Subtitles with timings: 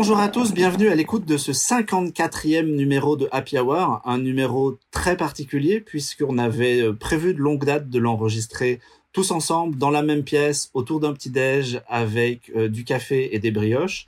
[0.00, 4.78] Bonjour à tous, bienvenue à l'écoute de ce 54e numéro de Happy Hour, un numéro
[4.92, 8.78] très particulier puisqu'on avait euh, prévu de longue date de l'enregistrer
[9.12, 13.40] tous ensemble dans la même pièce autour d'un petit déj avec euh, du café et
[13.40, 14.06] des brioches.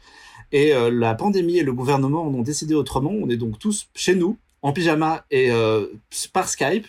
[0.52, 3.10] Et euh, la pandémie et le gouvernement en ont décidé autrement.
[3.10, 5.51] On est donc tous chez nous, en pyjama et
[6.32, 6.87] par Skype.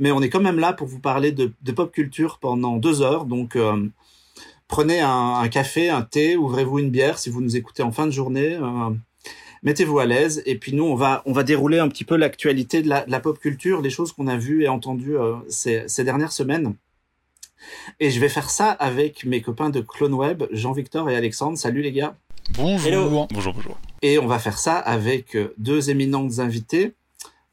[0.00, 3.00] Mais on est quand même là pour vous parler de, de pop culture pendant deux
[3.00, 3.26] heures.
[3.26, 3.56] Donc
[4.70, 8.12] prenez un, café, un thé, ouvrez-vous une bière si vous nous écoutez en fin de
[8.12, 8.54] journée.
[8.54, 8.90] Euh,
[9.62, 10.42] mettez-vous à l'aise.
[10.46, 13.38] Et puis nous, on va, on va dérouler un petit peu l'actualité de la, pop
[13.38, 16.74] culture, les choses qu'on a vues et entendues euh, ces, dernières semaines.
[17.98, 21.58] Et je vais faire ça avec mes copains de Clone Web, Jean-Victor et Alexandre.
[21.58, 22.16] Salut les gars.
[22.54, 23.28] Bonjour.
[23.30, 23.78] Bonjour, bonjour.
[24.02, 26.94] Et on va faire ça avec euh, deux éminentes invités.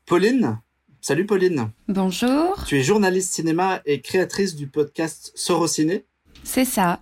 [0.06, 0.60] Pauline.
[1.02, 1.72] Salut Pauline.
[1.88, 2.64] Bonjour.
[2.66, 6.06] Tu es journaliste cinéma et créatrice du podcast Sorociné.
[6.48, 7.02] C'est ça.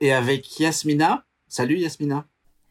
[0.00, 1.24] Et avec Yasmina.
[1.48, 2.24] Salut Yasmina.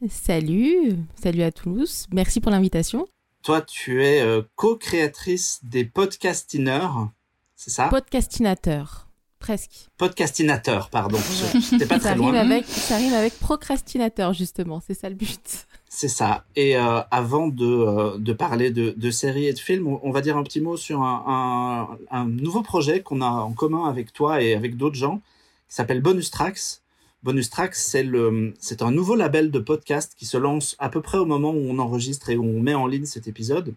[0.08, 2.06] Salut, salut à tous.
[2.10, 3.06] Merci pour l'invitation.
[3.42, 7.10] Toi, tu es euh, co-créatrice des Podcastineurs,
[7.54, 7.88] c'est ça?
[7.88, 9.08] Podcastinateur,
[9.38, 9.88] presque.
[9.98, 11.18] Podcastinateur, pardon.
[11.18, 12.32] C'était pas très loin.
[12.32, 14.82] Avec, ça rime avec procrastinateur, justement.
[14.84, 15.66] C'est ça le but.
[15.90, 16.46] C'est ça.
[16.56, 20.22] Et euh, avant de, euh, de parler de, de, séries et de films, on, va
[20.22, 24.14] dire un petit mot sur un, un, un nouveau projet qu'on a en commun avec
[24.14, 25.20] toi et avec d'autres gens
[25.68, 26.80] qui s'appelle Bonus Tracks.
[27.22, 31.26] Bonus Tracks, c'est un nouveau label de podcast qui se lance à peu près au
[31.26, 33.74] moment où on enregistre et où on met en ligne cet épisode.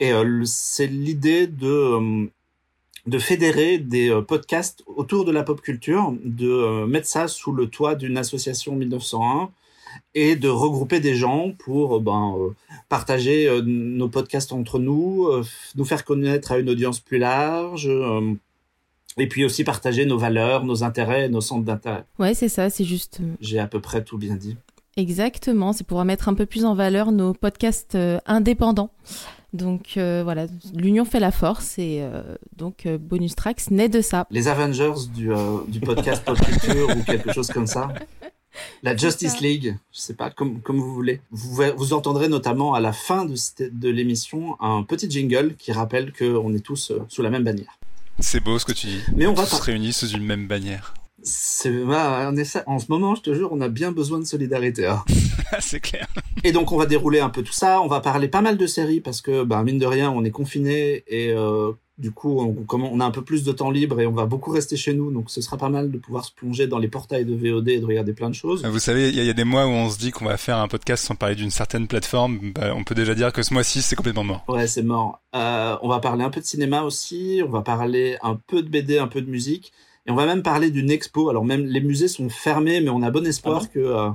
[0.00, 2.26] Et euh, c'est l'idée de, euh,
[3.06, 7.68] de fédérer des euh, podcasts autour de la pop culture, de mettre ça sous le
[7.68, 9.50] toit d'une association 1901
[10.14, 12.36] et de regrouper des gens pour ben,
[12.88, 15.30] partager nos podcasts entre nous,
[15.74, 17.88] nous faire connaître à une audience plus large,
[19.18, 22.04] et puis aussi partager nos valeurs, nos intérêts, nos centres d'intérêt.
[22.18, 23.18] Ouais, c'est ça, c'est juste.
[23.20, 24.56] Euh, J'ai à peu près tout bien dit.
[24.96, 28.90] Exactement, c'est pour mettre un peu plus en valeur nos podcasts euh, indépendants.
[29.52, 32.02] Donc euh, voilà, l'union fait la force et
[32.56, 34.26] donc Bonus Tracks naît de ça.
[34.30, 35.30] Les Avengers du,
[35.68, 37.88] du podcast pop culture ou quelque chose comme ça.
[38.82, 41.20] La Justice League, je sais pas, comme, comme vous voulez.
[41.30, 43.34] Vous, vous entendrez notamment à la fin de,
[43.70, 47.75] de l'émission un petit jingle qui rappelle qu'on est tous sous la même bannière.
[48.18, 49.02] C'est beau ce que tu dis.
[49.14, 50.94] Mais on va se réunir sous une même bannière.
[51.26, 51.72] C'est
[52.66, 54.86] en ce moment, je te jure, on a bien besoin de solidarité.
[54.86, 55.04] Hein.
[55.60, 56.06] c'est clair.
[56.44, 57.80] Et donc on va dérouler un peu tout ça.
[57.80, 60.30] On va parler pas mal de séries parce que, bah, mine de rien, on est
[60.30, 64.06] confiné et euh, du coup, on, on a un peu plus de temps libre et
[64.06, 66.66] on va beaucoup rester chez nous, donc ce sera pas mal de pouvoir se plonger
[66.66, 68.64] dans les portails de VOD et de regarder plein de choses.
[68.66, 70.68] Vous savez, il y, a des mois où on se dit qu'on va faire un
[70.68, 72.52] podcast sans parler d'une certaine plateforme.
[72.54, 74.44] Bah, on peut déjà dire que ce mois-ci, c'est complètement mort.
[74.46, 75.20] Ouais, c'est mort.
[75.34, 77.40] Euh, on va parler un peu de cinéma aussi.
[77.44, 79.72] On va parler un peu de BD, un peu de musique.
[80.06, 81.28] Et on va même parler d'une expo.
[81.28, 84.10] Alors même les musées sont fermés, mais on a bon espoir ah que euh,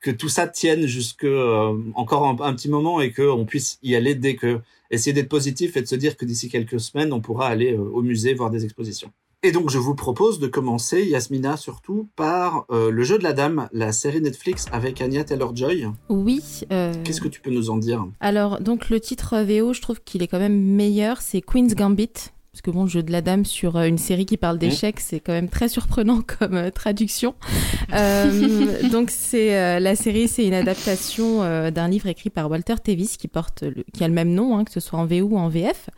[0.00, 3.96] que tout ça tienne jusque euh, encore un, un, petit moment et qu'on puisse y
[3.96, 4.60] aller dès que
[4.90, 7.80] essayer d'être positif et de se dire que d'ici quelques semaines, on pourra aller euh,
[7.80, 9.10] au musée voir des expositions.
[9.42, 13.32] Et donc, je vous propose de commencer, Yasmina surtout, par euh, Le jeu de la
[13.32, 15.88] dame, la série Netflix avec Anya Taylor-Joy.
[16.08, 16.42] Oui.
[16.72, 16.92] Euh...
[17.04, 18.06] Qu'est-ce que tu peux nous en dire?
[18.20, 22.32] Alors, donc, le titre VO, je trouve qu'il est quand même meilleur, c'est Queen's Gambit.
[22.56, 24.98] Parce que bon, le jeu de la dame sur euh, une série qui parle d'échecs,
[24.98, 27.34] c'est quand même très surprenant comme euh, traduction.
[27.92, 31.40] euh, donc c'est euh, la série, c'est une adaptation
[31.70, 34.64] d'un livre écrit par Walter Tevis qui porte, le, qui a le même nom, hein,
[34.64, 35.90] que ce soit en VO ou en VF,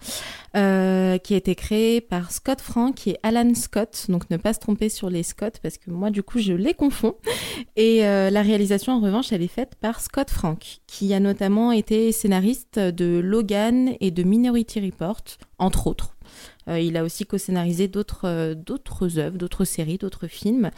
[0.53, 4.07] qui a été créé par Scott Frank et Alan Scott.
[4.09, 6.75] Donc ne pas se tromper sur les Scott parce que moi du coup je les
[6.75, 7.15] confonds.
[7.77, 12.11] Et la réalisation en revanche, elle est faite par Scott Frank, qui a notamment été
[12.11, 15.23] scénariste de Logan et de Minority Report,
[15.59, 16.18] entre autres.
[16.69, 20.71] Euh, il a aussi co-scénarisé d'autres euh, d'autres œuvres, d'autres séries, d'autres films.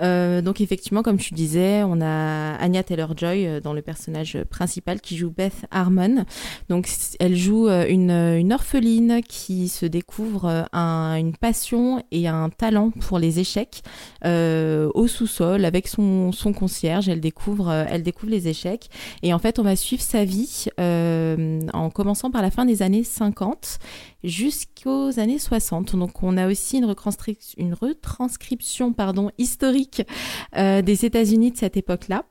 [0.00, 5.16] Euh, donc effectivement, comme tu disais, on a Anya Taylor-Joy dans le personnage principal qui
[5.16, 6.24] joue Beth Harmon.
[6.68, 6.88] Donc
[7.18, 13.18] elle joue une, une orpheline qui se découvre un, une passion et un talent pour
[13.18, 13.82] les échecs
[14.24, 17.08] au sous-sol avec son, son concierge.
[17.08, 18.88] Elle découvre, elle découvre les échecs
[19.22, 23.04] et en fait on va suivre sa vie en commençant par la fin des années
[23.04, 23.78] 50
[24.24, 25.96] jusqu'aux années 60.
[25.96, 28.92] Donc on a aussi une, retranscription
[29.38, 30.02] historique
[30.56, 32.24] euh, des États-Unis de cette époque-là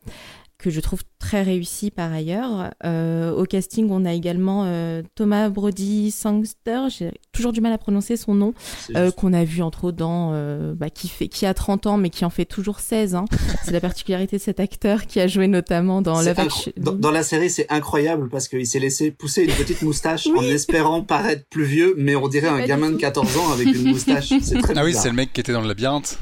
[0.60, 2.72] que je trouve très réussi par ailleurs.
[2.84, 7.78] Euh, au casting, on a également euh, Thomas Brody Sangster, j'ai toujours du mal à
[7.78, 8.54] prononcer son nom,
[8.96, 11.98] euh, qu'on a vu entre autres dans, euh, bah, qui, fait, qui a 30 ans
[11.98, 13.16] mais qui en fait toujours 16.
[13.16, 13.26] Hein.
[13.64, 16.36] c'est la particularité de cet acteur qui a joué notamment dans Love
[16.78, 20.44] dans, dans, la série, c'est incroyable parce qu'il s'est laissé pousser une petite moustache en
[20.44, 24.34] espérant paraître plus vieux, mais on dirait un gamin de 14 ans avec une moustache.
[24.42, 26.20] C'est très Ah oui, c'est le mec qui était dans le labyrinthe.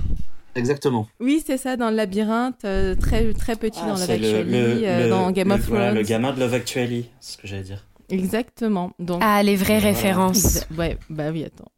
[0.57, 1.07] Exactement.
[1.19, 4.51] Oui, c'est ça, dans le labyrinthe, euh, très, très petit Ah, dans Love le, Actually,
[4.51, 5.97] le- euh, le- dans Game le- of voilà, Thrones.
[5.97, 7.85] le gamin de Love Actually, c'est ce que j'allais dire.
[8.09, 8.91] Exactement.
[8.99, 9.95] Donc, Ah, les vraies Voilà.
[9.95, 10.65] références.
[10.77, 11.71] ouais, bah oui, attends.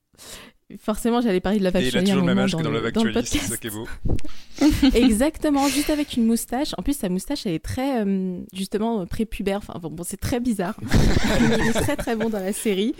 [0.79, 2.69] Forcément, j'allais parler de Love Et il a Actually toujours le même âge que dans
[2.69, 3.51] le- Love dans le Actually, c'est podcast.
[3.51, 3.87] ça qui est beau.
[4.95, 6.73] Exactement, juste avec une moustache.
[6.77, 9.57] En plus, sa moustache, elle est très, euh, justement, euh, prépubère.
[9.57, 10.75] Enfin, bon, bon, c'est très bizarre.
[10.81, 10.87] Mais
[11.59, 12.93] il est très, très bon dans la série.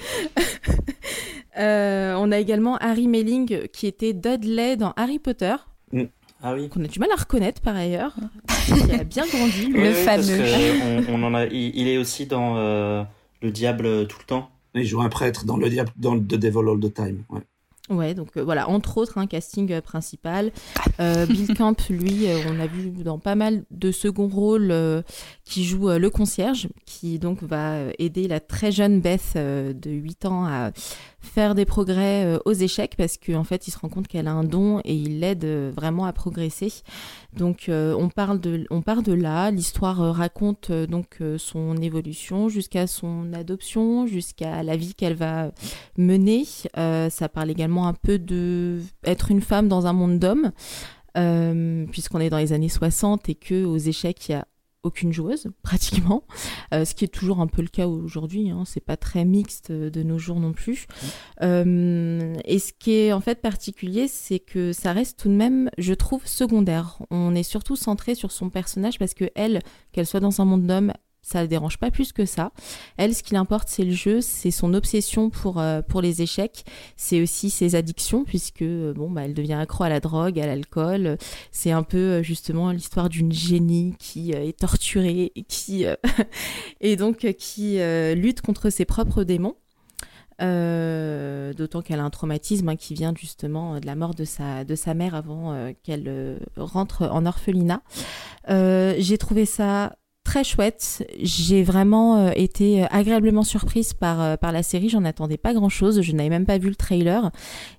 [1.60, 5.56] Euh, on a également Harry Melling, qui était Dudley dans Harry Potter,
[6.42, 6.70] Ah oui.
[6.70, 8.16] qu'on a du mal à reconnaître par ailleurs.
[8.66, 9.68] qui a bien grandi.
[9.68, 10.38] Le Oui, oui, parce fameux.
[10.44, 13.04] que on, on en a, il, il est aussi dans euh,
[13.42, 14.50] Le Diable tout le temps.
[14.76, 17.24] Il joue un prêtre dans le diable, dans The Devil All the Time.
[17.30, 17.42] Ouais.
[17.90, 20.52] Ouais, donc euh, voilà, entre autres, un casting euh, principal.
[21.00, 25.02] Euh, Bill Camp, lui, euh, on l'a vu dans pas mal de second rôles, euh,
[25.44, 29.74] qui joue euh, le concierge, qui donc va euh, aider la très jeune Beth euh,
[29.74, 30.70] de 8 ans à
[31.22, 34.32] faire des progrès euh, aux échecs, parce qu'en fait, il se rend compte qu'elle a
[34.32, 36.72] un don et il l'aide euh, vraiment à progresser.
[37.36, 39.52] Donc, euh, on, parle de, on part de là.
[39.52, 45.52] L'histoire raconte donc son évolution jusqu'à son adoption, jusqu'à la vie qu'elle va
[45.98, 46.46] mener.
[46.76, 50.52] Ça parle également un peu de être une femme dans un monde d'hommes,
[51.92, 54.46] puisqu'on est dans les années 60 et que aux échecs il y a
[54.84, 56.24] aucune joueuse pratiquement,
[56.74, 58.50] Euh, ce qui est toujours un peu le cas aujourd'hui.
[58.50, 58.64] Hein.
[58.66, 60.86] C'est pas très mixte euh, de nos jours non plus.
[61.42, 65.70] Euh, et ce qui est en fait particulier, c'est que ça reste tout de même,
[65.78, 67.00] je trouve, secondaire.
[67.10, 69.62] On est surtout centré sur son personnage parce que elle,
[69.92, 70.94] qu'elle soit dans un monde d'hommes,
[71.30, 72.52] ça ne dérange pas plus que ça.
[72.98, 76.66] Elle, ce qui l'importe, c'est le jeu, c'est son obsession pour, euh, pour les échecs,
[76.98, 80.48] c'est aussi ses addictions, puisque euh, bon, bah, elle devient accro à la drogue, à
[80.48, 81.18] l'alcool.
[81.52, 85.86] C'est un peu euh, justement l'histoire d'une génie qui est torturée, et qui,
[86.82, 87.80] et donc qui
[88.16, 89.56] lutte contre ses propres démons.
[90.40, 94.76] D'autant qu'elle a un traumatisme hein, qui vient justement de la mort de sa, de
[94.76, 97.82] sa mère avant qu'elle rentre en orphelinat.
[98.48, 99.96] J'ai trouvé ça
[100.30, 101.08] très chouette.
[101.20, 104.88] J'ai vraiment euh, été agréablement surprise par, euh, par la série.
[104.88, 106.02] J'en attendais pas grand chose.
[106.02, 107.32] Je n'avais même pas vu le trailer.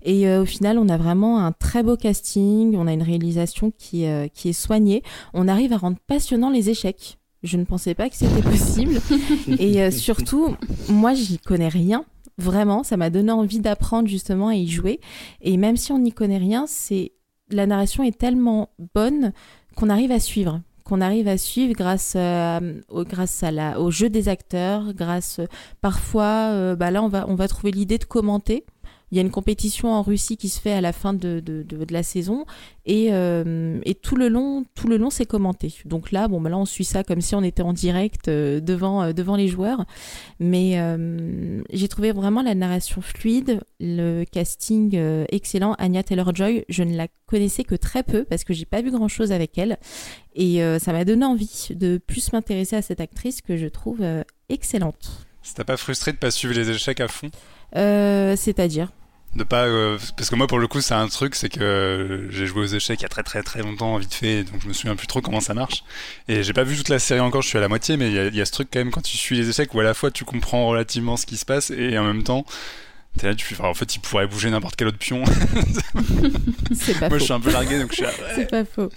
[0.02, 2.74] Et euh, au final, on a vraiment un très beau casting.
[2.76, 5.04] On a une réalisation qui, euh, qui est soignée.
[5.32, 7.18] On arrive à rendre passionnant les échecs.
[7.44, 9.00] Je ne pensais pas que c'était possible.
[9.60, 10.56] Et euh, surtout,
[10.88, 12.04] moi, j'y connais rien.
[12.36, 14.98] Vraiment, ça m'a donné envie d'apprendre justement à y jouer.
[15.40, 17.12] Et même si on n'y connaît rien, c'est
[17.52, 19.32] la narration est tellement bonne
[19.76, 23.92] qu'on arrive à suivre qu'on arrive à suivre grâce, euh, au, grâce à la, au
[23.92, 25.46] jeu des acteurs, grâce euh,
[25.80, 28.64] parfois, euh, bah là on va, on va trouver l'idée de commenter.
[29.10, 31.62] Il y a une compétition en Russie qui se fait à la fin de, de,
[31.62, 32.46] de, de la saison
[32.86, 35.74] et, euh, et tout le long, tout le long c'est commenté.
[35.84, 38.60] Donc là, bon, bah là on suit ça comme si on était en direct euh,
[38.60, 39.84] devant, euh, devant les joueurs.
[40.38, 40.78] Mais
[41.72, 44.96] j'ai trouvé vraiment la narration fluide, le casting
[45.30, 45.74] excellent.
[45.78, 49.08] Anya Taylor-Joy, je ne la connaissais que très peu parce que j'ai pas vu grand
[49.08, 49.78] chose avec elle
[50.34, 54.02] et ça m'a donné envie de plus m'intéresser à cette actrice que je trouve
[54.48, 55.26] excellente.
[55.42, 57.30] Ça t'a pas frustré de pas suivre les échecs à fond?
[57.76, 58.92] Euh, C'est-à-dire?
[59.36, 62.30] De pas euh, parce que moi pour le coup c'est un truc c'est que euh,
[62.32, 64.66] j'ai joué aux échecs il y a très très très longtemps vite fait donc je
[64.66, 65.84] me souviens plus trop comment ça marche
[66.26, 68.14] et j'ai pas vu toute la série encore je suis à la moitié mais il
[68.14, 69.78] y, a- il y a ce truc quand même quand tu suis les échecs où
[69.78, 72.44] à la fois tu comprends relativement ce qui se passe et en même temps
[73.18, 75.22] t'es là tu enfin, en fait il pourrait bouger n'importe quel autre pion
[76.74, 78.32] C'est pas moi je suis un peu largué donc je suis là, ouais.
[78.34, 78.88] C'est pas faux.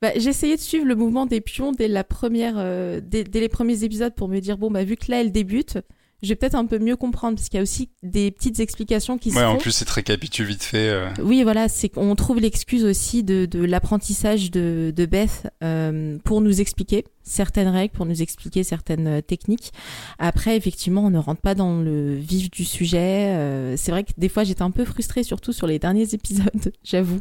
[0.00, 3.40] Bah, j'ai essayé de suivre le mouvement des pions dès la première, euh, dès, dès
[3.40, 5.78] les premiers épisodes pour me dire bon bah vu que là elle débute,
[6.22, 9.18] je vais peut-être un peu mieux comprendre parce qu'il y a aussi des petites explications
[9.18, 9.60] qui se ouais en font.
[9.60, 11.08] plus c'est très récapitule vite fait euh.
[11.22, 16.40] Oui, voilà, c'est qu'on trouve l'excuse aussi de, de l'apprentissage de, de Beth euh, pour
[16.40, 19.72] nous expliquer certaines règles, pour nous expliquer certaines euh, techniques.
[20.18, 23.34] Après, effectivement, on ne rentre pas dans le vif du sujet.
[23.36, 26.72] Euh, c'est vrai que des fois, j'étais un peu frustrée, surtout sur les derniers épisodes,
[26.82, 27.20] j'avoue,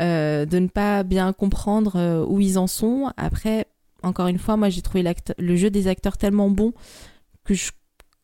[0.00, 3.12] euh, de ne pas bien comprendre où ils en sont.
[3.16, 3.66] Après,
[4.02, 5.04] encore une fois, moi, j'ai trouvé
[5.38, 6.72] le jeu des acteurs tellement bon
[7.44, 7.70] que je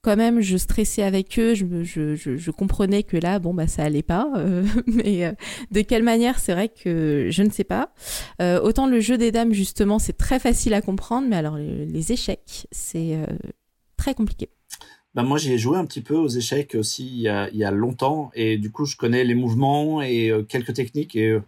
[0.02, 3.82] quand même, je stressais avec eux, je, je, je, comprenais que là, bon, bah, ça
[3.82, 4.30] allait pas.
[4.36, 5.32] euh, mais euh,
[5.70, 7.92] de quelle manière, c'est vrai que je ne sais pas.
[8.40, 12.12] Euh, autant le jeu des dames, justement, c'est très facile à comprendre, mais alors les,
[12.12, 13.18] échecs, c'est
[13.96, 14.48] très compliqué.
[15.14, 17.64] Bah moi j'ai joué un petit peu aux échecs aussi il y a, il y
[17.64, 21.38] a longtemps et du coup je connais les mouvements et quelques techniques et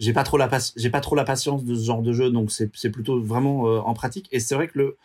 [0.00, 2.50] j'ai pas trop la j'ai pas trop la patience de ce genre de jeu donc
[2.50, 4.28] c'est c'est plutôt vraiment euh, en pratique.
[4.32, 4.98] Et c'est vrai que le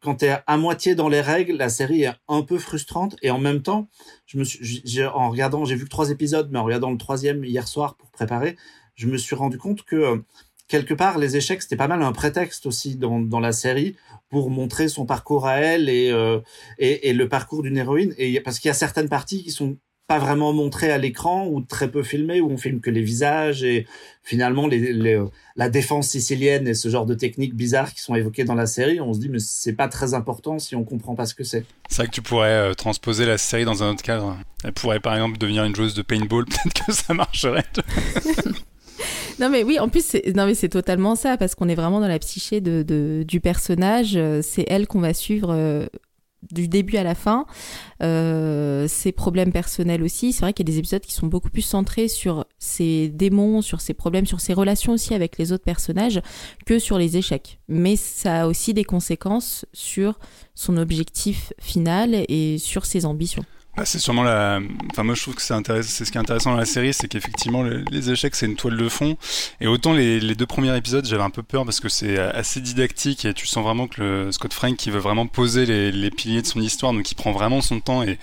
[0.00, 3.16] quand t'es à moitié dans les règles la série est un peu frustrante.
[3.22, 3.88] Et en même temps
[4.26, 7.44] je me suis en regardant j'ai vu que trois épisodes mais en regardant le troisième
[7.44, 8.56] hier soir pour préparer
[8.94, 10.16] je me suis rendu compte que euh,
[10.68, 13.94] quelque part les échecs c'était pas mal un prétexte aussi dans dans la série
[14.30, 16.40] pour montrer son parcours à elle et euh,
[16.78, 18.14] et, et le parcours d'une héroïne.
[18.16, 19.76] Et parce qu'il y a certaines parties qui sont
[20.10, 23.62] pas vraiment montré à l'écran ou très peu filmé, où on filme que les visages
[23.62, 23.86] et
[24.24, 25.22] finalement les,
[25.54, 29.00] la défense sicilienne et ce genre de techniques bizarres qui sont évoquées dans la série,
[29.00, 31.64] on se dit mais c'est pas très important si on comprend pas ce que c'est.
[31.88, 34.36] C'est vrai que tu pourrais euh, transposer la série dans un autre cadre.
[34.64, 37.62] Elle pourrait par exemple devenir une joueuse de paintball, peut-être que ça marcherait.
[39.38, 42.00] non mais oui, en plus c'est non mais c'est totalement ça parce qu'on est vraiment
[42.00, 44.16] dans la psyché de, du personnage.
[44.16, 45.86] Euh, c'est elle qu'on va suivre euh,
[46.50, 47.46] du début à la fin.
[48.02, 50.32] Euh, ses problèmes personnels aussi.
[50.32, 53.62] C'est vrai qu'il y a des épisodes qui sont beaucoup plus centrés sur ses démons,
[53.62, 56.20] sur ses problèmes, sur ses relations aussi avec les autres personnages
[56.66, 57.60] que sur les échecs.
[57.68, 60.18] Mais ça a aussi des conséquences sur
[60.54, 63.44] son objectif final et sur ses ambitions.
[63.76, 64.60] Bah, c'est sûrement la.
[64.90, 65.88] Enfin, moi, je trouve que c'est intéressant.
[65.90, 68.76] C'est ce qui est intéressant dans la série, c'est qu'effectivement, les échecs, c'est une toile
[68.76, 69.16] de fond.
[69.60, 73.24] Et autant les, deux premiers épisodes, j'avais un peu peur parce que c'est assez didactique
[73.24, 76.42] et tu sens vraiment que le Scott Frank, qui veut vraiment poser les, les, piliers
[76.42, 78.18] de son histoire, donc il prend vraiment son temps et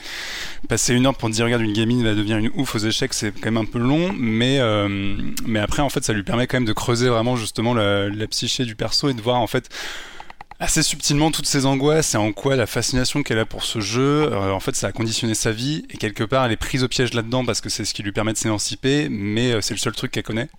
[0.68, 3.32] passer une heure pour dire regarde une gamine va devenir une ouf aux échecs, c'est
[3.32, 4.14] quand même un peu long.
[4.18, 7.74] Mais euh, mais après, en fait, ça lui permet quand même de creuser vraiment justement
[7.74, 9.70] la, la psyché du perso et de voir en fait
[10.60, 14.32] assez subtilement toutes ces angoisses et en quoi la fascination qu'elle a pour ce jeu,
[14.32, 16.88] euh, en fait, ça a conditionné sa vie et quelque part, elle est prise au
[16.88, 19.80] piège là-dedans parce que c'est ce qui lui permet de s'émanciper, mais euh, c'est le
[19.80, 20.50] seul truc qu'elle connaît.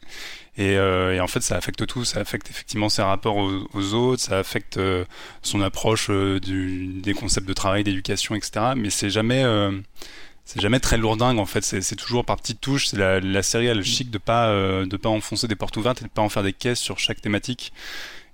[0.56, 2.04] Et, euh, et, en fait, ça affecte tout.
[2.04, 4.80] Ça affecte effectivement ses rapports aux, autres, ça affecte
[5.42, 8.72] son approche des concepts de travail, d'éducation, etc.
[8.76, 9.44] Mais c'est jamais
[10.44, 12.92] c'est jamais très lourdingue en fait, c'est toujours par petites touches.
[12.92, 16.10] La, la, série le chic de pas de pas enfoncer des portes ouvertes et de
[16.10, 17.72] pas en faire des caisses sur chaque thématique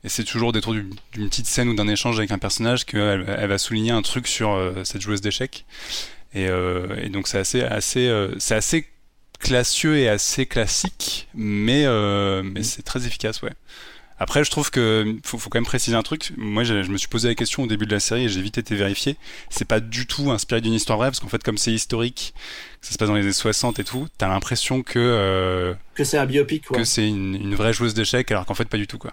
[0.04, 3.24] et c'est toujours des tours d'une petite scène ou d'un échange avec un personnage qu'elle
[3.26, 5.64] elle va souligner un truc sur euh, cette joueuse d'échecs.
[6.34, 8.86] Et, euh, et, donc c'est assez, assez, euh, c'est assez
[9.40, 11.86] classieux et assez classique, mais,
[12.42, 13.52] mais c'est très efficace, ouais.
[14.18, 16.32] Après, je trouve que faut, faut quand même préciser un truc.
[16.36, 18.58] Moi, je, me suis posé la question au début de la série et j'ai vite
[18.58, 19.16] été vérifié.
[19.50, 22.32] C'est pas du tout inspiré d'une histoire vraie parce qu'en fait, comme c'est historique,
[22.80, 26.26] ça se passe dans les années 60 et tout, t'as l'impression que que c'est un
[26.26, 29.12] biopic, que c'est une, une vraie joueuse d'échecs, alors qu'en fait, pas du tout, quoi.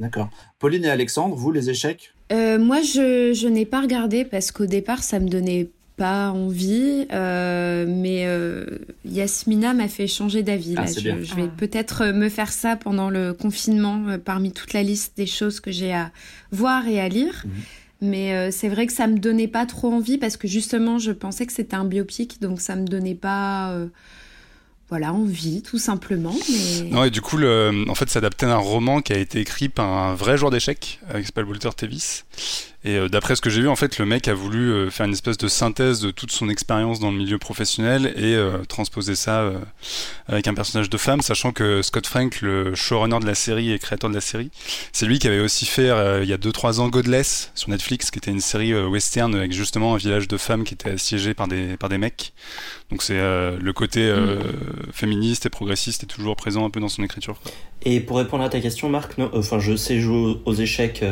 [0.00, 0.30] D'accord.
[0.58, 4.66] Pauline et Alexandre, vous, les échecs euh, Moi, je, je n'ai pas regardé parce qu'au
[4.66, 5.68] départ, ça me donnait
[6.00, 8.64] pas envie, euh, mais euh,
[9.04, 10.74] Yasmina m'a fait changer d'avis.
[10.78, 11.54] Ah, je, je, vais ah.
[11.58, 15.70] peut-être me faire ça pendant le confinement, euh, parmi toute la liste des choses que
[15.70, 16.10] j'ai à
[16.52, 17.44] voir et à lire.
[17.44, 17.52] Mhm.
[18.00, 21.12] Mais euh, c'est vrai que ça me donnait pas trop envie parce que justement, je
[21.12, 23.76] pensais que c'était un biopic, donc ça me donnait pas
[24.90, 26.34] voilà, envie, tout simplement.
[26.90, 29.68] Non, et du coup, le, en fait, c'est adapté d'un roman qui a été écrit
[29.68, 32.24] par un vrai joueur d'échecs, qui s'appelle Walter Tevis,
[32.82, 35.04] et euh, d'après ce que j'ai vu, en fait, le mec a voulu euh, faire
[35.04, 39.14] une espèce de synthèse de toute son expérience dans le milieu professionnel et euh, transposer
[39.14, 39.52] ça
[40.28, 43.78] avec un personnage de femme, sachant que Scott Frank, le showrunner de la série et
[43.78, 44.50] créateur de la série,
[44.92, 45.88] c'est lui qui avait aussi fait
[46.22, 49.94] il y a 2-3 ans Godless sur Netflix, qui était une série western avec justement
[49.94, 52.32] un village de femmes qui était assiégé par des, par des mecs.
[52.90, 54.92] Donc c'est le côté mm.
[54.92, 57.36] féministe et progressiste est toujours présent un peu dans son écriture.
[57.82, 61.02] Et pour répondre à ta question, Marc, enfin je sais jouer aux échecs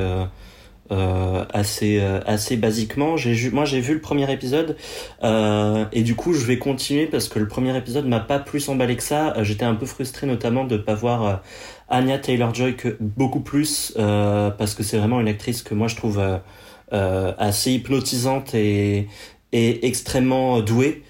[0.91, 3.17] euh, assez euh, assez basiquement.
[3.17, 4.77] J'ai moi j'ai vu le premier épisode
[5.23, 8.69] euh, et du coup je vais continuer parce que le premier épisode m'a pas plus
[8.69, 9.35] emballé que ça.
[9.43, 11.35] J'étais un peu frustré notamment de pas voir euh,
[11.89, 15.97] Anya Taylor Joy que beaucoup plus parce que c'est vraiment une actrice que moi je
[15.97, 16.23] trouve
[16.91, 19.09] assez hypnotisante et
[19.53, 21.03] et extrêmement douée.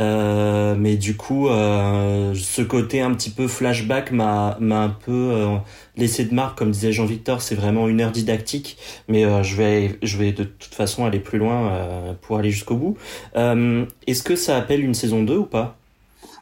[0.00, 5.12] Euh, mais du coup, euh, ce côté un petit peu flashback m'a m'a un peu
[5.12, 5.56] euh,
[5.96, 7.42] laissé de marque, comme disait Jean-Victor.
[7.42, 8.76] C'est vraiment une heure didactique,
[9.08, 12.76] mais euh, je vais je vais de toute façon aller plus loin pour aller jusqu'au
[12.76, 12.96] bout.
[13.34, 15.76] Est-ce que ça appelle une saison 2 ou pas?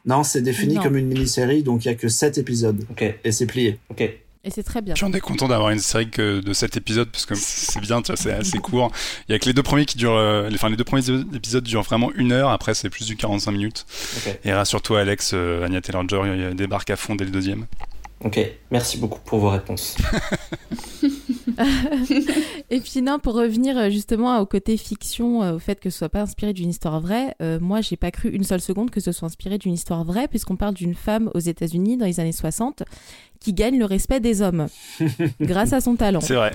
[0.05, 2.83] Non, c'est défini comme une mini-série, donc il y a que 7 épisodes.
[2.89, 3.03] Ok.
[3.23, 3.79] Et c'est plié.
[3.89, 4.01] Ok.
[4.43, 4.95] Et c'est très bien.
[4.95, 8.31] J'en ai content d'avoir une série que de cet épisode parce que c'est bien, c'est
[8.31, 8.91] assez court.
[9.29, 11.63] Il y a que les deux premiers qui durent, euh, enfin les deux premiers épisodes
[11.63, 12.49] durent vraiment une heure.
[12.49, 13.85] Après c'est plus du 45 minutes.
[14.43, 17.67] Et rassure-toi Alex, euh, Anya Taylor-Joy débarque à fond dès le deuxième.
[18.23, 19.97] Ok, merci beaucoup pour vos réponses.
[22.69, 25.97] et puis non, pour revenir euh, justement au côté fiction, euh, au fait que ce
[25.97, 28.99] soit pas inspiré d'une histoire vraie, euh, moi j'ai pas cru une seule seconde que
[28.99, 32.31] ce soit inspiré d'une histoire vraie, puisqu'on parle d'une femme aux États-Unis dans les années
[32.31, 32.83] 60
[33.39, 34.67] qui gagne le respect des hommes
[35.41, 36.21] grâce à son talent.
[36.21, 36.51] C'est vrai.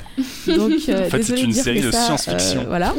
[0.47, 2.67] Donc, en fait, c'est une série de science-fiction.
[2.69, 2.95] voilà,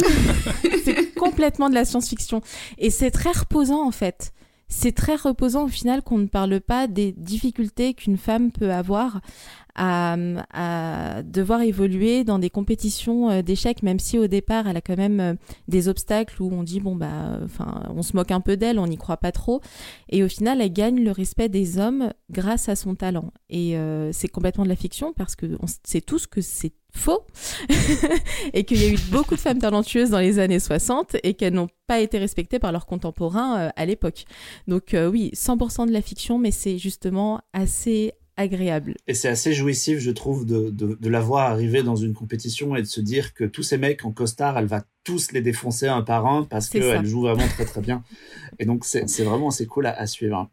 [0.84, 2.42] c'est complètement de la science-fiction
[2.78, 4.34] et c'est très reposant en fait
[4.68, 9.22] c'est très reposant au final qu'on ne parle pas des difficultés qu'une femme peut avoir
[9.78, 10.18] à,
[10.54, 15.38] à, devoir évoluer dans des compétitions d'échecs, même si au départ, elle a quand même
[15.68, 18.88] des obstacles où on dit, bon, bah, enfin, on se moque un peu d'elle, on
[18.88, 19.62] n'y croit pas trop.
[20.10, 23.32] Et au final, elle gagne le respect des hommes grâce à son talent.
[23.50, 23.78] Et
[24.12, 27.26] c'est complètement de la fiction parce que on sait tous que c'est faux
[28.54, 31.54] et qu'il y a eu beaucoup de femmes talentueuses dans les années 60 et qu'elles
[31.54, 34.26] n'ont pas été respectées par leurs contemporains euh, à l'époque.
[34.68, 38.96] Donc euh, oui, 100% de la fiction, mais c'est justement assez agréable.
[39.08, 42.82] Et c'est assez jouissif, je trouve, de, de, la voir arriver dans une compétition et
[42.82, 46.02] de se dire que tous ces mecs en costard, elle va tous les défoncer un
[46.02, 48.04] par un parce qu'elle joue vraiment très très bien.
[48.60, 50.50] Et donc c'est vraiment assez cool à suivre.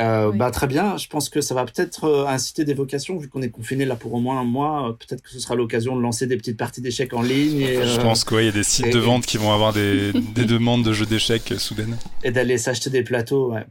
[0.00, 3.28] Euh, bah, très bien, je pense que ça va peut-être euh, inciter des vocations, vu
[3.28, 4.90] qu'on est confiné là pour au moins un mois.
[4.90, 7.66] Euh, peut-être que ce sera l'occasion de lancer des petites parties d'échecs en ligne.
[7.66, 10.84] je pense qu'il y a des sites de vente qui vont avoir des, des demandes
[10.84, 11.96] de jeux d'échecs soudaines.
[12.22, 13.66] Et d'aller s'acheter des plateaux, ouais.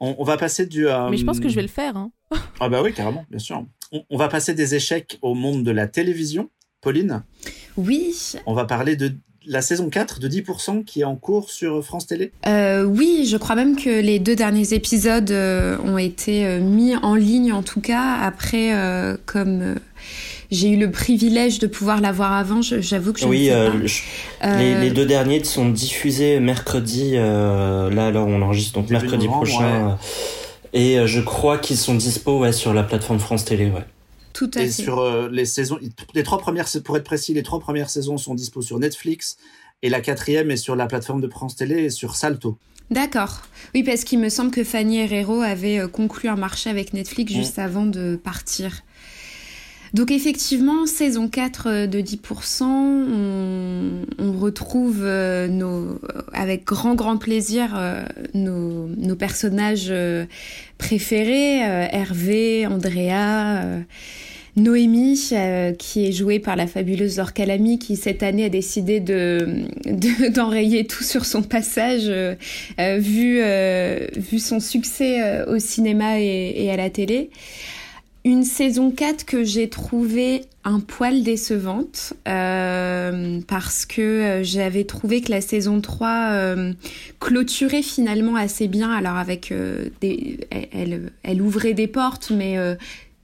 [0.00, 0.86] On, va passer du.
[1.10, 1.96] Mais je pense que je vais le faire.
[1.96, 2.10] Hein.
[2.60, 3.64] ah bah oui, carrément, bien sûr.
[3.92, 6.50] On, on va passer des échecs au monde de la télévision.
[6.80, 7.24] Pauline
[7.76, 8.14] Oui.
[8.46, 9.12] On va parler de
[9.48, 13.36] la saison 4 de 10% qui est en cours sur France Télé euh, Oui, je
[13.36, 17.62] crois même que les deux derniers épisodes euh, ont été euh, mis en ligne en
[17.62, 18.14] tout cas.
[18.20, 18.72] Après,
[19.26, 19.76] comme
[20.50, 24.02] j'ai eu le privilège de pouvoir la voir avant, j'avoue que je oui, ne sais
[24.40, 24.56] pas.
[24.56, 29.98] Les, les, deux derniers sont diffusés mercredi, là alors on enregistre donc mercredi prochain.
[30.72, 33.84] Et je crois qu'ils sont dispo sur la plateforme France Télé, ouais.
[34.38, 35.80] Tout à et sur euh, les saisons,
[36.14, 39.36] les trois premières, pour être précis, les trois premières saisons sont dispo sur Netflix
[39.82, 42.56] et la quatrième est sur la plateforme de France Télé et sur Salto.
[42.88, 43.42] D'accord.
[43.74, 47.32] Oui, parce qu'il me semble que Fanny Herrero avait euh, conclu un marché avec Netflix
[47.32, 48.82] juste avant de partir.
[49.94, 52.64] Donc effectivement, saison 4 euh, de 10%,
[54.18, 56.00] on, retrouve nos,
[56.32, 57.76] avec grand grand plaisir
[58.34, 59.92] nos, personnages
[60.78, 63.84] préférés, Hervé, Andrea
[64.58, 69.64] Noémie, euh, qui est jouée par la fabuleuse Laure qui cette année a décidé de
[70.34, 72.34] d'enrayer tout sur son passage, euh,
[72.80, 73.40] euh, vu
[74.20, 77.30] vu son succès au cinéma et, à la télé.
[78.24, 85.40] Une saison 4 que j'ai trouvée un poil décevante parce que j'avais trouvé que la
[85.40, 86.54] saison 3
[87.20, 88.90] clôturait finalement assez bien.
[88.90, 89.54] Alors avec
[90.00, 92.58] des, elle, elle, ouvrait des portes, mais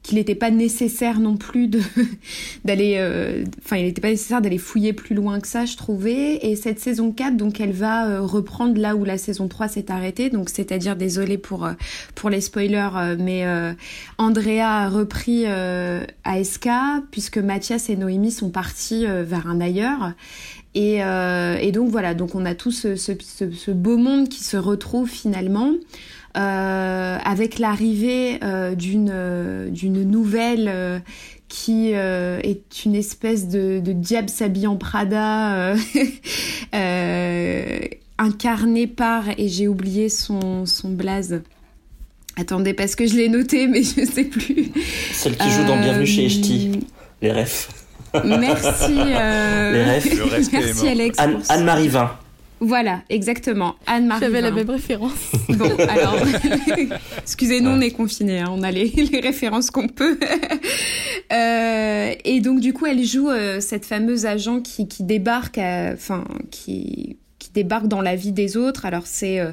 [0.04, 1.68] qu'il n'était pas nécessaire non plus
[2.64, 6.46] d'aller euh, enfin il n'était pas nécessaire d'aller fouiller plus loin que ça je trouvais.
[6.46, 9.90] Et cette saison 4 donc elle va euh, reprendre là où la saison 3 s'est
[9.90, 10.28] arrêtée.
[10.28, 11.72] Donc c'est-à-dire désolé pour euh,
[12.14, 13.44] pour les spoilers mais
[14.18, 16.68] Andrea a repris ASK
[17.10, 20.12] puisque Mathias et Noémie sont partis vers un ailleurs.
[20.74, 22.14] Et, et, donc voilà.
[22.14, 25.72] Donc on a tout ce beau monde qui se retrouve finalement
[26.36, 30.98] euh, avec l'arrivée euh, d'une euh, d'une nouvelle euh,
[31.48, 35.74] qui est une espèce de, de diable s'habillant Prada
[38.18, 41.42] incarné par et j'ai oublié son son blaze.
[42.36, 44.72] Attendez parce que je l'ai noté mais je sais plus.
[45.12, 46.80] Celle qui joue dans Bienvenue chez Echti.
[47.22, 47.68] Les refs.
[48.24, 48.94] Merci.
[48.94, 50.52] Les refs.
[50.52, 51.18] Merci Alex.
[51.48, 52.10] Anne-Marie Vin.
[52.64, 53.74] Voilà, exactement.
[53.86, 54.20] Anne-Marie.
[54.20, 55.32] J'avais la même référence.
[55.50, 56.16] Bon, alors,
[57.18, 58.90] excusez-nous, on est confinés, hein, on a les,
[59.22, 60.18] références qu'on peut.
[61.32, 67.16] Euh, et donc, du coup, elle joue euh, cette fameuse agent qui, débarque, enfin, qui,
[67.38, 68.84] qui débarque dans la vie des autres.
[68.84, 69.52] Alors, c'est euh,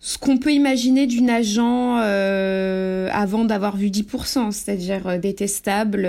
[0.00, 6.08] ce qu'on peut imaginer d'une agent avant d'avoir vu 10%, c'est-à-dire détestable,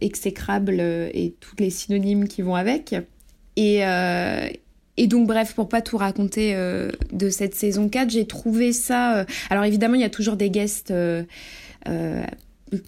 [0.00, 2.94] exécrable et tous les synonymes qui vont avec.
[3.56, 3.82] Et,
[4.96, 9.18] et donc bref, pour pas tout raconter euh, de cette saison 4, j'ai trouvé ça...
[9.18, 10.90] Euh, alors évidemment, il y a toujours des guests...
[10.90, 11.22] Euh,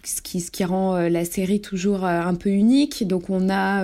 [0.03, 3.07] ce qui, ce qui rend la série toujours un peu unique.
[3.07, 3.81] Donc on a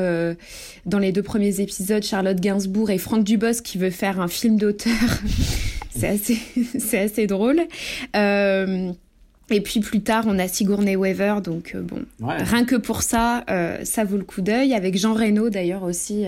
[0.86, 4.58] dans les deux premiers épisodes Charlotte Gainsbourg et Franck Dubos qui veut faire un film
[4.58, 5.22] d'auteur.
[5.96, 6.38] c'est assez,
[6.80, 7.62] c'est assez drôle.
[9.50, 13.46] Et puis plus tard, on a Sigourney Weaver, donc bon, rien que pour ça,
[13.84, 14.74] ça vaut le coup d'œil.
[14.74, 16.26] Avec Jean Reno d'ailleurs aussi,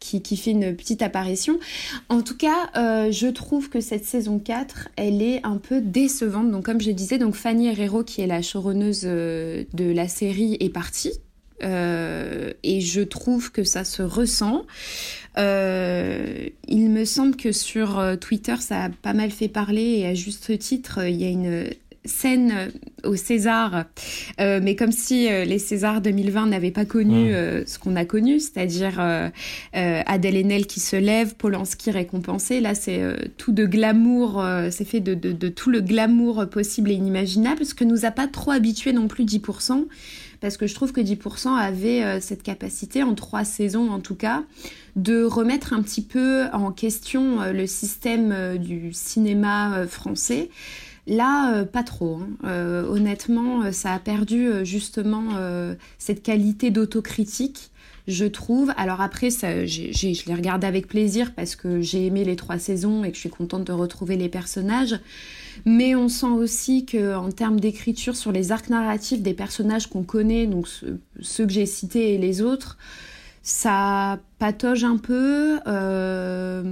[0.00, 1.60] qui, qui, fait une petite apparition.
[2.08, 6.50] En tout cas, euh, je trouve que cette saison 4, elle est un peu décevante.
[6.50, 10.56] Donc comme je disais, donc Fanny Herrero, qui est la showrunneuse euh, de la série,
[10.58, 11.12] est partie.
[11.62, 14.64] Euh, et je trouve que ça se ressent.
[15.38, 20.14] Euh, il me semble que sur Twitter, ça a pas mal fait parler et à
[20.14, 21.68] juste titre, il y a une
[22.04, 22.70] scène
[23.04, 23.84] au César,
[24.38, 27.32] mais comme si les Césars 2020 n'avaient pas connu
[27.66, 29.00] ce qu'on a connu, c'est-à-dire
[29.72, 32.60] Adèle Haenel qui se lève, Polanski récompensé.
[32.60, 33.02] Là, c'est
[33.36, 37.74] tout de glamour, c'est fait de, de, de, tout le glamour possible et inimaginable, ce
[37.74, 39.86] que nous a pas trop habitué non plus 10%
[40.40, 44.14] parce que je trouve que 10% avait euh, cette capacité, en trois saisons en tout
[44.14, 44.42] cas,
[44.96, 50.50] de remettre un petit peu en question euh, le système euh, du cinéma français.
[51.10, 52.20] Là, pas trop.
[52.44, 52.84] Hein.
[52.88, 55.24] honnêtement, ça a perdu justement
[55.98, 57.70] cette qualité d'autocritique
[58.10, 58.72] je trouve.
[58.76, 63.10] Alors après, je l'ai regardé avec plaisir parce que j'ai aimé les trois saisons et
[63.10, 64.98] que je suis contente de retrouver les personnages.
[65.64, 70.02] Mais on sent aussi que en termes d'écriture sur les arcs narratifs des personnages qu'on
[70.02, 70.68] connaît, donc
[71.20, 72.78] ceux, que j'ai cités et les autres,
[73.42, 76.62] ça patauge un peu, euh,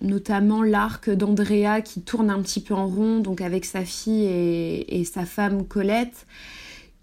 [0.00, 5.04] notamment l'arc d'Andrea qui tourne un petit peu en rond, donc avec sa fille et
[5.04, 6.26] sa femme Colette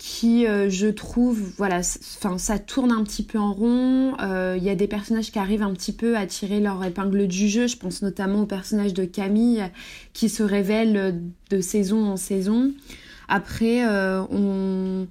[0.02, 1.82] qui, euh, je trouve, voilà,
[2.18, 4.16] enfin, ça tourne un petit peu en rond.
[4.20, 7.28] Euh, il y a des personnages qui arrivent un petit peu à tirer leur épingle
[7.28, 7.68] du jeu.
[7.68, 9.64] Je pense notamment au personnage de Camille
[10.14, 12.72] qui se révèle de saison en saison.
[13.28, 15.06] Après, on,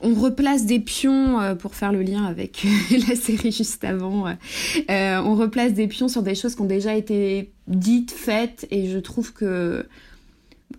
[0.00, 2.66] on replace des pions pour faire le lien avec
[3.08, 4.24] la série juste avant.
[4.88, 8.98] on replace des pions sur des choses qui ont déjà été dites, faites, et je
[8.98, 9.86] trouve que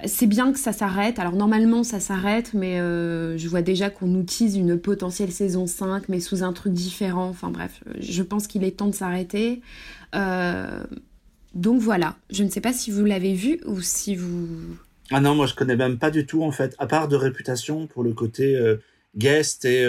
[0.06, 1.20] c'est bien que ça s'arrête.
[1.20, 6.10] Alors normalement ça s'arrête, mais euh, je vois déjà qu'on utilise une potentielle saison 5,
[6.10, 7.30] mais sous un truc différent.
[7.30, 9.62] Enfin bref, je pense qu'il est temps de s'arrêter.
[10.16, 10.84] Euh,
[11.56, 14.48] donc voilà, je ne sais pas si vous l'avez vu ou si vous...
[15.12, 17.88] Ah non, moi je connais même pas du tout en fait, à part de réputation
[17.88, 18.78] pour le côté euh,
[19.18, 19.86] guest et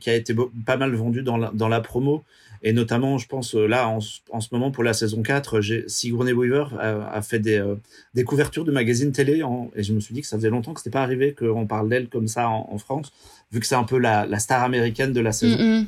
[0.00, 2.24] qui a été pas mal vendu dans dans la promo.
[2.62, 6.66] Et notamment, je pense, euh, là, en, ce moment, pour la saison 4, Sigourney Weaver
[6.80, 7.76] a, fait des, euh,
[8.14, 9.42] des, couvertures de magazines télé.
[9.76, 11.88] et je me suis dit que ça faisait longtemps que c'était pas arrivé qu'on parle
[11.88, 13.12] d'elle comme ça en, France,
[13.52, 15.58] vu que c'est un peu la, la, star américaine de la saison.
[15.58, 15.86] Mm, mm.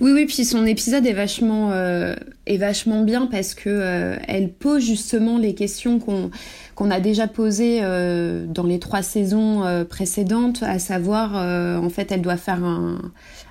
[0.00, 2.14] Oui, oui, puis son épisode est vachement, euh,
[2.46, 6.30] est vachement bien parce que elle pose justement les questions qu'on
[6.76, 12.36] qu'on a déjà posées dans les trois saisons précédentes, à savoir, en fait, elle doit
[12.36, 12.98] faire un,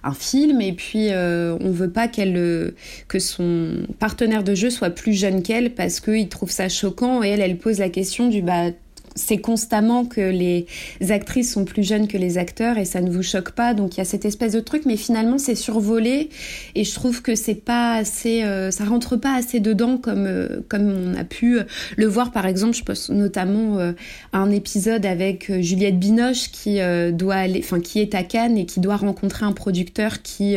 [0.05, 2.75] un film et puis euh, on veut pas qu'elle euh,
[3.07, 7.29] que son partenaire de jeu soit plus jeune qu'elle parce qu'il trouve ça choquant et
[7.29, 8.69] elle elle pose la question du bah
[9.15, 10.67] c'est constamment que les
[11.09, 13.73] actrices sont plus jeunes que les acteurs et ça ne vous choque pas.
[13.73, 16.29] Donc il y a cette espèce de truc, mais finalement c'est survolé
[16.75, 20.61] et je trouve que c'est pas assez, euh, ça rentre pas assez dedans comme euh,
[20.67, 21.59] comme on a pu
[21.95, 22.75] le voir par exemple.
[22.75, 23.93] Je pense notamment euh,
[24.33, 26.79] à un épisode avec Juliette Binoche qui
[27.13, 30.55] doit aller, enfin qui est à Cannes et qui doit rencontrer un producteur qui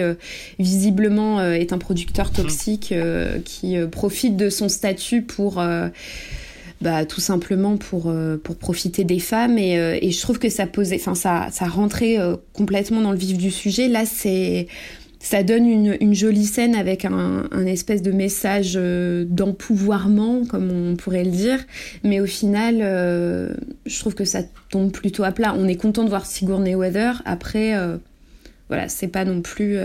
[0.59, 2.93] visiblement est un producteur toxique
[3.45, 5.63] qui profite de son statut pour
[6.81, 9.59] bah, tout simplement pour, euh, pour profiter des femmes.
[9.59, 13.13] Et, euh, et je trouve que ça posait, enfin, ça, ça rentrait euh, complètement dans
[13.13, 13.89] le vif du sujet.
[13.89, 14.69] Là, c'est
[15.21, 18.79] ça donne une, une, jolie scène avec un, un espèce de message
[19.29, 21.59] d'empouvoirment, comme on pourrait le dire.
[22.05, 22.77] Mais au final,
[23.85, 25.57] je trouve que ça tombe plutôt à plat.
[25.59, 27.21] On est content de voir Sigourney Weather.
[27.25, 27.75] Après,
[28.69, 29.77] voilà, c'est pas non plus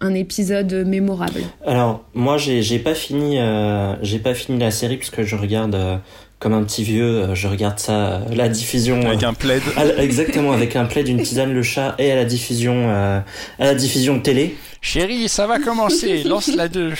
[0.00, 5.22] un épisode mémorable Alors moi j'ai pas fini euh, j'ai pas fini la série puisque
[5.22, 5.96] je regarde euh,
[6.38, 9.62] comme un petit vieux, euh, je regarde ça la diffusion avec un plaid.
[9.98, 13.24] exactement avec un plaid, une tisane, le chat et à la diffusion à
[13.58, 14.56] la diffusion télé.
[14.80, 16.94] Chérie, ça va commencer, lance la deux.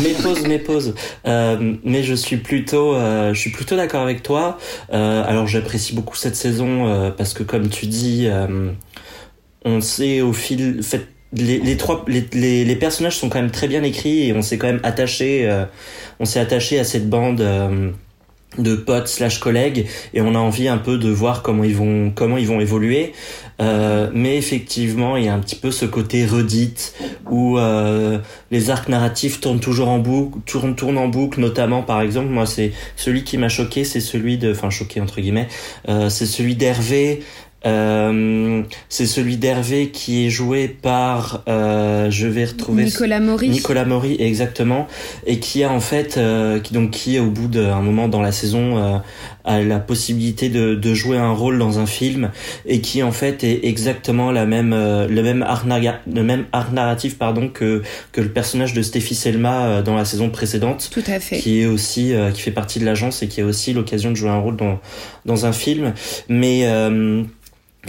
[0.00, 0.94] mes pauses, mes pauses.
[1.26, 4.58] mais je suis plutôt, je suis plutôt d'accord avec toi.
[4.92, 8.28] alors j'apprécie beaucoup cette saison parce que comme tu dis,
[9.64, 13.68] on sait au fil, fait les, les trois les, les, personnages sont quand même très
[13.68, 15.64] bien écrits et on s'est quand même attaché euh,
[16.20, 17.90] on s'est attaché à cette bande euh,
[18.56, 22.10] de potes slash collègues et on a envie un peu de voir comment ils vont
[22.14, 23.12] comment ils vont évoluer.
[23.60, 26.94] Euh, mais effectivement il y a un petit peu ce côté redite
[27.28, 27.58] où
[28.50, 32.46] les arcs narratifs tournent toujours en boucle tournent tournent en boucle notamment par exemple moi
[32.46, 35.48] c'est celui qui m'a choqué c'est celui de enfin choqué entre guillemets
[35.86, 37.20] c'est celui d'Hervé
[37.66, 43.48] euh, c'est celui d'Hervé qui est joué par, euh, je vais retrouver Nicolas Maury.
[43.48, 44.86] Nicolas Maury, exactement,
[45.26, 48.30] et qui a en fait, euh, qui donc qui au bout d'un moment dans la
[48.30, 48.98] saison euh,
[49.44, 52.30] a la possibilité de, de, jouer un rôle dans un film
[52.64, 56.72] et qui en fait est exactement la même, euh, le même art, le même art
[56.72, 60.90] narratif pardon que que le personnage de Stéphie Selma dans la saison précédente.
[60.92, 61.38] Tout à fait.
[61.38, 64.30] Qui est aussi, qui fait partie de l'agence et qui a aussi l'occasion de jouer
[64.30, 64.78] un rôle dans
[65.24, 65.92] dans un film,
[66.28, 66.66] mais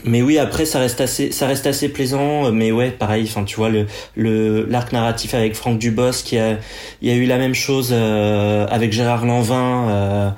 [0.06, 2.52] mais oui, après ça reste assez, ça reste assez plaisant.
[2.52, 3.26] Mais ouais, pareil.
[3.28, 3.86] Enfin, tu vois le
[4.16, 6.58] le l'arc narratif avec Franck Dubos, qui a,
[7.02, 9.90] il y a eu la même chose euh, avec Gérard Lanvin.
[9.90, 10.30] Euh,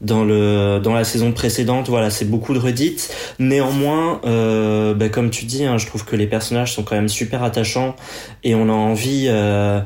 [0.00, 5.30] dans le dans la saison précédente voilà c'est beaucoup de redites néanmoins euh, bah, comme
[5.30, 7.96] tu dis hein, je trouve que les personnages sont quand même super attachants
[8.44, 9.80] et on a envie euh,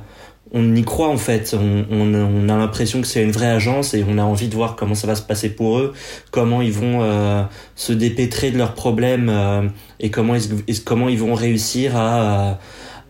[0.53, 1.55] on y croit en fait.
[1.59, 4.55] On, on, on a l'impression que c'est une vraie agence et on a envie de
[4.55, 5.93] voir comment ça va se passer pour eux
[6.31, 7.43] comment ils vont euh,
[7.77, 9.63] se dépêtrer de leurs problèmes euh,
[10.01, 12.59] et comment ils, comment ils vont réussir à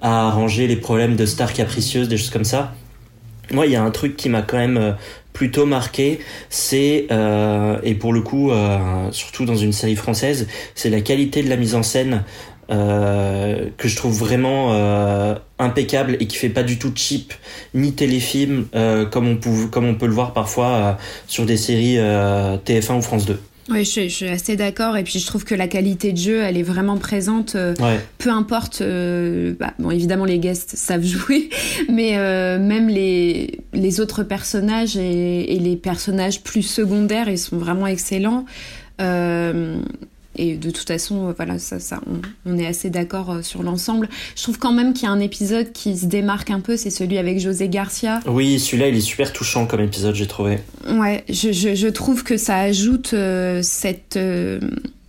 [0.02, 2.72] à arranger les problèmes de stars capricieuses des choses comme ça.
[3.52, 4.96] Moi il y a un truc qui m'a quand même
[5.32, 10.90] plutôt marqué, c'est euh, et pour le coup, euh, surtout dans une série française, c'est
[10.90, 16.26] la qualité de la mise en scène euh, que je trouve vraiment euh, impeccable et
[16.26, 17.34] qui fait pas du tout cheap
[17.74, 20.92] ni téléfilm euh, comme on peut comme on peut le voir parfois euh,
[21.26, 23.38] sur des séries TF1 ou France 2.
[23.70, 24.96] Oui, je, suis assez d'accord.
[24.96, 27.54] Et puis, je trouve que la qualité de jeu, elle est vraiment présente.
[27.54, 27.74] Euh,
[28.18, 28.80] peu importe.
[28.80, 31.50] Euh, bah, bon, évidemment, les guests savent jouer,
[31.88, 37.58] mais euh, même les, les autres personnages et, et, les personnages plus secondaires, ils sont
[37.58, 38.44] vraiment excellents.
[40.40, 42.00] Et de toute façon, euh, voilà, ça, ça,
[42.46, 44.08] on, est assez d'accord euh, sur l'ensemble.
[44.34, 46.88] Je trouve quand même qu'il y a un épisode qui se démarque un peu, c'est
[46.88, 48.20] celui avec José Garcia.
[48.26, 50.60] Oui, celui-là, il est super touchant comme épisode, j'ai trouvé.
[50.88, 54.18] Ouais, je, je, je, trouve que ça ajoute euh, cette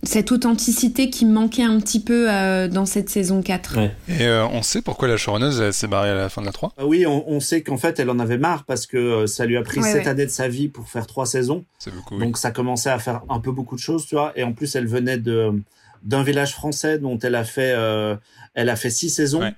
[0.04, 3.78] cette authenticité qui manquait un petit peu euh, dans cette saison 4.
[4.08, 6.72] Et euh, on sait pourquoi la showrunneuse s'est barrée à la fin de la 3
[6.76, 9.46] ah Oui, on, on sait qu'en fait, elle en avait marre parce que euh, ça
[9.46, 10.08] lui a pris ouais, 7 ouais.
[10.08, 11.64] années de sa vie pour faire 3 saisons.
[11.78, 12.18] C'est beaucoup.
[12.18, 14.32] Donc ça commençait à faire un peu beaucoup de choses, tu vois.
[14.34, 15.52] Et en plus, elle venait de
[16.02, 18.16] d'un village français dont elle a fait euh,
[18.54, 19.42] elle a fait 6 saisons.
[19.42, 19.54] Ouais.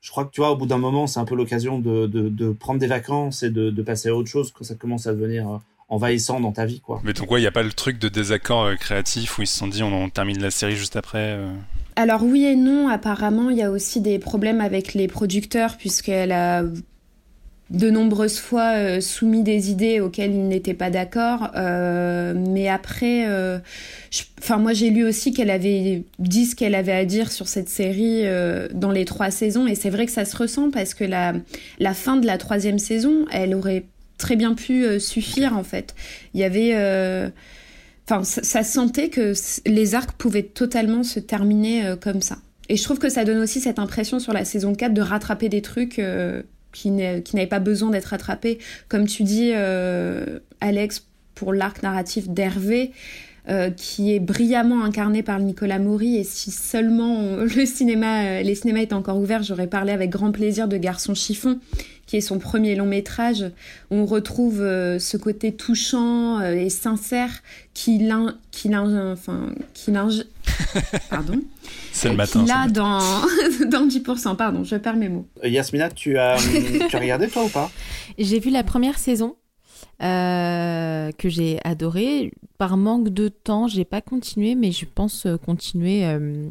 [0.00, 2.28] Je crois que tu vois, au bout d'un moment, c'est un peu l'occasion de, de,
[2.28, 5.12] de, prendre des vacances et de, de passer à autre chose quand ça commence à
[5.12, 7.00] devenir envahissant dans ta vie quoi.
[7.04, 9.46] Mais donc ouais, il y a pas le truc de désaccord euh, créatif où ils
[9.46, 11.50] se sont dit on, on termine la série juste après euh...
[11.96, 16.30] Alors oui et non, apparemment, il y a aussi des problèmes avec les producteurs puisqu'elle
[16.30, 16.62] a
[17.70, 21.50] de nombreuses fois euh, soumis des idées auxquelles ils n'étaient pas d'accord.
[21.56, 23.58] Euh, mais après, euh,
[24.38, 27.68] enfin moi j'ai lu aussi qu'elle avait dit ce qu'elle avait à dire sur cette
[27.68, 29.66] série euh, dans les trois saisons.
[29.66, 31.34] Et c'est vrai que ça se ressent parce que la,
[31.78, 33.84] la fin de la troisième saison, elle aurait
[34.18, 35.94] très bien pu euh, suffire en fait.
[36.34, 37.30] Il y avait euh,
[38.04, 39.32] enfin ça, sentait que
[39.64, 42.38] les arcs pouvaient totalement se terminer euh, comme ça.
[42.68, 45.48] Et je trouve que ça donne aussi cette impression sur la saison 4 de rattraper
[45.48, 46.02] des trucs
[46.72, 48.58] qui n'avaient pas besoin d'être rattrapés.
[48.88, 49.52] Comme tu dis,
[50.60, 52.92] Alex, pour l'arc narratif d'Hervé,
[53.78, 56.16] qui est brillamment incarné par Nicolas Maury.
[56.16, 60.68] Et si seulement le cinéma, les cinémas étaient encore ouverts, j'aurais parlé avec grand plaisir
[60.68, 61.60] de Garçon chiffon,
[62.08, 63.44] qui est son premier long métrage.
[63.92, 67.30] On retrouve euh, ce côté touchant euh, et sincère
[67.74, 69.50] qui l'in, qui l'in, enfin,
[71.10, 71.40] pardon.
[71.92, 72.44] C'est le matin.
[72.46, 72.98] Là, dans,
[73.70, 75.28] dans 10%, pardon, je perds mes mots.
[75.44, 76.36] Yasmina, tu as,
[76.88, 77.70] tu as regardé toi ou pas?
[78.18, 79.36] J'ai vu la première saison.
[80.00, 82.32] Euh, que j'ai adoré.
[82.56, 86.48] Par manque de temps, j'ai pas continué, mais je pense continuer euh,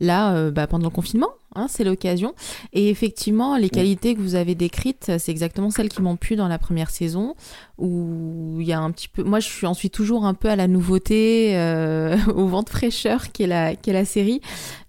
[0.00, 1.28] là euh, bah, pendant le confinement.
[1.56, 2.34] Hein, c'est l'occasion.
[2.72, 6.46] Et effectivement, les qualités que vous avez décrites, c'est exactement celles qui m'ont plu dans
[6.46, 7.34] la première saison,
[7.80, 9.22] où il y a un petit peu.
[9.22, 13.44] Moi, je suis toujours un peu à la nouveauté, euh, au vent de fraîcheur qui
[13.44, 14.40] est la, série.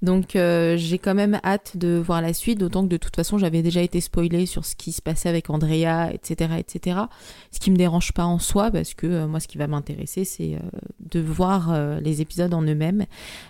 [0.01, 3.37] Donc, euh, j'ai quand même hâte de voir la suite, d'autant que de toute façon,
[3.37, 6.99] j'avais déjà été spoilée sur ce qui se passait avec Andrea, etc., etc.
[7.51, 10.25] Ce qui me dérange pas en soi, parce que euh, moi, ce qui va m'intéresser,
[10.25, 10.57] c'est
[10.99, 13.05] de voir les épisodes en eux-mêmes.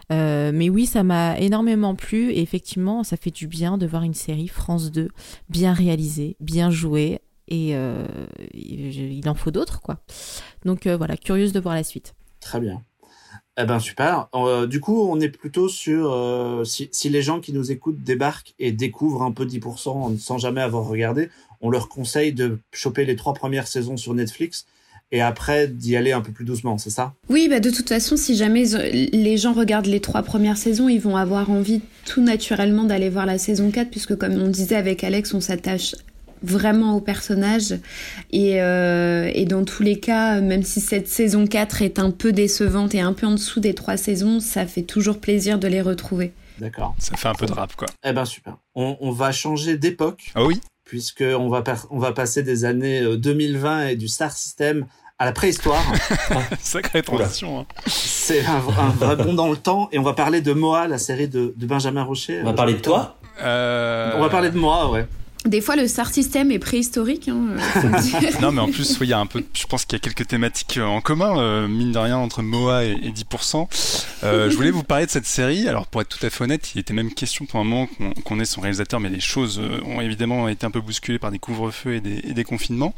[0.10, 4.14] mais oui, ça m'a énormément plu, et effectivement, ça fait du bien de voir une
[4.14, 5.10] série France 2
[5.50, 7.20] bien réalisée, bien jouée,
[7.52, 8.08] et euh,
[8.54, 10.00] il en faut d'autres quoi.
[10.66, 12.16] Donc euh, voilà, curieuse de voir la suite.
[12.40, 12.82] Très bien.
[13.58, 14.30] Eh ben super.
[14.34, 18.02] Euh, du coup, on est plutôt sur euh, si, si, les gens qui nous écoutent
[18.02, 23.04] débarquent et découvrent un peu 10% sans jamais avoir regardé, on leur conseille de choper
[23.04, 24.66] les trois premières saisons sur Netflix
[25.12, 27.14] et après d'y aller un peu plus doucement, c'est ça?
[27.28, 31.02] Oui, bah de toute façon, si jamais les gens regardent les trois premières saisons, ils
[31.02, 35.04] vont avoir envie tout naturellement d'aller voir la saison 4, puisque comme on disait avec
[35.04, 35.96] Alex, on s'attache
[36.44, 37.76] vraiment au personnage
[38.32, 42.32] et, euh, et dans tous les cas même si cette saison 4 est un peu
[42.32, 45.82] décevante et un peu en dessous des trois saisons ça fait toujours plaisir de les
[45.82, 49.32] retrouver d'accord ça fait un peu de rap quoi eh ben super on, on va
[49.32, 54.08] changer d'époque ah oui puisque on va on va passer des années 2020 et du
[54.08, 54.86] star system
[55.22, 55.84] à la préhistoire.
[56.60, 57.60] Sacrée transition.
[57.60, 57.66] Hein.
[57.86, 59.88] C'est un, un, vrai bond dans le temps.
[59.92, 62.40] Et on va parler de Moa, la série de, de Benjamin Rocher.
[62.42, 63.18] On va parler de toi?
[63.40, 64.14] Euh...
[64.16, 65.06] On va parler de moi, ouais.
[65.46, 67.28] Des fois, le star system est préhistorique.
[67.28, 67.56] Hein,
[68.42, 69.44] non, mais en plus, il y a un peu.
[69.54, 72.44] Je pense qu'il y a quelques thématiques euh, en commun, euh, mine de rien, entre
[72.44, 73.68] Moa et, 10%.
[74.24, 75.68] Euh, je voulais vous parler de cette série.
[75.68, 77.90] Alors, pour être tout à fait honnête, il était même question pour un moment
[78.24, 81.40] qu'on ait son réalisateur, mais les choses ont évidemment été un peu bousculées par des
[81.40, 82.94] couvre-feux et des, confinements.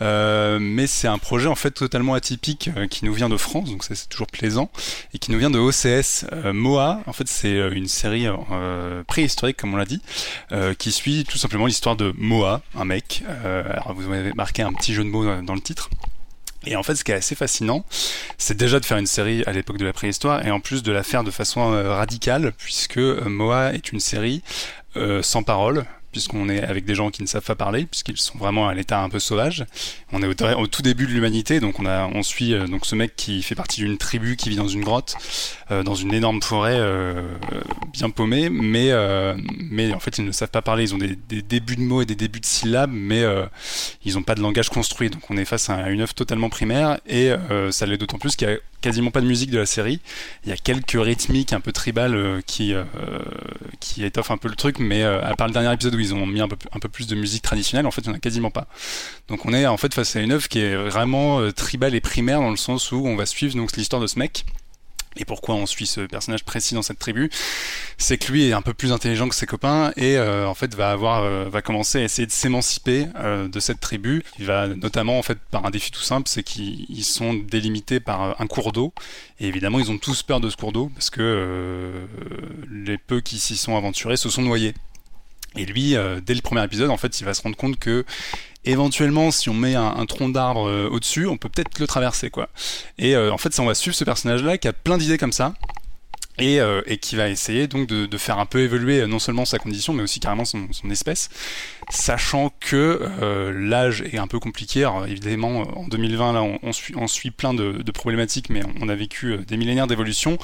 [0.00, 3.94] mais c'est un projet en fait totalement atypique qui nous vient de France, donc ça
[3.94, 4.70] c'est toujours plaisant,
[5.14, 6.26] et qui nous vient de OCS.
[6.52, 8.26] Moa, en fait, c'est une série
[9.06, 10.00] préhistorique, comme on l'a dit,
[10.78, 13.24] qui suit tout simplement l'histoire de Moa, un mec.
[13.28, 15.90] Euh, alors vous avez marqué un petit jeu de mots dans le titre.
[16.66, 17.84] Et en fait, ce qui est assez fascinant,
[18.36, 20.90] c'est déjà de faire une série à l'époque de la préhistoire et en plus de
[20.90, 24.42] la faire de façon euh, radicale, puisque euh, Moa est une série
[25.22, 28.68] sans parole, puisqu'on est avec des gens qui ne savent pas parler, puisqu'ils sont vraiment
[28.68, 29.66] à l'état un peu sauvage.
[30.12, 32.94] On est au, tout début de l'humanité, donc on, a, on suit euh, donc ce
[32.94, 35.16] mec qui fait partie d'une tribu qui vit dans une grotte,
[35.70, 37.22] euh, dans une énorme forêt euh,
[37.92, 38.92] bien paumée, mais,
[39.92, 40.84] en fait ils ne savent pas parler.
[40.84, 43.24] Ils ont des, des, débuts de mots et des débuts de syllabes, mais
[44.04, 45.10] ils n'ont pas de langage construit.
[45.10, 47.32] Donc on est face à une œuvre totalement primaire, et
[47.70, 50.00] ça l'est d'autant plus qu'il y a quasiment pas de musique de la série.
[50.44, 52.74] Il y a quelques rythmiques un peu tribales qui,
[53.80, 56.26] qui étoffent un peu le truc, mais à part le dernier épisode où ils ont
[56.26, 58.66] mis un peu, plus de musique traditionnelle, en fait, il n'y en a quasiment pas.
[59.28, 62.00] Donc on est en fait face à une œuvre qui est vraiment euh, tribale et
[62.00, 64.44] primaire dans le sens où on va suivre donc l'histoire de ce mec.
[65.20, 67.28] Et pourquoi on suit ce personnage précis dans cette tribu?
[67.96, 70.76] C'est que lui est un peu plus intelligent que ses copains et euh, en fait
[70.76, 74.22] va avoir euh, va commencer à essayer de s'émanciper de cette tribu.
[74.38, 78.40] Il va notamment en fait par un défi tout simple, c'est qu'ils sont délimités par
[78.40, 78.92] un cours d'eau
[79.40, 82.06] et évidemment ils ont tous peur de ce cours d'eau parce que
[82.70, 84.74] les peu qui s'y sont aventurés se sont noyés
[85.56, 88.04] et lui, euh, dès le premier épisode, en fait, il va se rendre compte que
[88.64, 92.30] éventuellement, si on met un, tronc d'arbre euh, au-dessus, on peut peut-être le traverser.
[92.98, 95.32] Et euh, en fait, ça, on va suivre ce personnage-là qui a plein d'idées comme
[95.32, 95.54] ça.
[96.40, 96.60] Et,
[97.02, 100.20] qui va essayer donc de, faire un peu évoluer non seulement sa condition, mais aussi
[100.20, 101.30] carrément son, espèce,
[101.90, 103.08] sachant que
[103.52, 104.84] l'âge est un peu compliqué.
[104.84, 109.56] Alors, évidemment, en 2020, là, on, suit, plein de problématiques, mais on a vécu des
[109.56, 110.38] millénaires d'évolution.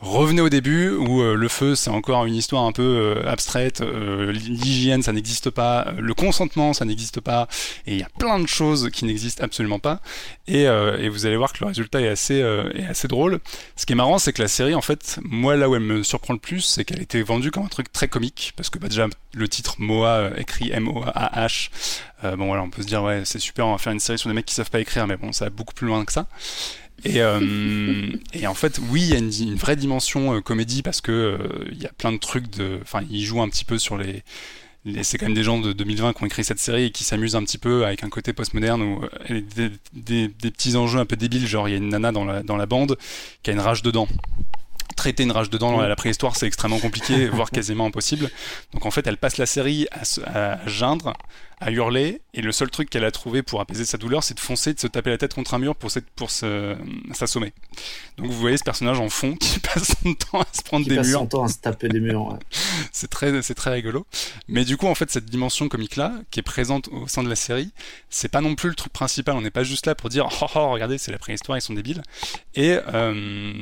[0.00, 3.80] Revenez au début où euh, le feu c'est encore une histoire un peu euh, abstraite,
[3.80, 7.48] euh, l'hygiène ça n'existe pas, le consentement ça n'existe pas,
[7.84, 10.00] et il y a plein de choses qui n'existent absolument pas.
[10.46, 12.42] Et, et, vous allez voir que le résultat est assez,
[13.08, 13.40] drôle.
[13.76, 16.04] Ce qui est marrant c'est que la série en fait, moi là où elle me
[16.04, 18.88] surprend le plus, c'est qu'elle était vendue comme un truc très comique, parce que bah,
[18.88, 21.70] déjà le titre Moa écrit M-O-A-H,
[22.36, 24.28] bon voilà on peut se dire ouais c'est super on va faire une série sur
[24.28, 26.26] des mecs qui savent pas écrire, mais bon ça va beaucoup plus loin que ça.
[27.04, 31.00] Et, euh, et, en fait, oui, il y a une, vraie dimension euh, comédie parce
[31.00, 32.46] que euh, il y a plein de trucs.
[32.82, 34.22] Enfin, ils jouent un petit peu sur les.
[35.02, 37.36] c'est quand même des gens de 2020 qui ont écrit cette série et qui s'amusent
[37.36, 41.46] un petit peu avec un côté postmoderne ou des, des, petits enjeux un peu débiles.
[41.46, 42.96] Genre, il y a une nana dans la, dans la bande
[43.42, 44.08] qui a une rage dedans
[44.96, 48.28] traiter une rage dedans dans la préhistoire, c'est extrêmement compliqué, voire quasiment impossible.
[48.72, 49.86] Donc en fait, elle passe la série
[50.26, 51.12] à geindre
[51.60, 54.40] à hurler et le seul truc qu'elle a trouvé pour apaiser sa douleur c'est de
[54.40, 57.52] foncer de se taper la tête contre un mur pour, pour s'assommer.
[58.16, 60.90] Donc vous voyez ce personnage en fond qui passe son temps à se prendre qui
[60.90, 61.20] des passe murs.
[61.20, 62.38] son temps à se taper des murs
[62.92, 64.06] c'est très c'est très rigolo.
[64.46, 67.28] Mais du coup en fait cette dimension comique là qui est présente au sein de
[67.28, 67.72] la série
[68.10, 69.36] c'est pas non plus le truc principal.
[69.36, 71.74] On n'est pas juste là pour dire oh, oh regardez c'est la préhistoire ils sont
[71.74, 72.02] débiles.
[72.54, 73.52] Et euh,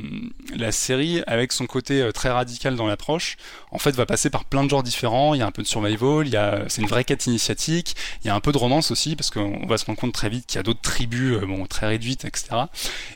[0.55, 3.37] la série avec son côté euh, très radical dans l'approche
[3.71, 5.33] en fait va passer par plein de genres différents.
[5.33, 7.86] Il y a un peu de survival il y a c'est une vraie quête initiatique
[8.23, 10.29] il y a un peu de romance aussi, parce qu'on va se rendre compte très
[10.29, 12.47] vite qu'il y a d'autres tribus euh, bon, très réduites, etc.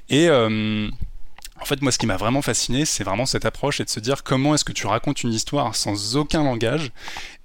[0.10, 0.90] Et euh,
[1.62, 4.00] en fait, moi, ce qui m'a vraiment fasciné, c'est vraiment cette approche et de se
[4.00, 6.92] dire comment est-ce que tu racontes une histoire sans aucun langage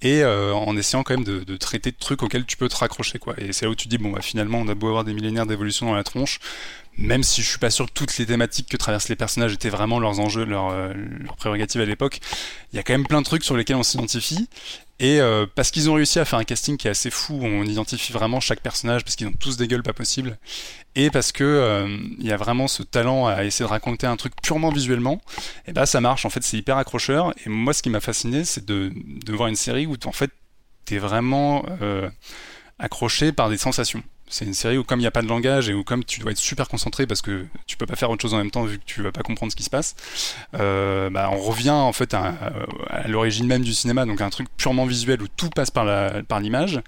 [0.00, 3.18] et euh, en essayant quand même de, traiter de trucs auxquels tu peux te raccrocher,
[3.18, 3.34] quoi.
[3.36, 5.46] Et c'est là où tu dis, bon, bah, finalement, on a beau avoir des millénaires
[5.46, 6.40] d'évolution dans la tronche,
[6.96, 9.68] même si je suis pas sûr que toutes les thématiques que traversent les personnages étaient
[9.68, 12.20] vraiment leurs enjeux, leurs, leurs prérogatives à l'époque,
[12.72, 14.48] il y a quand même plein de trucs sur lesquels on s'identifie.
[14.98, 17.64] Et euh, parce qu'ils ont réussi à faire un casting qui est assez fou, on
[17.64, 20.38] identifie vraiment chaque personnage parce qu'ils ont tous des gueules pas possibles.
[20.94, 24.16] Et parce que euh, il y a vraiment ce talent à essayer de raconter un
[24.16, 25.20] truc purement visuellement,
[25.66, 26.24] et bah ça marche.
[26.24, 27.34] En fait, c'est hyper accrocheur.
[27.44, 28.90] Et moi, ce qui m'a fasciné, c'est de,
[29.28, 30.30] voir une série où en fait
[30.86, 32.08] t'es vraiment euh,
[32.78, 34.02] accroché par des sensations.
[34.28, 36.20] C'est une série où comme il n'y a pas de langage et où comme tu
[36.20, 38.64] dois être super concentré parce que tu peux pas faire autre chose en même temps
[38.64, 39.94] vu que tu vas pas comprendre ce qui se passe,
[40.54, 42.34] euh, bah, on revient en fait à,
[42.88, 46.80] à l'origine même du cinéma, donc un truc purement visuel où tout passe par l'image.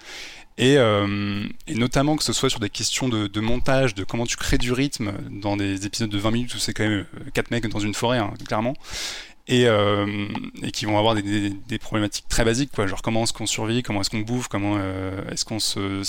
[0.59, 4.37] Et, euh, et, notamment que ce soit sur des questions de, montage, de comment tu
[4.37, 7.68] crées du rythme dans des épisodes de 20 minutes où c'est quand même quatre mecs
[7.68, 8.74] dans une forêt, hein, clairement
[9.48, 10.28] et, euh,
[10.62, 13.46] et qui vont avoir des, des, des, problématiques très basiques quoi genre comment est-ce qu'on
[13.46, 16.02] survit comment est-ce qu'on bouffe comment euh, est-ce qu'on se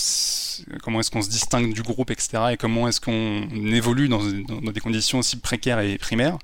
[0.84, 4.82] comment est-ce qu'on se distingue du groupe etc et comment est-ce qu'on évolue dans, des
[4.82, 6.38] conditions aussi précaires et primaires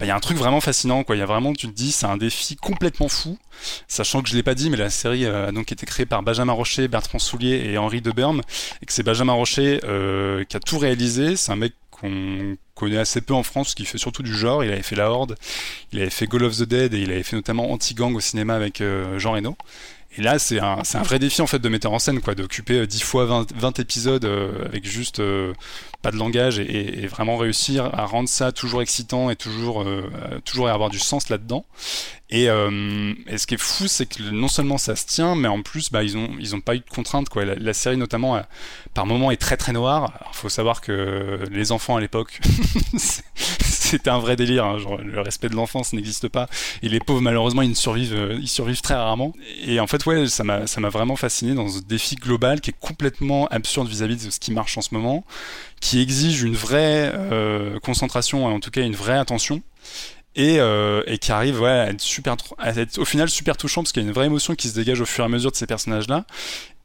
[0.00, 1.16] bah, il y a un truc vraiment fascinant, quoi.
[1.16, 3.38] Il y a vraiment, tu te dis, c'est un défi complètement fou,
[3.86, 6.54] sachant que je l'ai pas dit, mais la série a donc été créée par Benjamin
[6.54, 8.40] Rocher, Bertrand Soulier et Henri Deberme,
[8.80, 9.80] et que c'est Benjamin Rocher
[10.48, 11.36] qui a tout réalisé.
[11.36, 14.62] C'est un mec qu'on connaît assez peu en France, qui fait surtout du genre.
[14.62, 15.36] Il avait fait La Horde,
[15.92, 18.54] il avait fait Goal of the Dead et il avait fait notamment Anti-Gang au cinéma
[18.54, 18.82] avec
[19.16, 19.56] Jean Reno.
[20.18, 23.02] Et là, c'est un, vrai défi en fait de mettre en scène, quoi, d'occuper 10
[23.02, 24.26] fois 20, 20 épisodes
[24.66, 25.22] avec juste
[26.02, 30.10] pas de langage et, vraiment réussir à rendre ça toujours excitant et toujours euh,
[30.44, 31.64] toujours avoir du sens là-dedans.
[32.32, 35.48] Et, euh, et, ce qui est fou, c'est que non seulement ça se tient, mais
[35.48, 37.28] en plus, bah, ils ont ils ont pas eu de contraintes.
[37.36, 38.40] La, série notamment, euh,
[38.94, 40.14] par moments, est très très noire.
[40.32, 42.40] Il faut savoir que les enfants à l'époque,
[43.36, 44.64] c'était un vrai délire.
[44.64, 46.48] Hein, le respect de l'enfance n'existe pas.
[46.82, 49.34] Et les pauvres, malheureusement, ils survivent euh, ils survivent très rarement.
[49.66, 53.46] Et en fait, ouais, ça m'a vraiment fasciné dans ce défi global qui est complètement
[53.48, 55.22] absurde vis-à-vis -vis de ce qui marche en ce moment,
[55.80, 59.60] qui exige une vraie euh, concentration, en tout cas une vraie attention.
[60.34, 63.82] Et, euh, et, qui arrive ouais, à être super à être au final super touchant
[63.82, 65.50] parce qu'il y a une vraie émotion qui se dégage au fur et à mesure
[65.50, 66.24] de ces personnages là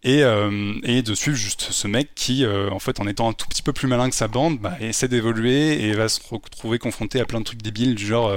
[0.03, 3.47] et, euh, de suivre juste ce mec qui euh, en fait en étant un tout
[3.47, 7.21] petit peu plus malin que sa bande bah, essaie d'évoluer et va se retrouver confronté
[7.21, 8.29] à plein de trucs débiles du genre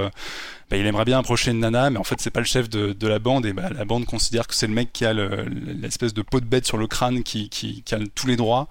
[0.69, 3.07] bah, il aimerait bien approcher une nana mais en fait c'est pas le chef de,
[3.07, 6.21] la bande et bah, la bande considère que c'est le mec qui a l'espèce de
[6.21, 8.69] peau de bête sur le crâne qui a tous les droits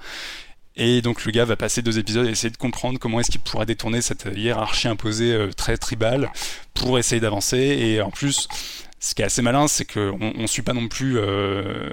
[0.77, 3.41] et donc le gars va passer deux épisodes et essayer de comprendre comment est-ce qu'il
[3.41, 6.31] pourra détourner cette hiérarchie imposée euh, très tribale
[6.75, 7.59] pour essayer d'avancer.
[7.59, 8.47] Et en plus,
[9.01, 11.91] ce qui est assez malin, c'est qu'on on suit pas non plus euh,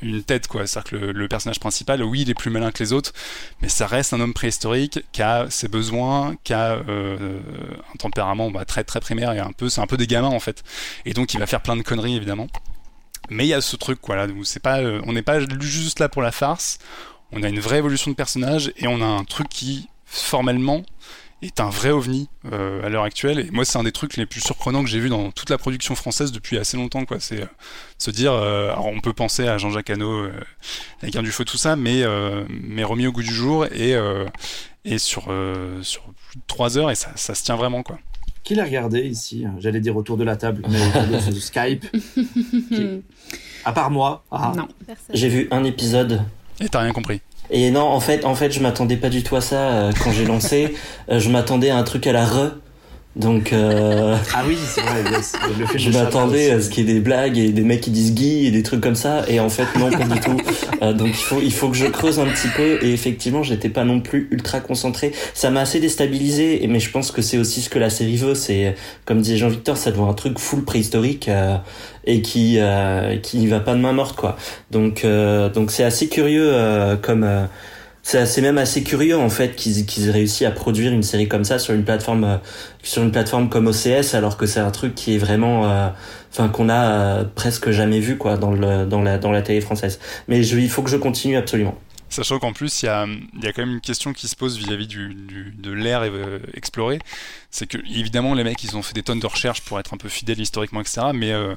[0.00, 0.66] une tête, quoi.
[0.66, 3.12] C'est-à-dire que le, personnage principal, oui, il est plus malin que les autres,
[3.60, 7.40] mais ça reste un homme préhistorique qui a ses besoins, qui a euh,
[7.92, 10.40] un tempérament bah, très très primaire et un peu, c'est un peu des gamins en
[10.40, 10.62] fait.
[11.04, 12.48] Et donc il va faire plein de conneries évidemment.
[13.30, 16.00] Mais il y a ce truc, quoi, là, où c'est pas, on n'est pas juste
[16.00, 16.78] là pour la farce
[17.32, 20.82] on a une vraie évolution de personnage et on a un truc qui formellement
[21.40, 24.26] est un vrai ovni euh, à l'heure actuelle et moi c'est un des trucs les
[24.26, 27.42] plus surprenants que j'ai vu dans toute la production française depuis assez longtemps quoi c'est
[27.42, 27.46] euh,
[27.98, 30.28] se dire euh, alors on peut penser à Jean-Jacques Hano
[31.02, 32.04] la guerre du feu tout ça mais
[32.48, 33.96] mais remis au goût du jour et
[34.84, 35.34] et sur
[35.82, 37.98] sur plus de trois heures et ça, ça se tient vraiment quoi
[38.44, 39.44] qui l'a regardé ici?
[39.60, 41.86] J'allais dire autour de la table, mais autour de Skype.
[43.64, 44.24] À part moi.
[44.32, 44.52] Ah.
[44.56, 44.66] Non.
[45.14, 46.22] J'ai vu un épisode
[46.64, 47.20] et t'as rien compris.
[47.50, 50.12] Et non, en fait, en fait, je m'attendais pas du tout à ça euh, quand
[50.12, 50.74] j'ai lancé.
[51.10, 52.52] Euh, je m'attendais à un truc à la re.
[53.14, 54.16] Donc euh...
[54.34, 55.04] ah oui c'est vrai
[55.58, 57.90] le fait je m'attendais à ce qu'il y ait des blagues et des mecs qui
[57.90, 60.38] disent Guy et des trucs comme ça et en fait non pas du tout.
[60.80, 63.68] Euh, donc il faut il faut que je creuse un petit peu et effectivement j'étais
[63.68, 65.12] pas non plus ultra concentré.
[65.34, 68.34] Ça m'a assez déstabilisé mais je pense que c'est aussi ce que la série veut
[68.34, 71.58] c'est comme disait Jean-Victor ça doit un truc full préhistorique euh,
[72.04, 74.38] et qui euh, qui va pas de main morte quoi.
[74.70, 77.28] Donc euh, donc c'est assez curieux euh, comme
[78.02, 81.44] c'est même assez curieux en fait qu'ils qu'ils aient réussi à produire une série comme
[81.44, 82.40] ça sur une plateforme
[82.82, 85.92] sur une plateforme comme OCS alors que c'est un truc qui est vraiment
[86.32, 90.00] enfin qu'on a presque jamais vu quoi dans le dans la dans la télé française.
[90.28, 91.76] Mais je, il faut que je continue absolument
[92.12, 93.06] Sachant qu'en plus, il y a,
[93.40, 95.14] y a, quand même une question qui se pose vis-à-vis du,
[95.56, 96.98] de l'ère euh, explorée.
[97.50, 99.96] C'est que, évidemment, les mecs, ils ont fait des tonnes de recherches pour être un
[99.96, 101.06] peu fidèles historiquement, etc.
[101.14, 101.54] Mais euh,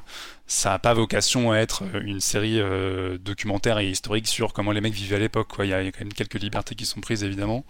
[0.47, 4.79] ça n'a pas vocation à être une série euh, documentaire et historique sur comment les
[4.79, 5.49] mecs vivaient à l'époque.
[5.59, 7.65] Il y, a, quand même quelques libertés qui sont prises, évidemment.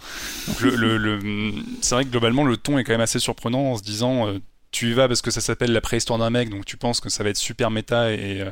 [0.46, 4.40] C'est vrai que globalement, le ton est quand même assez surprenant en se disant euh,
[4.72, 7.10] tu y vas parce que ça s'appelle la préhistoire d'un mec, donc tu penses que
[7.10, 8.44] ça va être super méta et,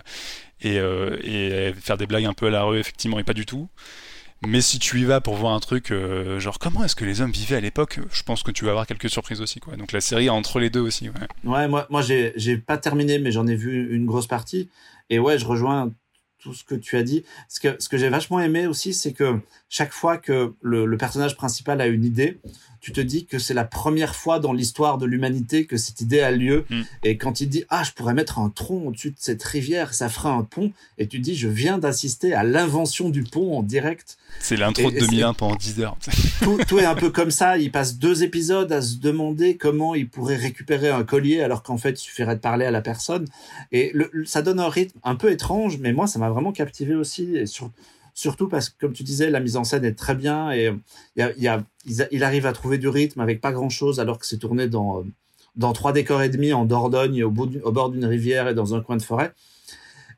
[0.66, 3.46] euh, et, et, faire des blagues un peu à la rue, effectivement, et pas du
[3.46, 3.68] tout.
[4.48, 7.22] Mais si tu y vas pour voir un truc, euh, genre comment est-ce que les
[7.22, 9.76] hommes vivaient à l'époque, je pense que tu vas avoir quelques surprises aussi, quoi.
[9.76, 11.28] Donc la série entre les deux aussi, ouais.
[11.44, 14.70] Moi, moi j'ai, pas terminé, mais j'en ai vu une grosse partie.
[15.10, 15.92] Et ouais, je rejoins
[16.40, 17.24] tout ce que tu as dit.
[17.48, 19.40] Ce que, j'ai vachement aimé aussi, c'est que
[19.70, 22.40] chaque fois que le, personnage principal a une idée,
[22.84, 26.20] tu te dis que c'est la première fois dans l'histoire de l'humanité que cette idée
[26.20, 26.66] a lieu.
[26.70, 26.82] Mm.
[27.06, 30.10] Et quand il dit, ah, je pourrais mettre un tronc au-dessus de cette rivière, ça
[30.10, 30.74] fera un pont.
[30.98, 34.18] Et tu dis, je viens d'assister à l'invention du pont en direct.
[34.42, 35.96] C'est l'intro de 2001 pendant 10 heures.
[36.42, 37.58] tout, tout, est un peu comme ça.
[37.58, 41.78] Il passe deux épisodes à se demander comment il pourrait récupérer un collier alors qu'en
[41.78, 43.30] fait, il suffirait de parler à la personne.
[43.72, 46.96] Et le, ça donne un rythme un peu étrange, mais moi, ça m'a vraiment captivé
[46.96, 47.38] aussi.
[47.38, 47.72] Et sur,
[48.14, 50.72] surtout parce que, comme tu disais, la mise en scène est très bien et
[51.16, 51.64] il, y a, y a,
[52.12, 55.04] il arrive à trouver du rythme avec pas grand-chose alors que c'est tourné dans,
[55.56, 58.76] dans trois décors et demi en Dordogne, au, bout au bord d'une rivière et dans
[58.76, 59.34] un coin de forêt.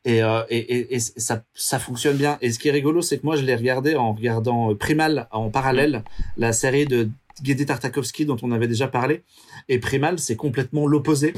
[0.06, 2.38] Et, euh, et, et, et, ça, ça fonctionne bien.
[2.41, 5.28] Et ce qui est rigolo, c'est que moi, je l'ai regardé en regardant euh, Primal
[5.32, 6.04] en parallèle,
[6.38, 7.10] la série de
[7.43, 9.24] Gedi Tartakovsky dont on avait déjà parlé.
[9.68, 11.34] Et Primal, c'est complètement l'opposé,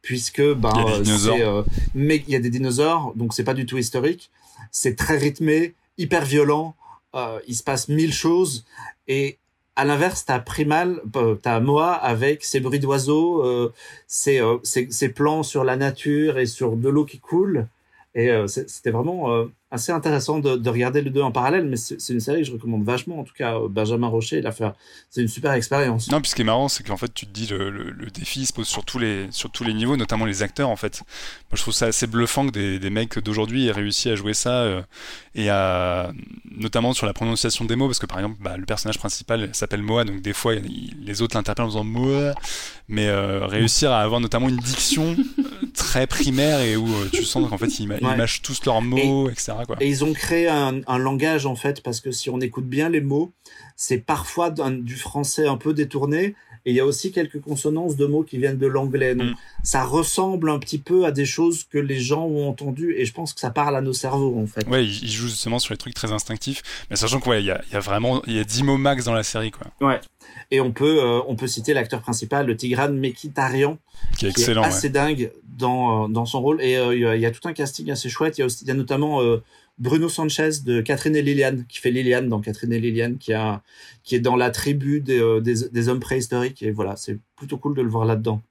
[0.00, 0.72] puisque ben,
[1.04, 1.62] c'est, euh,
[1.94, 4.30] mais il y a des dinosaures, donc c'est pas du tout historique.
[4.72, 6.76] C'est très rythmé, hyper violent.
[7.14, 8.64] Euh, il se passe mille choses
[9.08, 9.38] et
[9.76, 11.02] à l'inverse, t'as Primal,
[11.42, 13.70] t'as Moa avec ses bruits d'oiseaux,
[14.06, 17.68] ses, ses, plans sur la nature et sur de l'eau qui coule.
[18.14, 22.20] Et c'était vraiment assez intéressant de, de, regarder les deux en parallèle, mais c'est une
[22.20, 23.18] série que je recommande vachement.
[23.18, 24.64] En tout cas, Benjamin Rocher, il a fait,
[25.10, 26.08] c'est une super expérience.
[26.08, 28.46] Non, puis ce qui est marrant, c'est qu'en fait, tu te dis le, le, défi
[28.46, 30.68] se pose sur tous les sur tous les niveaux, notamment les acteurs.
[30.68, 31.02] En fait,
[31.50, 34.34] moi, je trouve ça assez bluffant que des, des mecs d'aujourd'hui aient réussi à jouer
[34.34, 34.82] ça euh,
[35.34, 36.12] et à
[36.50, 39.82] notamment sur la prononciation des mots, parce que par exemple, bah, le personnage principal s'appelle
[39.82, 42.34] Moa, donc des fois les autres l'interpellent en disant Moa,
[42.88, 45.16] mais euh, réussir à avoir notamment une diction
[45.74, 49.52] très primaire et où euh, tu sens qu'en fait ils, mâchent tous leurs mots, etc.
[49.80, 52.88] Et ils ont créé un, un, langage en fait, parce que si on écoute bien
[52.88, 53.32] les mots,
[53.76, 56.34] c'est parfois du français un peu détourné,
[56.66, 59.14] et il y a aussi quelques consonances de mots qui viennent de l'anglais.
[59.14, 59.36] Donc, mm.
[59.62, 63.12] ça ressemble un petit peu à des choses que les gens ont entendues, et je
[63.12, 64.66] pense que ça parle à nos cerveaux, en fait.
[64.66, 67.62] Ouais, ils jouent justement sur les trucs très instinctifs, mais sachant qu'il ouais, y, a,
[67.72, 69.68] y a vraiment il y a 10 mots max dans la série, quoi.
[69.80, 70.00] Ouais.
[70.50, 73.78] Et on peut, euh, on peut citer l'acteur principal, le Tigran Mekitarian,
[74.18, 76.62] qui est, excellent, assez dingue dans, euh, dans son rôle.
[76.62, 78.38] Et euh, il y, a tout un casting assez chouette.
[78.38, 79.20] Il y a, notamment
[79.78, 83.62] Bruno Sanchez de Catherine et Liliane, qui fait Liliane dans Catherine et Liliane, qui, a,
[84.04, 86.62] qui est dans la tribu des, euh, des, hommes préhistoriques.
[86.62, 88.42] Et voilà, c'est plutôt cool de le voir là-dedans.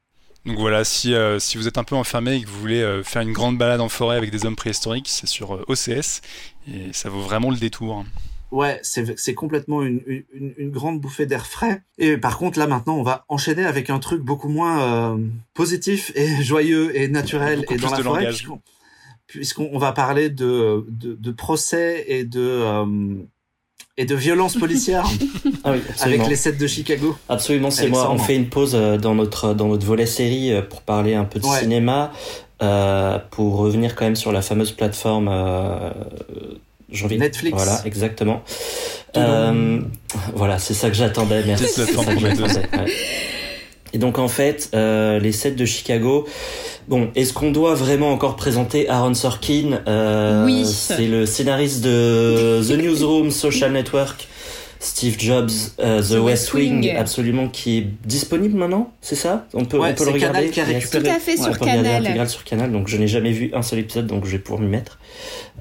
[0.45, 3.01] Donc voilà, si, euh, si vous êtes un peu enfermé et que vous voulez euh,
[3.01, 6.21] faire une grande balade en forêt avec des hommes préhistoriques, c'est sur OCS
[6.67, 8.05] et ça vaut vraiment le détour.
[8.51, 11.81] Ouais, c'est complètement une, une, une, grande bouffée d'air frais.
[11.97, 15.19] Et par contre, là maintenant, on va enchaîner avec un truc beaucoup moins
[15.53, 18.29] positif et joyeux et naturel et dans la forêt
[19.27, 22.85] puisqu'on va parler de, de, procès et de euh,
[23.97, 25.07] et de violence policière
[25.63, 27.15] ah avec les sets de Chicago.
[27.29, 28.11] Absolument, c'est moi.
[28.11, 31.25] On fait une pause euh, dans notre dans notre volet série euh, pour parler un
[31.25, 32.11] peu de cinéma,
[32.61, 35.29] euh, pour revenir quand même sur la fameuse plateforme.
[35.31, 35.91] Euh,
[36.89, 37.55] Netflix.
[37.55, 38.43] Voilà, exactement.
[39.17, 39.79] Euh,
[40.35, 41.43] voilà, c'est ça que j'attendais.
[41.45, 41.81] Merci.
[43.93, 46.27] Et donc en fait, euh, les sets de Chicago.
[46.87, 49.79] Bon, est-ce qu'on doit vraiment encore présenter Aaron Sorkin?
[49.87, 50.65] Euh, Oui.
[50.65, 54.27] C'est le scénariste de The Newsroom, Social Network,
[54.85, 59.47] Steve Jobs, euh, The, West, Wing, absolument, qui est disponible maintenant, c'est ça?
[59.55, 60.49] On peut, on peut le regarder.
[60.49, 61.03] Qui a récupéré.
[61.03, 62.29] Tout à fait sur Canal.
[62.29, 64.67] sur Canal, donc je n'ai jamais vu un seul épisode, donc je vais pouvoir m'y
[64.67, 64.99] mettre.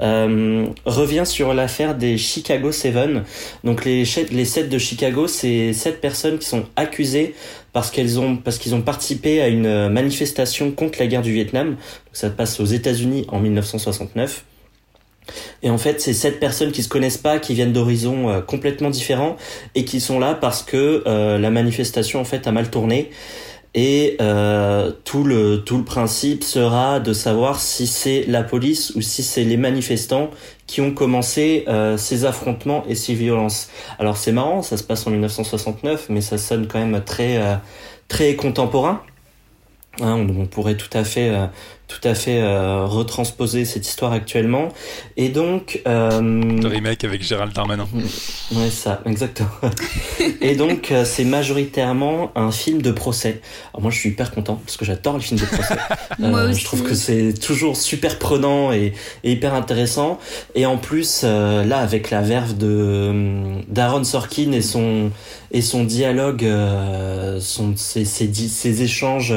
[0.00, 3.24] Euh, revient sur l'affaire des Chicago Seven.
[3.64, 7.34] Donc les, les sept de Chicago, c'est sept personnes qui sont accusées
[7.72, 11.70] parce qu'elles ont parce qu'ils ont participé à une manifestation contre la guerre du Vietnam.
[11.70, 11.78] Donc
[12.12, 14.44] ça passe aux États-Unis en 1969.
[15.62, 18.90] Et en fait, c'est sept personnes qui se connaissent pas, qui viennent d'horizons euh, complètement
[18.90, 19.36] différents
[19.74, 23.10] et qui sont là parce que euh, la manifestation en fait a mal tourné.
[23.76, 29.42] Et euh, tout le principe sera de savoir si c'est la police ou si c'est
[29.42, 30.30] les manifestants
[30.68, 31.66] qui ont commencé
[31.96, 33.70] ces affrontements et ces violences.
[33.98, 37.58] Alors c'est marrant, ça se passe en 1969, mais ça sonne quand même très
[38.06, 39.02] très contemporain.
[40.00, 41.32] Hein, on, pourrait tout à fait
[42.00, 44.68] tout à fait euh, retransposer cette histoire actuellement.
[45.16, 45.80] Et donc...
[45.86, 47.86] Euh, le remake avec Gérald Darmanin.
[48.52, 49.50] Ouais, ça, exactement.
[50.40, 53.40] et donc, euh, c'est majoritairement un film de procès.
[53.72, 55.76] Alors moi, je suis hyper content, parce que j'adore les films de procès.
[56.18, 56.60] moi aussi.
[56.60, 58.92] Je trouve que c'est toujours super prenant et,
[59.22, 60.18] hyper intéressant.
[60.54, 63.12] Et en plus, là, avec la verve de
[63.68, 65.10] d'Aaron Sorkin et son
[65.54, 66.44] et son dialogue,
[67.40, 69.32] son, ses, ses, ses, échanges,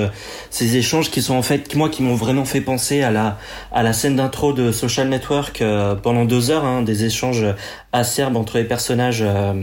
[0.50, 3.38] ces échanges qui sont en fait, moi, qui m'ont vraiment fait penser à la
[3.72, 7.46] à la scène d'intro de Social Network euh, pendant deux heures, hein, des échanges
[7.94, 9.22] acerbes entre les personnages.
[9.22, 9.54] Euh,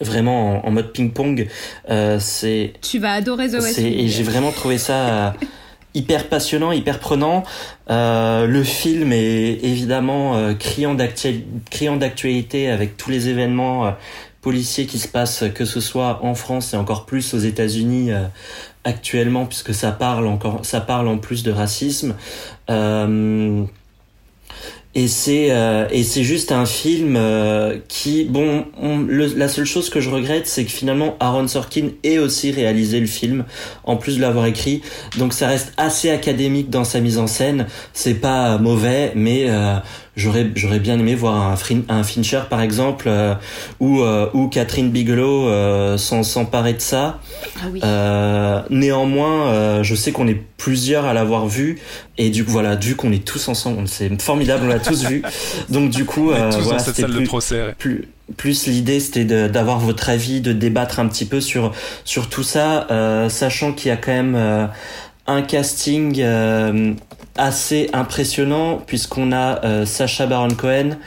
[0.00, 1.48] vraiment en, mode ping-pong,
[1.90, 2.74] euh, c'est.
[2.88, 5.34] Tu vas adorer The West Et j'ai vraiment trouvé ça
[5.92, 7.42] hyper passionnant, hyper prenant.
[7.88, 13.92] le film est évidemment criant d'actualité avec tous les événements
[14.40, 18.10] policiers qui se passent, que ce soit en France et encore plus aux États-Unis
[18.84, 22.14] actuellement puisque ça parle encore ça parle en plus de racisme.
[22.70, 23.64] Euh,
[24.94, 28.64] et c'est euh, et c'est juste un film euh, qui bon
[29.08, 33.06] la seule chose que je regrette c'est que finalement Aaron Sorkin ait aussi réalisé le
[33.06, 33.44] film
[33.84, 34.80] en plus de l'avoir écrit.
[35.18, 37.66] Donc ça reste assez académique dans sa mise en scène.
[37.92, 39.76] C'est pas mauvais mais euh,
[40.18, 41.54] j'aurais j'aurais bien aimé voir un,
[41.88, 43.34] un Fincher par exemple euh,
[43.80, 47.20] ou euh, ou Catherine Bigelow euh, s'emparer de ça.
[47.56, 47.80] Ah oui.
[47.82, 51.78] Euh, néanmoins, je sais qu'on est plusieurs à l'avoir vu
[52.18, 55.22] et du coup voilà, vu qu'on est tous ensemble, c'est formidable, on l'a tous vu.
[55.70, 60.52] Donc du coup, voilà, c'était plus, procès, plus plus l'idée c'était d'avoir votre avis, de
[60.52, 61.72] débattre un petit peu sur
[62.04, 62.86] sur tout ça,
[63.30, 64.68] sachant qu'il y a quand même
[65.28, 66.20] un casting
[67.38, 70.98] assez impressionnant puisqu'on a euh, Sacha Baron Cohen,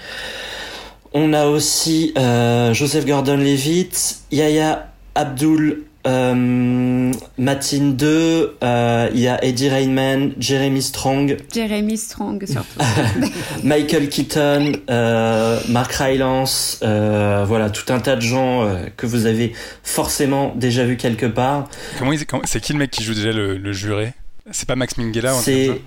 [1.13, 9.70] On a aussi Joseph Gordon-Levitt, Yaya Abdul euh, Matine 2, euh, il y a Eddie
[9.70, 11.38] Rainman, Jeremy Strong.
[11.54, 12.80] Jeremy Strong surtout.
[13.64, 19.26] Michael Keaton, euh, Mark Rylance, euh, voilà, tout un tas de gens euh, que vous
[19.26, 21.70] avez forcément déjà vu quelque part.
[21.99, 22.12] Comment,
[22.45, 24.14] c'est qui le mec qui joue déjà le, le juré?
[24.52, 25.82] C'est pas Max Minghella C'est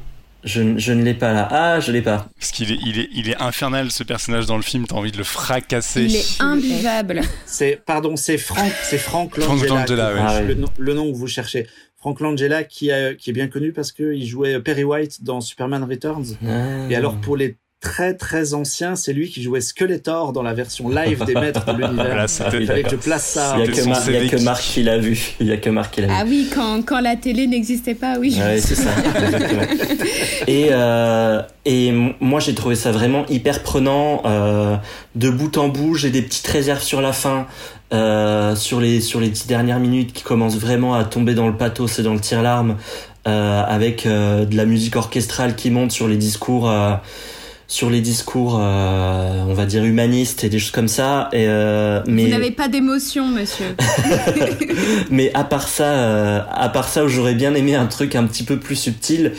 [0.45, 1.49] je, ne l'ai pas là.
[1.51, 2.29] Ah, je l'ai pas.
[2.39, 4.87] Parce qu'il est, il est, il est infernal ce personnage dans le film.
[4.87, 6.05] T'as envie de le fracasser.
[6.05, 7.23] Il est invivable.
[7.47, 10.13] C'est, pardon, c'est Frank, c'est Frank Langella.
[10.19, 11.67] Ah le, nom que vous cherchez.
[11.97, 16.37] Frank Langella qui, qui est bien connu parce qu'il jouait Perry White dans Superman Returns.
[16.47, 16.91] Ah.
[16.91, 18.97] Et alors pour les très très ancien.
[18.97, 22.26] C'est lui qui jouait Skeletor dans la version live des maîtres de l'univers.
[22.59, 23.57] Il fallait que je place ça.
[23.59, 25.35] Il n'y a, que Marc qui l'a vu.
[25.39, 26.12] Il y a que Marc qui l'a vu.
[26.16, 28.37] Ah oui, quand, quand la télé n'existait pas, oui.
[28.37, 28.91] Oui, c'est ça.
[30.47, 34.22] et, euh, et moi, j'ai trouvé ça vraiment hyper prenant.
[34.24, 34.76] Euh,
[35.14, 37.47] de bout en bout, j'ai des petites réserves sur la fin.
[37.93, 41.57] Euh, sur les sur les dix dernières minutes qui commencent vraiment à tomber dans le
[41.57, 42.76] pathos et dans le tire-larme
[43.26, 46.93] euh, avec euh, de la musique orchestrale qui monte sur les discours euh,
[47.67, 51.29] sur les discours, euh, on va dire humanistes et des choses comme ça.
[51.33, 53.77] Et, euh, mais vous n'avez pas d'émotion, monsieur.
[55.11, 58.45] mais à part ça, euh, à part ça, j'aurais bien aimé un truc un petit
[58.45, 59.33] peu plus subtil.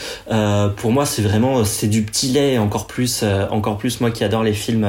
[0.78, 4.44] pour moi, c'est vraiment c'est du petit lait, encore plus, encore plus moi qui adore
[4.44, 4.88] les films.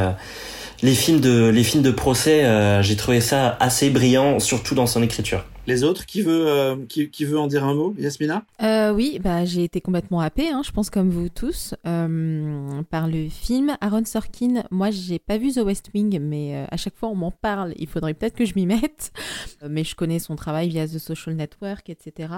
[0.82, 2.44] les films de les films de procès,
[2.82, 5.44] j'ai trouvé ça assez brillant, surtout dans son écriture.
[5.66, 8.44] Les autres, qui veut, euh, qui, veut en dire un mot Yasmina?
[8.62, 13.08] Euh, Oui, bah, j'ai été complètement happée, hein, je pense comme vous tous, euh, par
[13.08, 13.76] le film.
[13.80, 17.32] Aaron Sorkin, moi j'ai pas vu The West Wing, mais à chaque fois on m'en
[17.32, 19.12] parle, il faudrait peut-être que je m'y mette.
[19.68, 22.28] Mais je connais son travail via The Social Network, etc.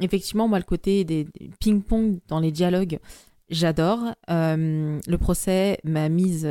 [0.00, 1.26] effectivement, moi le côté des
[1.60, 2.98] ping-pong dans les dialogues,
[3.48, 4.00] j'adore.
[4.28, 6.46] le procès m'a mise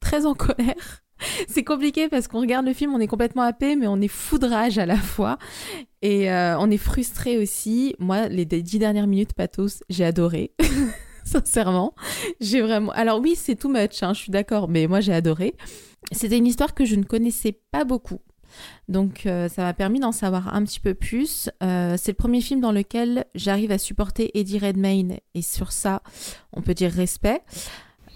[0.00, 1.01] très en colère
[1.48, 4.78] c'est compliqué parce qu'on regarde le film, on est complètement happé, mais on est foudrage
[4.78, 5.38] à la fois.
[6.02, 7.94] Et euh, on est frustré aussi.
[7.98, 10.52] Moi, les dix dernières minutes, Pathos, j'ai adoré.
[11.24, 11.94] Sincèrement.
[12.40, 12.90] J'ai vraiment.
[12.92, 15.54] Alors, oui, c'est too much, hein, je suis d'accord, mais moi, j'ai adoré.
[16.10, 18.18] C'était une histoire que je ne connaissais pas beaucoup.
[18.88, 21.48] Donc euh, ça m'a permis d'en savoir un petit peu plus.
[21.62, 26.02] Euh, c'est le premier film dans lequel j'arrive à supporter Eddie Redmayne et sur ça,
[26.52, 27.42] on peut dire respect.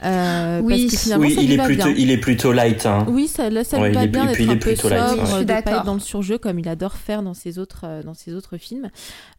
[0.05, 2.85] Euh, oui, il, est plutôt, il est plutôt light.
[2.87, 3.07] Hein.
[3.09, 5.85] Oui, ça, là, ça lui va bien d'être un peu sobre, light, de pas être
[5.85, 8.91] dans le surjeu comme il adore faire dans ses autres, euh, dans ses autres films.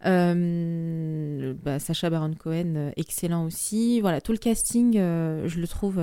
[0.05, 4.01] Euh, bah, Sacha Baron Cohen, excellent aussi.
[4.01, 6.01] Voilà, tout le casting, je le trouve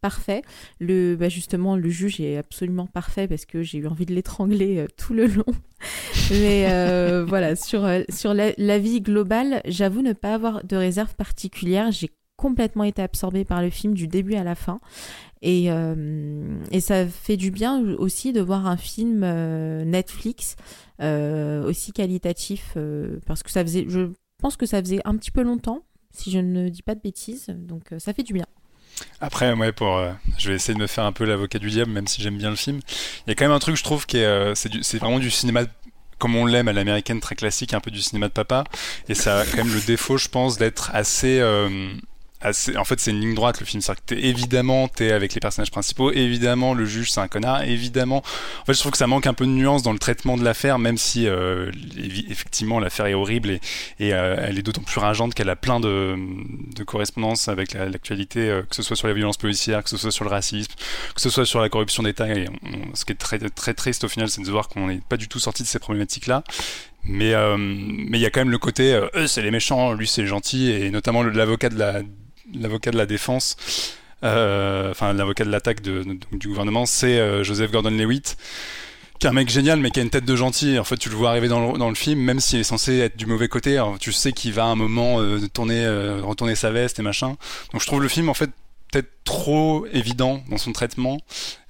[0.00, 0.42] parfait.
[0.78, 4.86] Le, bah justement, le juge est absolument parfait parce que j'ai eu envie de l'étrangler
[4.96, 5.44] tout le long.
[6.30, 11.90] Mais voilà, sur, sur la, la vie globale, j'avoue ne pas avoir de réserve particulière.
[11.90, 14.80] J'ai complètement été absorbée par le film du début à la fin.
[15.42, 20.56] Et, euh, et ça fait du bien aussi de voir un film euh, Netflix
[21.00, 22.76] euh, aussi qualitatif,
[23.26, 24.10] parce que ça faisait, je
[24.40, 25.82] pense que ça faisait un petit peu longtemps,
[26.12, 28.46] si je ne dis pas de bêtises, donc ça fait du bien.
[29.20, 30.00] Après, ouais, pour,
[30.38, 32.50] je vais essayer de me faire un peu l'avocat du diable, même si j'aime bien
[32.50, 32.80] le film.
[33.26, 35.64] Il y a quand même un truc, je trouve, qui est, c'est vraiment du cinéma
[36.18, 38.64] comme on l'aime à l'américaine très classique, un peu du cinéma de papa.
[39.08, 41.40] Et ça a quand même le défaut, je pense, d'être assez
[42.44, 43.82] en fait, c'est une ligne droite le film.
[43.82, 46.12] C'est-à-dire que évidemment, t'es avec les personnages principaux.
[46.12, 47.62] Évidemment, le juge c'est un connard.
[47.64, 50.36] Évidemment, en fait, je trouve que ça manque un peu de nuance dans le traitement
[50.36, 51.72] de l'affaire, même si euh,
[52.30, 53.60] effectivement l'affaire est horrible et,
[53.98, 56.16] et euh, elle est d'autant plus rageante qu'elle a plein de,
[56.76, 60.12] de correspondances avec l'actualité, euh, que ce soit sur la violence policière, que ce soit
[60.12, 60.72] sur le racisme,
[61.14, 62.28] que ce soit sur la corruption d'État.
[62.28, 62.46] Et
[62.94, 65.26] ce qui est très très triste au final, c'est de voir qu'on n'est pas du
[65.26, 66.44] tout sorti de ces problématiques-là.
[67.04, 70.26] Mais mais il y a quand même le côté, eux c'est les méchants, lui c'est
[70.26, 72.02] gentil, et notamment l'avocat de la
[72.54, 73.56] l'avocat de la défense,
[74.24, 78.36] euh, enfin l'avocat de l'attaque du gouvernement, c'est euh, Joseph Gordon-Lewitt
[79.18, 80.78] qui est un mec génial mais qui a une tête de gentil.
[80.78, 83.26] En fait tu le vois arriver dans le, film même s'il est censé être du
[83.26, 85.88] mauvais côté tu sais qu'il va à un moment euh, tourner
[86.22, 87.36] retourner sa veste et machin.
[87.72, 88.50] Donc je trouve le film en fait
[88.92, 91.18] peut-être trop évident dans son traitement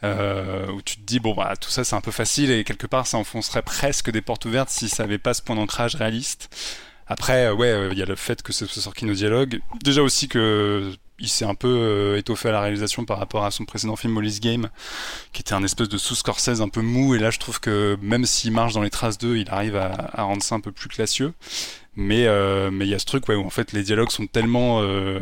[0.03, 3.07] où tu te dis bon bah tout ça c'est un peu facile et quelque part
[3.07, 6.51] ça enfoncerait presque des portes ouvertes si ça avait pas ce point d'ancrage réaliste
[7.09, 9.61] après, euh, ouais, euh, il y a le fait que ce soit sorti nos dialogues.
[9.83, 13.51] Déjà aussi que il s'est un peu euh, étoffé à la réalisation par rapport à
[13.51, 14.69] son précédent film Molly's Game,
[15.33, 17.15] qui était un espèce de sous-Scorsese un peu mou.
[17.15, 20.23] Et là, je trouve que même s'il marche dans les traces d'eux, il arrive à,
[20.23, 21.33] rendre ça un peu plus classieux.
[22.01, 24.79] Mais euh, mais il y a ce truc où en fait les dialogues sont tellement,
[24.83, 25.19] euh,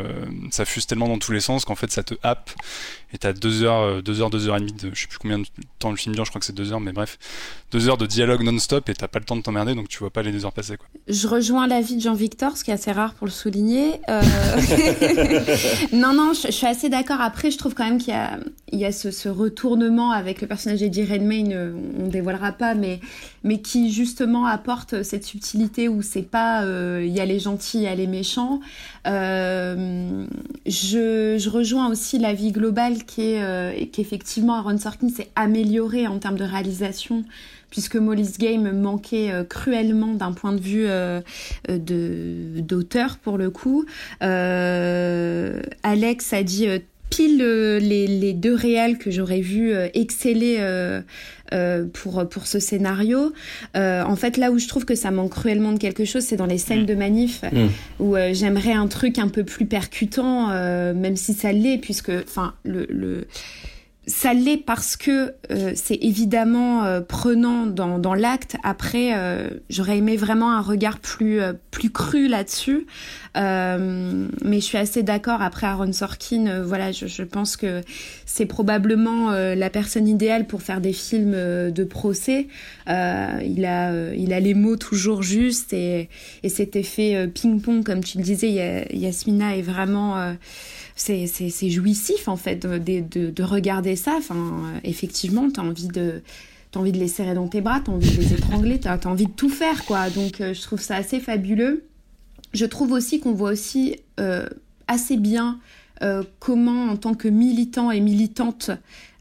[0.50, 2.50] ça fuse tellement dans tous les sens qu'en fait ça te happe
[3.14, 5.16] et t'as deux heures, euh, deux heures, deux heures et demie, de, je sais plus
[5.16, 5.46] combien de
[5.78, 7.18] temps le film dure, je crois que c'est deux heures, mais bref,
[7.72, 10.10] deux heures de dialogue non-stop et t'as pas le temps de t'emmerder, donc tu vois
[10.10, 10.76] pas les deux heures passer.
[10.76, 10.86] Quoi.
[11.08, 14.00] Je rejoins l'avis de Jean-Victor, ce qui est assez rare pour le souligner.
[15.92, 17.20] Non, non, je, suis assez d'accord.
[17.20, 18.38] Après, je trouve quand même qu'il y a,
[18.70, 23.00] il y a ce, retournement avec le personnage d'Eddie Redmayne, on dévoilera pas, mais,
[23.46, 27.78] mais qui justement apporte cette subtilité où c'est pas, euh, il y a les gentils,
[27.78, 28.60] il y a les méchants.
[29.06, 30.26] Euh,
[30.66, 36.36] je, rejoins aussi l'avis global qui est euh, qu'effectivement Aaron Sorkin s'est amélioré en termes
[36.36, 37.24] de réalisation
[37.70, 41.20] puisque Molly's Game manquait euh, cruellement d'un point de vue euh,
[41.68, 43.84] d'auteur pour le coup.
[44.22, 46.78] Euh, Alex a dit euh,
[47.10, 50.58] pile les, les, deux réels que j'aurais vu exceller
[51.92, 53.32] pour pour ce scénario.
[53.74, 56.46] en fait, là où je trouve que ça manque cruellement de quelque chose, c'est dans
[56.46, 56.86] les scènes mmh.
[56.86, 58.02] de manif mmh.
[58.02, 60.48] où j'aimerais un truc un peu plus percutant,
[60.94, 63.26] même si ça l'est, puisque enfin le, le
[64.06, 68.56] ça l'est parce que euh, c'est évidemment euh, prenant dans, dans l'acte.
[68.62, 72.86] Après, euh, j'aurais aimé vraiment un regard plus euh, plus cru là-dessus.
[73.36, 75.42] Euh, mais je suis assez d'accord.
[75.42, 77.82] Après Aaron Sorkin, voilà, je, je, pense que
[78.24, 81.32] c'est probablement la personne idéale pour faire des films
[81.70, 82.46] de procès.
[82.86, 86.08] il a il a les mots toujours justes et,
[86.42, 90.34] et cet effet ping-pong, comme tu le disais, Yasmina est vraiment
[90.96, 94.14] c'est jouissif en fait de, de, de regarder ça.
[94.16, 96.22] Enfin, euh, effectivement, t'as envie de
[96.74, 99.24] envie de les serrer dans tes bras, t'as envie de les étrangler, t'as as envie
[99.24, 100.10] de tout faire quoi.
[100.10, 101.84] Donc euh, je trouve ça assez fabuleux.
[102.52, 104.46] Je trouve aussi qu'on voit aussi euh,
[104.88, 105.58] assez bien
[106.40, 108.70] comment en tant que militant et militante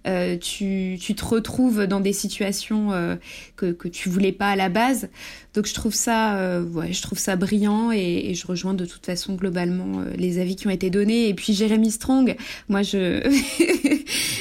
[0.08, 3.16] euh, tu, te retrouves dans des situations euh,
[3.56, 5.10] que, que tu voulais pas à la base.
[5.53, 9.36] Donc je trouve ça, euh, je trouve ça brillant et, je rejoins de toute façon
[9.36, 11.30] globalement euh, les avis qui ont été donnés.
[11.30, 12.36] Et puis Jérémy Strong,
[12.70, 13.22] moi je,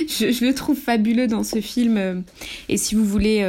[0.09, 2.25] je, le trouve fabuleux dans ce film.
[2.69, 3.47] Et si vous voulez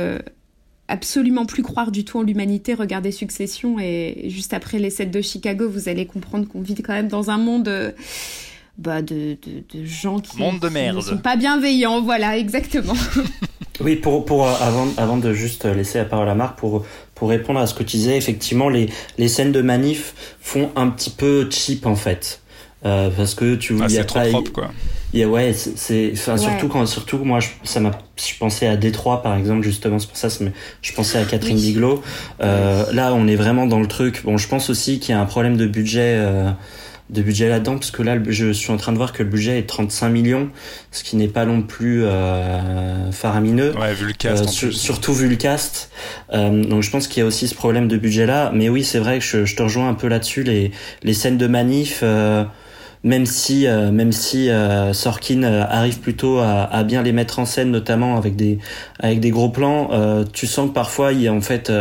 [0.88, 5.22] absolument plus croire du tout en l'humanité, regardez Succession et juste après les 7 de
[5.22, 7.93] Chicago, vous allez comprendre qu'on vit quand même dans un monde
[8.78, 10.97] bah, de, de, de, gens qui, Monde de merde.
[10.97, 12.01] ne sont pas bienveillants.
[12.01, 12.93] Voilà, exactement.
[13.80, 17.59] oui, pour, pour, avant, avant de juste laisser la parole à Marc, pour, pour répondre
[17.59, 21.47] à ce que tu disais, effectivement, les, les scènes de manif font un petit peu
[21.49, 22.41] cheap en fait.
[22.86, 24.69] Euh, parce que tu ah, c'est trop pas, propre quoi.
[25.11, 26.38] Y a, ouais, c'est enfin ouais.
[26.38, 30.07] surtout quand surtout moi je, ça m'a je pensais à Détroit par exemple justement c'est
[30.07, 30.28] pour ça
[30.82, 31.63] je pensais à Catherine oui.
[31.63, 32.03] Bigelow.
[32.41, 34.21] Euh, là on est vraiment dans le truc.
[34.23, 36.51] Bon, je pense aussi qu'il y a un problème de budget euh,
[37.10, 39.60] de budget là-dedans parce que là je suis en train de voir que le budget
[39.60, 40.49] est 35 millions
[40.91, 43.74] ce qui n'est pas non plus euh, faramineux.
[43.78, 45.91] Ouais, vu le cast euh, sur, surtout vu le cast.
[46.34, 48.84] Euh, donc je pense qu'il y a aussi ce problème de budget là mais oui
[48.84, 50.72] c'est vrai que je, je, te rejoins un peu là-dessus les
[51.03, 52.43] les scènes de manif euh,
[53.03, 57.45] même si euh, même si euh, Sorkin arrive plutôt à, à, bien les mettre en
[57.45, 58.58] scène notamment avec des
[58.99, 59.91] avec des gros plans
[60.34, 61.72] tu sens que parfois il y a en fait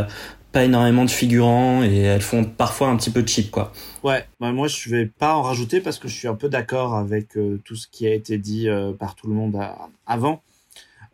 [0.55, 3.73] pas énormément de figurants et elles font parfois un petit peu cheap quoi.
[4.05, 6.95] Ouais, bah moi je vais pas en rajouter parce que je suis un peu d'accord
[6.95, 10.43] avec euh, tout ce qui a été dit euh, par tout le monde à, avant.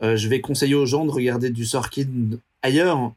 [0.03, 2.07] Euh, je vais conseiller aux gens de regarder du Sorkin
[2.63, 3.13] ailleurs.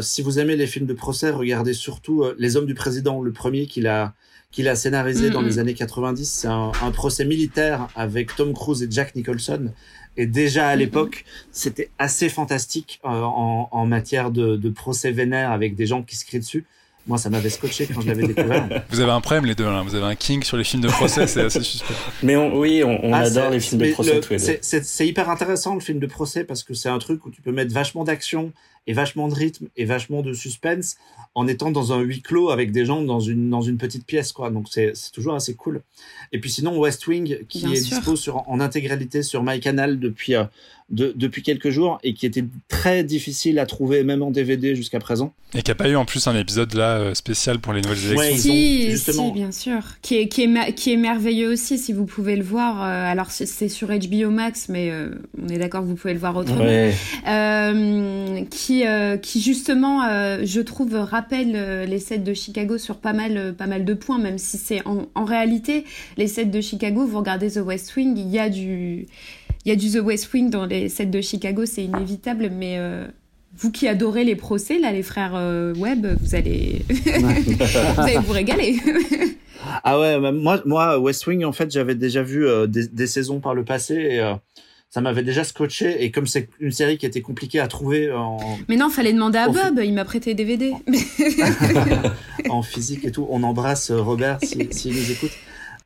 [0.00, 3.66] si vous aimez les films de procès, regardez surtout Les Hommes du Président, le premier
[3.66, 4.14] qu'il a
[4.50, 6.24] qu'il a scénarisé dans les années 90.
[6.24, 9.72] C'est un, un, procès militaire avec Tom Cruise et Jack Nicholson.
[10.16, 15.50] Et déjà à l'époque, c'était assez fantastique euh, en, en, matière de, de, procès vénère
[15.52, 16.64] avec des gens qui se crient dessus.
[17.06, 18.68] Moi, ça m'avait scotché quand je l'avais découvert.
[18.90, 19.82] Vous avez un problème les deux, là.
[19.82, 21.94] Vous avez un king sur les films de procès, c'est assez suspect.
[22.22, 24.58] Mais on, oui, on, on ah, adore les films de procès le, tous les deux.
[24.60, 27.52] C'est hyper intéressant le film de procès parce que c'est un truc où tu peux
[27.52, 28.52] mettre vachement d'action
[28.86, 30.96] et vachement de rythme et vachement de suspense
[31.34, 34.32] en étant dans un huis clos avec des gens dans une dans une petite pièce
[34.32, 34.50] quoi.
[34.50, 35.82] Donc c'est toujours assez cool.
[36.32, 37.96] Et puis sinon West Wing qui Bien est sûr.
[37.98, 40.44] dispo sur en intégralité sur MyCanal depuis euh,
[40.88, 45.00] de, depuis quelques jours et qui était très difficile à trouver même en DVD jusqu'à
[45.00, 45.34] présent.
[45.54, 48.04] Et qui a pas eu en plus un épisode là euh, spécial pour les nouvelles
[48.12, 48.30] élections.
[48.30, 49.26] ouais, si, justement.
[49.28, 49.80] si, bien sûr.
[50.02, 53.30] Qui est qui est qui est merveilleux aussi si vous pouvez le voir euh, alors
[53.32, 55.10] c'est sur HBO Max mais euh,
[55.42, 56.60] on est d'accord vous pouvez le voir autrement.
[56.64, 56.94] Ouais.
[57.28, 63.12] euh, qui euh, qui justement euh, je trouve rappelle les sets de Chicago sur pas
[63.12, 65.84] mal pas mal de points même si c'est en, réalité
[66.16, 69.06] les sets de Chicago vous regardez The West Wing il y a du
[69.66, 72.78] il y a du The West Wing dans les sets de Chicago, c'est inévitable, mais
[72.78, 73.04] euh,
[73.56, 76.82] vous qui adorez les procès, là, les frères euh, Webb, vous allez...
[76.88, 78.76] vous allez vous régaler.
[79.82, 83.40] ah ouais, moi, moi, West Wing, en fait, j'avais déjà vu euh, des, des, saisons
[83.40, 84.34] par le passé et
[84.88, 88.38] ça m'avait déjà scotché et comme c'est une série qui était compliquée à trouver en
[88.68, 90.72] mais non fallait demander à Bob il m'a prêté DVD
[92.48, 95.32] en physique et tout on embrasse Robert s'il si, nous écoute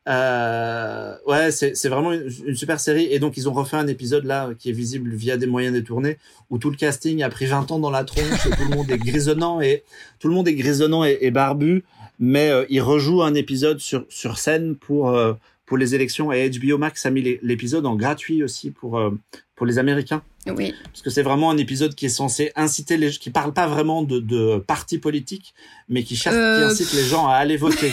[0.08, 3.06] euh, ouais, c'est vraiment une, super série.
[3.10, 6.18] Et donc, ils ont refait un épisode là qui est visible via des moyens détournés
[6.48, 8.90] où tout le casting a pris 20 ans dans la tronche et tout le monde
[8.90, 9.84] est grisonnant et
[10.18, 11.84] tout le monde est grisonnant et, barbu.
[12.18, 15.34] Mais euh, ils rejouent un épisode sur, sur scène pour, euh,
[15.70, 19.16] pour les élections et HBO Max a mis l'épisode en gratuit aussi pour, euh,
[19.54, 20.20] pour les Américains.
[20.48, 20.74] Oui.
[20.82, 24.02] Parce que c'est vraiment un épisode qui est censé inciter les qui parle pas vraiment
[24.02, 25.54] de, de partis politiques,
[25.88, 27.92] mais qui, chasse, qui euh, incite les gens à aller voter.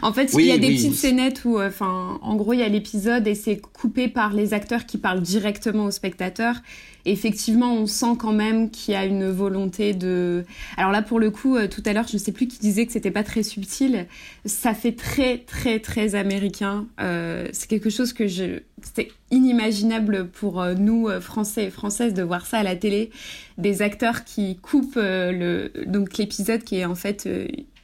[0.00, 2.62] en fait, il y a des petites scénettes où, euh, enfin, en gros, il y
[2.62, 6.56] a l'épisode et c'est coupé par les acteurs qui parlent directement aux spectateurs
[7.04, 10.44] effectivement, on sent quand même qu'il y a une volonté de.
[10.76, 12.86] Alors là, pour le coup, euh, tout à l'heure, je ne sais plus qui disait
[12.86, 14.06] que c'était pas très subtil.
[14.44, 16.86] Ça fait très, très, très américain.
[17.00, 18.60] Euh, c'est quelque chose que je.
[18.82, 23.10] C'était inimaginable pour euh, nous, Français et Françaises, de voir ça à la télé.
[23.58, 27.28] Des acteurs qui coupent le donc l'épisode qui est en fait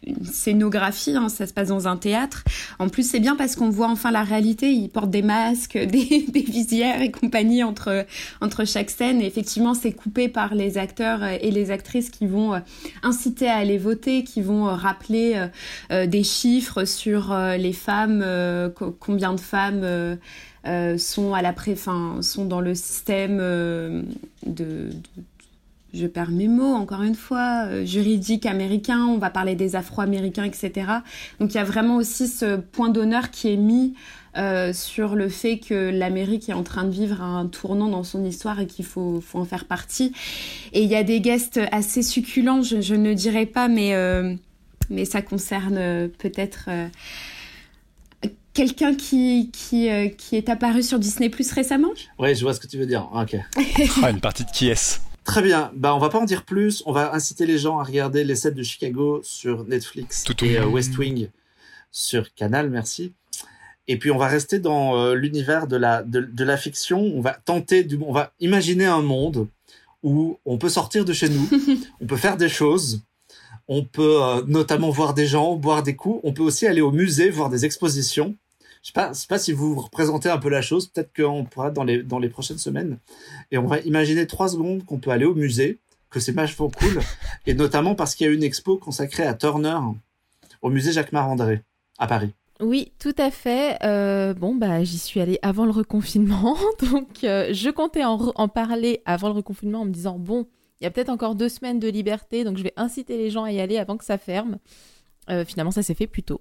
[0.07, 2.42] une scénographie, hein, ça se passe dans un théâtre.
[2.78, 4.72] En plus, c'est bien parce qu'on voit enfin la réalité.
[4.72, 8.07] Ils portent des masques, des, visières et compagnie entre
[8.40, 9.20] entre chaque scène.
[9.20, 12.61] Et effectivement, c'est coupé par les acteurs et les actrices qui vont euh,
[13.03, 15.46] inciter à aller voter, qui vont euh, rappeler
[15.90, 18.24] euh, des chiffres sur les femmes,
[18.98, 20.18] combien de femmes.
[20.98, 23.38] sont à la pré, sont dans le système
[24.46, 24.90] de,
[25.93, 30.45] je perds mes mots encore une fois, euh, juridique américain, on va parler des Afro-Américains,
[30.45, 30.70] etc.
[31.41, 33.95] Donc il y a vraiment aussi ce point d'honneur qui est mis
[34.36, 38.24] euh, sur le fait que l'Amérique est en train de vivre un tournant dans son
[38.24, 40.12] histoire et qu'il faut, faut, en faire partie.
[40.72, 44.34] Et il y a des guests assez succulents, je, ne dirais pas, mais, euh,
[44.88, 46.70] mais ça concerne peut-être
[48.55, 51.91] quelqu'un qui, qui, qui est apparu sur Disney Plus récemment?
[52.18, 53.09] Oui, je vois ce que tu veux dire.
[53.12, 53.36] Ok.
[54.03, 55.01] Ah, une partie de qui est
[55.31, 55.70] Très bien.
[55.76, 56.83] Bah, on va pas en dire plus.
[56.87, 60.66] On va inciter les gens à regarder les sets de Chicago sur Netflix et euh,
[60.66, 61.28] West Wing
[61.93, 62.68] sur Canal.
[62.68, 63.12] Merci.
[63.87, 67.01] Et puis on va rester dans euh, l'univers de la de, la fiction.
[67.01, 69.47] On va tenter du, on va imaginer un monde
[70.03, 71.49] où on peut sortir de chez nous,
[72.01, 73.05] on peut faire des choses,
[73.68, 76.18] on peut euh, notamment voir des gens, boire des coups.
[76.24, 78.35] On peut aussi aller au musée, voir des expositions.
[78.83, 80.89] Je sais pas, sais pas si vous représentez un peu la chose.
[80.89, 82.99] Peut-être qu'on pourra dans les dans les prochaines semaines.
[83.51, 85.78] Et on va imaginer trois secondes qu'on peut aller au musée,
[86.09, 87.01] que c'est vachement cool,
[87.47, 89.78] et notamment parce qu'il y a une expo consacrée à Turner
[90.62, 91.62] au musée Jacques Marandré
[91.99, 92.33] à Paris.
[92.61, 93.78] Oui, tout à fait.
[93.85, 96.57] Euh, bon, bah, j'y suis allée avant le reconfinement,
[96.91, 100.47] donc euh, je comptais en, en, parler avant le reconfinement en me disant bon,
[100.81, 103.45] il y a peut-être encore deux semaines de liberté, donc je vais inciter les gens
[103.45, 104.59] à y aller avant que ça ferme.
[105.31, 106.41] Euh, finalement, ça s'est fait plus tôt.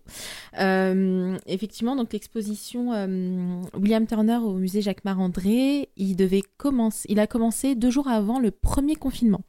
[0.59, 7.19] Euh, effectivement, donc l'exposition euh, William Turner au musée Jacques Marandré, il devait commencer, il
[7.19, 9.41] a commencé deux jours avant le premier confinement.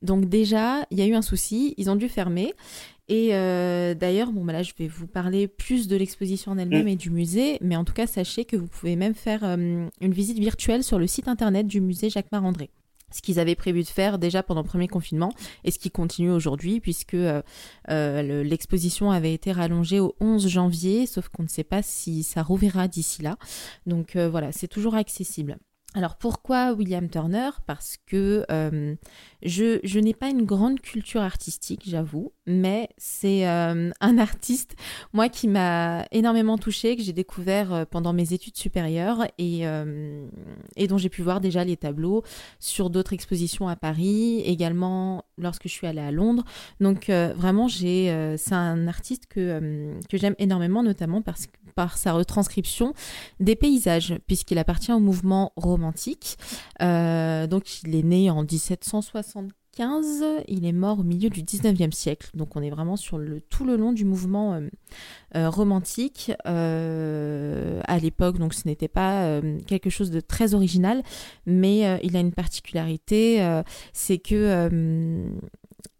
[0.00, 2.54] Donc déjà, il y a eu un souci, ils ont dû fermer.
[3.08, 6.96] Et d'ailleurs, bon, bah là, je vais vous parler plus de l'exposition en elle-même et
[6.96, 10.82] du musée, mais en tout cas, sachez que vous pouvez même faire une visite virtuelle
[10.82, 12.70] sur le site internet du musée Jacques Marandré
[13.12, 15.32] ce qu'ils avaient prévu de faire déjà pendant le premier confinement
[15.64, 17.42] et ce qui continue aujourd'hui puisque euh,
[17.90, 22.42] euh, l'exposition avait été rallongée au 11 janvier, sauf qu'on ne sait pas si ça
[22.42, 23.36] rouvrira d'ici là.
[23.86, 25.58] Donc euh, voilà, c'est toujours accessible.
[25.94, 27.50] Alors pourquoi William Turner?
[27.66, 28.44] Parce que
[29.42, 34.76] je, je n'ai pas une grande culture artistique, j'avoue, mais c'est euh, un artiste,
[35.12, 40.26] moi, qui m'a énormément touchée, que j'ai découvert euh, pendant mes études supérieures et, euh,
[40.76, 42.22] et dont j'ai pu voir déjà les tableaux
[42.60, 46.44] sur d'autres expositions à Paris, également lorsque je suis allée à Londres.
[46.80, 52.94] Donc vraiment, j'ai, c'est un artiste que, que j'aime énormément, notamment parce, par sa retranscription
[53.40, 55.52] des paysages, puisqu'il appartient au mouvement
[55.82, 56.36] romantique.
[56.80, 59.52] donc il est né en 1760
[60.48, 62.30] il est mort au milieu du 19e siècle.
[62.34, 64.60] Donc on est vraiment sur le, tout le long du mouvement euh,
[65.36, 66.32] euh, romantique.
[66.46, 71.02] Euh, à l'époque, donc ce n'était pas quelque chose de très original,
[71.46, 73.62] mais il a une particularité,
[73.92, 74.70] c'est que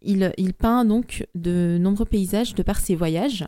[0.05, 3.47] il, peint donc de nombreux paysages de par ses voyages.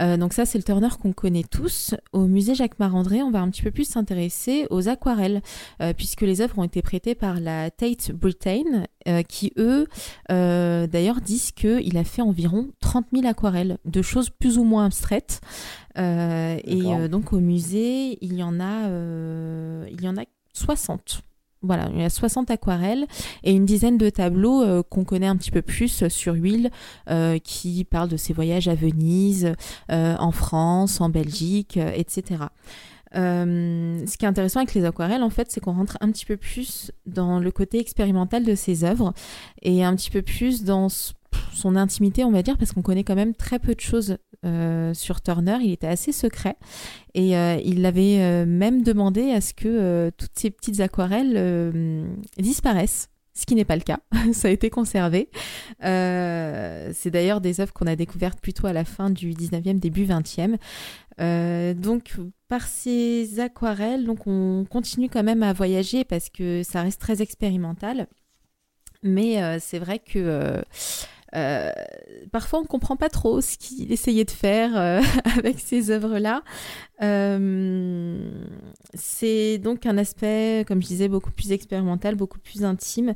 [0.00, 1.94] Euh, donc ça, c'est le Turner qu'on connaît tous.
[2.12, 5.42] Au musée Jacques Marandré, on va un petit peu plus s'intéresser aux aquarelles,
[5.80, 9.86] euh, puisque les œuvres ont été prêtées par la Tate Britain, euh, qui eux,
[10.28, 15.40] d'ailleurs, disent qu'il a fait environ 30 000 aquarelles, de choses plus ou moins abstraites.
[15.96, 18.88] et donc au musée, il y en a,
[19.90, 21.22] il y en a 60.
[21.64, 23.06] Voilà, il y a 60 aquarelles
[23.42, 26.70] et une dizaine de tableaux euh, qu'on connaît un petit peu plus sur huile,
[27.10, 29.54] euh, qui parlent de ses voyages à Venise,
[29.90, 32.44] euh, en France, en Belgique, etc.
[33.14, 36.36] ce qui est intéressant avec les aquarelles, en fait, c'est qu'on rentre un petit peu
[36.36, 39.14] plus dans le côté expérimental de ses œuvres
[39.62, 40.88] et un petit peu plus dans
[41.52, 44.18] son intimité, on va dire, parce qu'on connaît quand même très peu de choses
[44.92, 45.56] sur Turner.
[45.62, 46.56] Il était assez secret
[47.14, 47.30] et
[47.64, 52.04] il avait même demandé à ce que toutes ces petites aquarelles
[52.36, 53.98] disparaissent ce qui n'est pas le cas.
[54.32, 55.28] Ça a été conservé.
[55.84, 60.06] Euh, c'est d'ailleurs des œuvres qu'on a découvertes plutôt à la fin du 19e, début
[60.06, 60.56] 20e.
[61.20, 62.14] Euh, donc,
[62.48, 67.22] par ces aquarelles, donc on continue quand même à voyager parce que ça reste très
[67.22, 68.06] expérimental.
[69.02, 70.62] Mais euh, c'est vrai que
[71.36, 71.72] euh,
[72.32, 75.00] parfois, on ne comprend pas trop ce qu'il essayait de faire euh,
[75.38, 76.42] avec ces œuvres-là.
[77.02, 78.30] Euh,
[78.94, 83.14] c'est donc un aspect, comme je disais, beaucoup plus expérimental, beaucoup plus intime.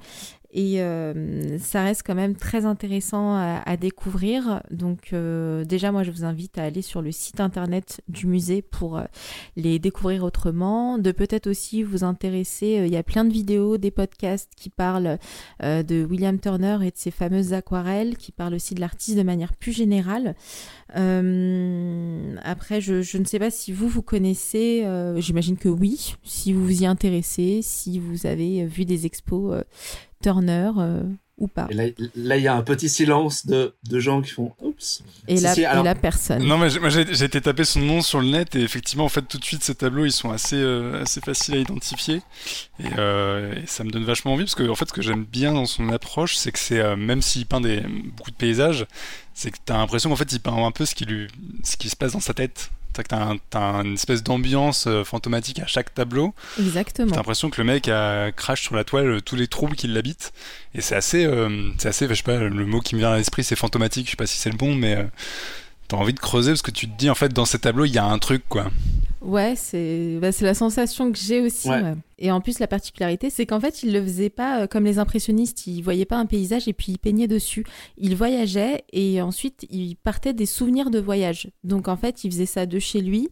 [0.51, 4.63] Et euh, ça reste quand même très intéressant à, découvrir.
[4.71, 8.63] Donc euh, déjà, moi, je vous invite à aller sur le site internet du musée
[8.63, 9.05] pour euh,
[9.57, 10.97] les découvrir autrement.
[10.97, 12.83] De peut-être aussi vous intéresser.
[12.87, 15.19] il y a plein de vidéos, des podcasts qui parlent
[15.63, 19.53] de William Turner et de ses fameuses aquarelles, qui parlent aussi de l'artiste de manière
[19.53, 20.35] plus générale.
[20.95, 24.87] après, je, je, ne sais pas si vous, vous connaissez,
[25.19, 29.63] j'imagine que oui, si vous vous y intéressez, si vous avez vu des expos
[30.23, 31.03] Turner euh,
[31.39, 31.69] ou pas.
[31.71, 35.03] Et là, il y a un petit silence de, de gens qui font oups.
[35.29, 36.45] Et, la, personne.
[36.45, 39.39] Non, mais j'ai été taper son nom sur le net et effectivement, en fait, tout
[39.39, 42.23] de suite, ces tableaux, ils sont assez, euh, assez faciles à identifier.
[42.99, 45.53] Euh, et, ça me donne vachement envie parce que, en fait, ce que j'aime bien
[45.53, 47.81] dans son approche, c'est que c'est, même s'il peint des,
[48.17, 48.87] beaucoup de paysages,
[49.35, 51.29] c'est que tu as l'impression qu'en fait, il peint un peu ce qui, lui,
[51.63, 52.71] ce qui se passe dans sa tête.
[52.99, 56.35] C'est que t'as, une espèce d'ambiance euh, fantomatique à chaque tableau.
[56.59, 57.11] Exactement.
[57.11, 59.87] T'as l'impression que le mec a crache sur la toile euh, tous les troubles qui
[59.87, 60.33] l'habitent.
[60.75, 63.17] Et c'est assez, euh, c'est assez, je sais pas, le mot qui me vient à
[63.17, 64.07] l'esprit, c'est fantomatique.
[64.07, 65.07] Je sais pas si c'est le bon, mais
[65.87, 67.93] t'as envie de creuser parce que tu te dis en fait dans ces tableaux il
[67.93, 68.71] y a un truc quoi.
[69.21, 71.69] Ouais, c'est bah, la sensation que j'ai aussi.
[72.21, 74.99] Et en plus, la particularité, c'est qu'en fait, il le faisait pas euh, comme les
[74.99, 75.67] impressionnistes.
[75.67, 77.65] Il voyait pas un paysage et puis il peignait dessus.
[77.97, 81.51] Il voyageait et ensuite il partait des souvenirs de voyage.
[81.63, 83.29] Donc en fait, il faisait ça de chez lui.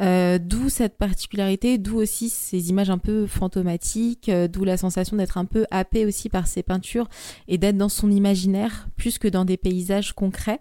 [0.00, 5.16] Euh, d'où cette particularité, d'où aussi ces images un peu fantomatiques, euh, d'où la sensation
[5.16, 7.08] d'être un peu happé aussi par ses peintures
[7.46, 10.60] et d'être dans son imaginaire plus que dans des paysages concrets.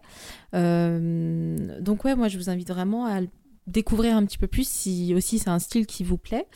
[0.54, 3.22] donc ouais, moi je vous invite vraiment à
[3.68, 6.48] découvrir un petit peu plus si aussi c'est un style qui vous plaît.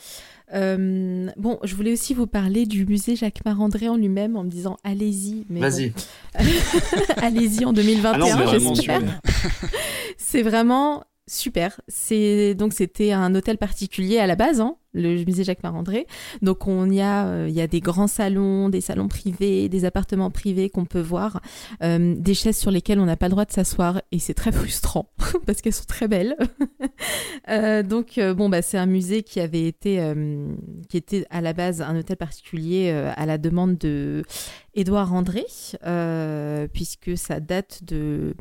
[0.52, 4.50] Euh, bon, je voulais aussi vous parler du musée Jacques Marandré en lui-même en me
[4.50, 5.46] disant allez-y.
[5.48, 5.92] Vas-y.
[7.16, 9.20] allez-y en 2021, ah j'espère.
[10.18, 11.80] c'est vraiment super.
[11.88, 16.06] C'est donc c'était un hôtel particulier à la base, hein, le musée Jacques Marandré.
[16.42, 19.84] Donc on y a, euh, il y a des grands salons, des salons privés, des
[19.84, 21.40] appartements privés qu'on peut voir,
[21.82, 24.52] euh, des chaises sur lesquelles on n'a pas le droit de s'asseoir et c'est très
[24.52, 25.10] frustrant
[25.46, 26.36] parce qu'elles sont très belles.
[27.48, 30.00] euh, donc bon bah c'est un musée qui avait été,
[30.88, 34.22] qui était à la base un hôtel particulier à la demande de
[34.74, 35.44] Édouard André,
[36.72, 38.34] puisque ça date de,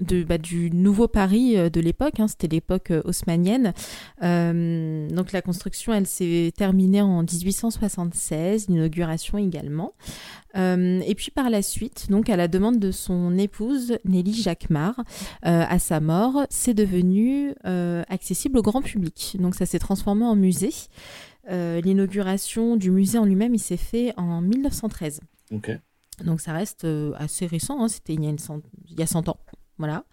[0.00, 2.20] de bah, du nouveau Paris de l'époque.
[2.20, 3.72] Hein, C'était l'époque haussmanienne.
[4.20, 9.92] donc la construction elle s'est terminée en 1876, l'inauguration également.
[10.56, 14.98] Euh, et puis par la suite, donc à la demande de son épouse Nelly Jacquemart,
[15.46, 19.36] euh, à sa mort, c'est devenu euh, accessible au grand public.
[19.40, 20.72] Donc ça s'est transformé en musée.
[21.48, 25.20] L'inauguration du musée en lui-même, il s'est fait en 1913.
[26.24, 27.88] Donc ça reste assez récent, hein.
[27.88, 29.38] c'était il, il y a 100 ans.
[29.78, 30.04] Voilà.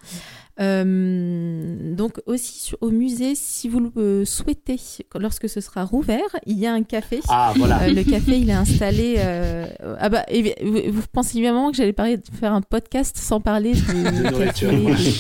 [0.60, 4.78] Euh, donc aussi au musée, si vous le souhaitez,
[5.18, 7.22] lorsque ce sera rouvert, il y a un café.
[7.30, 7.84] Ah voilà.
[7.84, 9.16] Euh, le café, il est installé.
[9.20, 9.68] Euh,
[10.00, 10.26] ah bah,
[10.62, 14.68] vous pensez évidemment que j'allais parler de faire un podcast sans parler de, café,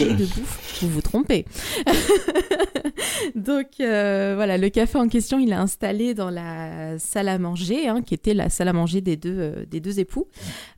[0.05, 0.79] de, de bouffe.
[0.81, 1.45] Vous vous trompez.
[3.35, 8.01] donc voilà, le café en question, il est installé dans la salle à manger, hein,
[8.01, 10.27] qui était la salle à manger des deux des deux époux.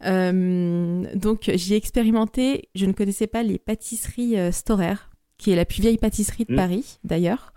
[0.03, 2.69] donc j'y ai expérimenté.
[2.75, 4.95] Je ne connaissais pas les pâtisseries Storer,
[5.37, 6.55] qui est la plus vieille pâtisserie de mm.
[6.55, 7.53] Paris, d'ailleurs.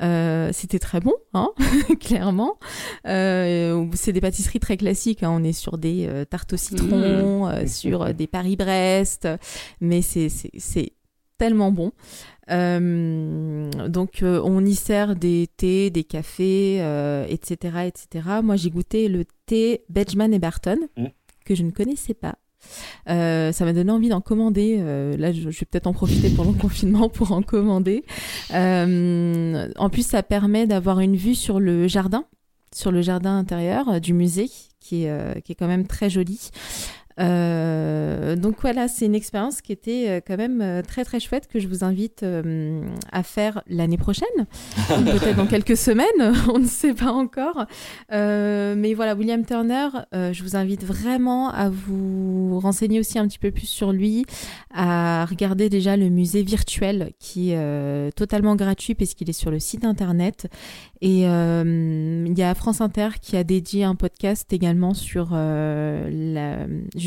[0.00, 1.50] Euh, c'était très bon, hein,
[2.00, 2.58] clairement.
[3.06, 5.22] Euh, c'est des pâtisseries très classiques.
[5.22, 5.30] Hein.
[5.32, 7.66] On est sur des euh, tartes au citron, mm.
[7.66, 9.28] sur des Paris-Brest,
[9.80, 10.92] mais c'est
[11.36, 11.92] tellement bon.
[12.48, 16.76] donc on y sert des thés, des cafés,
[17.28, 18.28] etc., etc.
[18.42, 21.06] Moi j'ai goûté le thé Benjamin et Barton mm.
[21.44, 22.36] que je ne connaissais pas.
[23.08, 24.78] Euh, ça m'a donné envie d'en commander.
[24.80, 28.04] Euh, là, je, vais peut-être en profiter pendant le confinement pour en commander.
[28.52, 32.24] Euh, en plus, ça permet d'avoir une vue sur le jardin,
[32.74, 34.50] sur le jardin intérieur du musée,
[34.80, 36.50] qui est, qui est quand même très joli.
[37.18, 41.84] Donc voilà, c'est une expérience qui était quand même très très chouette que je vous
[41.84, 42.24] invite
[43.12, 44.46] à faire l'année prochaine,
[44.88, 46.06] peut-être dans quelques semaines,
[46.54, 47.66] on ne sait pas encore.
[48.10, 53.50] mais voilà, William Turner, je vous invite vraiment à vous renseigner aussi un petit peu
[53.50, 54.24] plus sur lui,
[54.72, 59.84] à regarder déjà le musée virtuel qui est totalement gratuit puisqu'il est sur le site
[59.84, 60.48] internet.
[61.00, 66.58] Et euh, il y a France Inter qui a dédié un podcast également sur euh,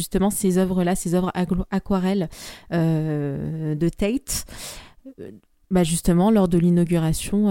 [0.02, 1.32] justement ces œuvres-là, ces œuvres
[1.72, 2.30] aquarelles
[2.74, 4.46] euh, de Tate.
[5.70, 7.48] Bah justement lors de l'inauguration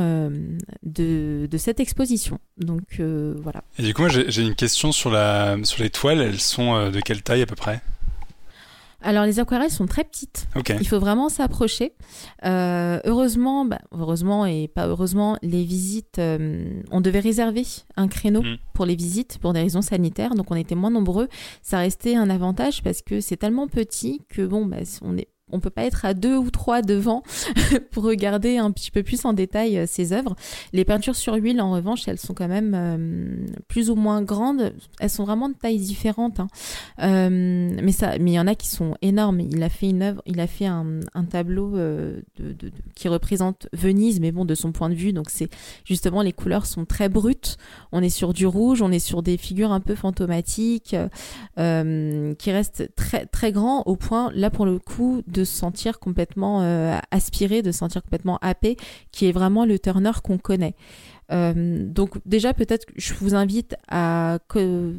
[0.82, 2.38] de, de, cette exposition.
[2.58, 3.64] Donc voilà.
[3.78, 6.20] Et du coup, j'ai une question sur, la, sur les toiles.
[6.20, 7.80] Elles sont de quelle taille à peu près?
[9.02, 10.46] Alors les aquarelles sont très petites.
[10.80, 11.92] Il faut vraiment s'approcher.
[12.44, 17.64] Euh, heureusement, bah, heureusement et pas heureusement, les visites, euh, on devait réserver
[17.96, 18.58] un créneau mm.
[18.74, 21.28] pour les visites pour des raisons sanitaires, donc on était moins nombreux.
[21.62, 25.60] Ça restait un avantage parce que c'est tellement petit que bon, bah, on est on
[25.60, 27.22] peut pas être à deux ou trois devant
[27.90, 30.36] pour regarder un petit peu plus en détail euh, ces œuvres.
[30.72, 34.72] Les peintures sur huile, en revanche, elles sont quand même euh, plus ou moins grandes.
[35.00, 36.40] Elles sont vraiment de tailles différentes.
[36.40, 36.48] Hein.
[37.02, 39.40] Euh, mais ça, mais il y en a qui sont énormes.
[39.40, 41.76] Il a fait une œuvre, il a fait un, tableau
[42.94, 45.12] qui représente Venise, mais bon, de son point de vue.
[45.12, 45.48] Donc c'est
[45.84, 47.56] justement les couleurs sont très brutes.
[47.92, 50.96] On est sur du rouge, on est sur des figures un peu fantomatiques
[51.56, 55.98] qui restent très très grands au point, là pour le coup, de de se sentir
[55.98, 58.76] complètement euh, aspiré, de se sentir complètement happé,
[59.10, 60.74] qui est vraiment le Turner qu'on connaît.
[61.32, 64.38] Euh, donc déjà peut-être je vous invite à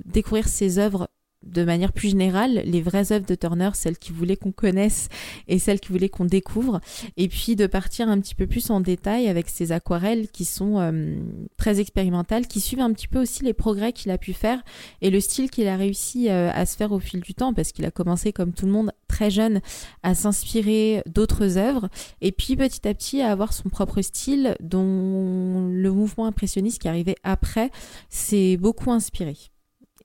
[0.06, 1.10] découvrir ses œuvres
[1.44, 5.10] de manière plus générale, les vraies œuvres de Turner, celles qui voulaient qu'on connaisse
[5.48, 6.82] et celles qui voulaient qu'on découvre,
[7.18, 10.80] et puis de partir un petit peu plus en détail avec ces aquarelles qui sont
[10.80, 11.16] euh,
[11.58, 14.62] très expérimentales, qui suivent un petit peu aussi les progrès qu'il a pu faire
[15.02, 17.72] et le style qu'il a réussi euh, à se faire au fil du temps, parce
[17.72, 19.62] qu'il a commencé comme tout le monde très jeune
[20.04, 21.89] à s'inspirer d'autres œuvres,
[22.22, 26.88] et puis petit à petit à avoir son propre style dont le mouvement impressionniste qui
[26.88, 27.72] arrivait après
[28.10, 29.51] s'est beaucoup inspiré.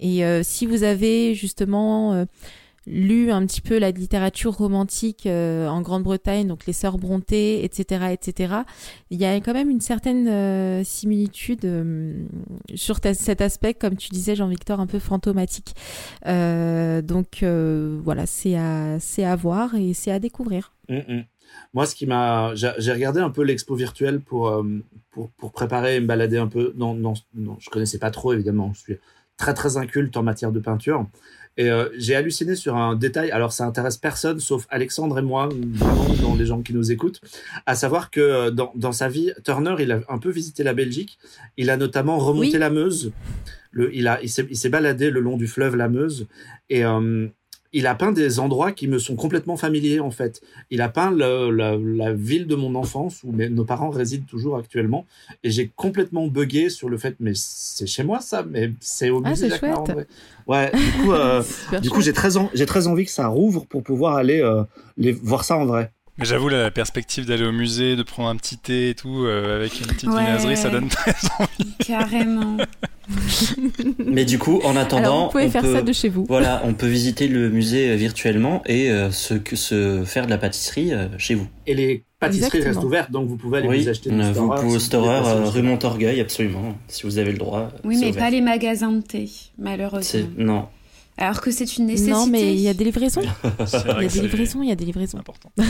[0.00, 2.24] Et euh, si vous avez justement euh,
[2.86, 8.06] lu un petit peu la littérature romantique euh, en Grande-Bretagne, donc les sœurs Brontë, etc.,
[8.12, 8.54] etc.,
[9.10, 11.68] il y a quand même une certaine similitude
[12.74, 15.74] sur cet aspect, comme tu disais, Jean-Victor, un peu fantomatique.
[16.24, 20.72] donc voilà, c'est à, c'est à voir et c'est à découvrir.
[20.88, 21.24] Mm, mm.
[21.74, 24.64] Moi, ce qui m'a, j'ai regardé un peu l'expo virtuelle pour,
[25.10, 26.72] pour, préparer et me balader un peu.
[26.76, 28.72] Non, non, non, je connaissais pas trop évidemment.
[28.74, 28.96] Je suis
[29.36, 31.06] très très inculte en matière de peinture.
[31.58, 35.48] Et euh, j'ai halluciné sur un détail, alors ça intéresse personne sauf Alexandre et moi,
[35.48, 37.22] vraiment dans les gens qui nous écoutent,
[37.64, 40.74] à savoir que euh, dans, dans sa vie, Turner, il a un peu visité la
[40.74, 41.18] Belgique,
[41.56, 43.12] il a notamment remonté la Meuse,
[43.70, 46.26] le, il, a, il s'est baladé le long du fleuve la Meuse,
[46.68, 47.26] et, euh,
[47.76, 50.40] il a peint des endroits qui me sont complètement familiers en fait.
[50.70, 55.04] Il a peint la, ville de mon enfance où nos parents résident toujours actuellement
[55.44, 59.20] et j'ai complètement bugué sur le fait mais c'est chez moi ça mais c'est au
[59.22, 59.84] ah, musée ah,
[60.46, 61.42] Ouais, du coup, euh,
[61.82, 64.62] du coup j'ai très j'ai très envie que ça rouvre pour pouvoir aller euh,
[64.96, 65.92] les voir ça en vrai.
[66.18, 69.56] Mais j'avoue, la perspective d'aller au musée, de prendre un petit thé et tout, euh,
[69.56, 71.74] avec une petite ouais, ça donne très envie.
[71.86, 72.56] Carrément.
[74.04, 76.24] Mais du coup, en attendant, vous pouvez faire ça de chez vous.
[76.26, 80.38] Voilà, on peut visiter le musée euh, virtuellement et euh, se, se, faire de la
[80.38, 81.48] pâtisserie chez vous.
[81.66, 84.78] Et les pâtisseries restent ouvertes, donc vous pouvez aller vous acheter des Vous pouvez au
[84.78, 87.70] Storer rue Montorgueil, absolument, si vous avez le droit.
[87.84, 90.28] Oui, mais pas les magasins de thé, malheureusement.
[90.38, 90.68] Non,
[91.18, 92.12] alors que c'est une nécessité.
[92.12, 93.22] Non, mais il y a des livraisons.
[93.60, 95.18] il y a des livraisons, il y a des livraisons.
[95.18, 95.50] Important.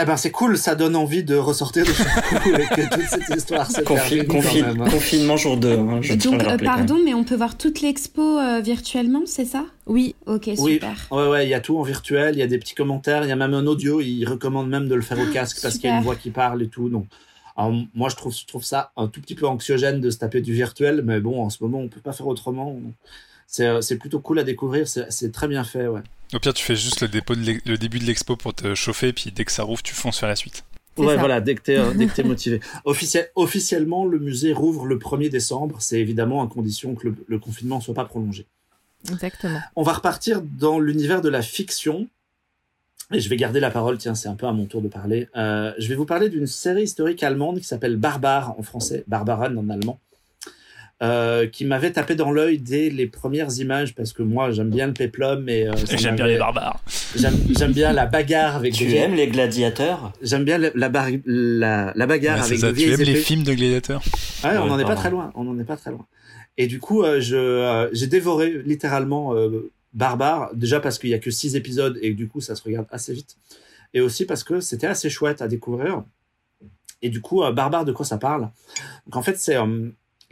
[0.00, 1.90] Eh ben c'est cool, ça donne envie de ressortir de
[2.90, 3.68] toute cette histoire.
[3.84, 5.70] Confinement jour 2.
[5.70, 9.66] Hein, Donc euh, pardon, mais on peut voir toute l'expo euh, virtuellement, c'est ça?
[9.86, 10.14] Oui.
[10.24, 10.74] Ok, oui.
[10.74, 11.08] super.
[11.10, 13.28] Ouais, ouais, il y a tout en virtuel, il y a des petits commentaires, il
[13.28, 15.74] y a même un audio, il recommande même de le faire au ah, casque parce
[15.74, 16.88] qu'il y a une voix qui parle et tout.
[16.88, 17.04] Donc,
[17.54, 20.40] alors, moi je trouve, je trouve ça un tout petit peu anxiogène de se taper
[20.40, 22.78] du virtuel, mais bon, en ce moment on peut pas faire autrement.
[23.52, 26.02] C'est plutôt cool à découvrir, c'est très bien fait, ouais.
[26.34, 29.30] Au pire, tu fais juste le, dépôt le début de l'expo pour te chauffer, puis
[29.30, 30.64] dès que ça rouvre, tu fonces sur la suite.
[30.98, 32.60] Ouais, voilà, dès que t'es euh, es motivé.
[33.34, 35.76] officiellement, le musée rouvre le 1er décembre.
[35.80, 38.46] C'est évidemment à condition que le, confinement ne soit pas prolongé.
[39.10, 39.60] Exactement.
[39.74, 42.08] On va repartir dans l'univers de la fiction.
[43.10, 45.28] Et je vais garder la parole, tiens, c'est un peu à mon tour de parler.
[45.36, 49.56] Euh, je vais vous parler d'une série historique allemande qui s'appelle Barbare en français, Barbaran
[49.56, 49.98] en allemand.
[51.02, 54.86] Euh, qui m'avait tapé dans l'œil dès les premières images parce que moi j'aime bien
[54.86, 56.80] le péplum et euh, j'aime bien les barbares.
[57.16, 58.72] J'aime bien la bagarre avec.
[58.72, 60.12] Tu aimes les gladiateurs?
[60.22, 62.56] J'aime bien la, la, la, bagarre avec.
[62.56, 64.00] Ça, tu aimes les films de gladiateurs?
[64.44, 65.32] Ouais, on n'en est pas très loin.
[65.34, 66.06] On n'en est pas très loin.
[66.56, 69.34] Et du coup, euh, je j'ai dévoré littéralement
[69.94, 70.54] barbare.
[70.54, 73.12] Déjà parce qu'il y a que six épisodes et du coup ça se regarde assez
[73.12, 73.38] vite.
[73.92, 76.04] Et aussi parce que c'était assez chouette à découvrir.
[77.04, 78.42] Et du coup, barbare, de quoi ça parle?
[79.06, 79.56] Donc en fait, c'est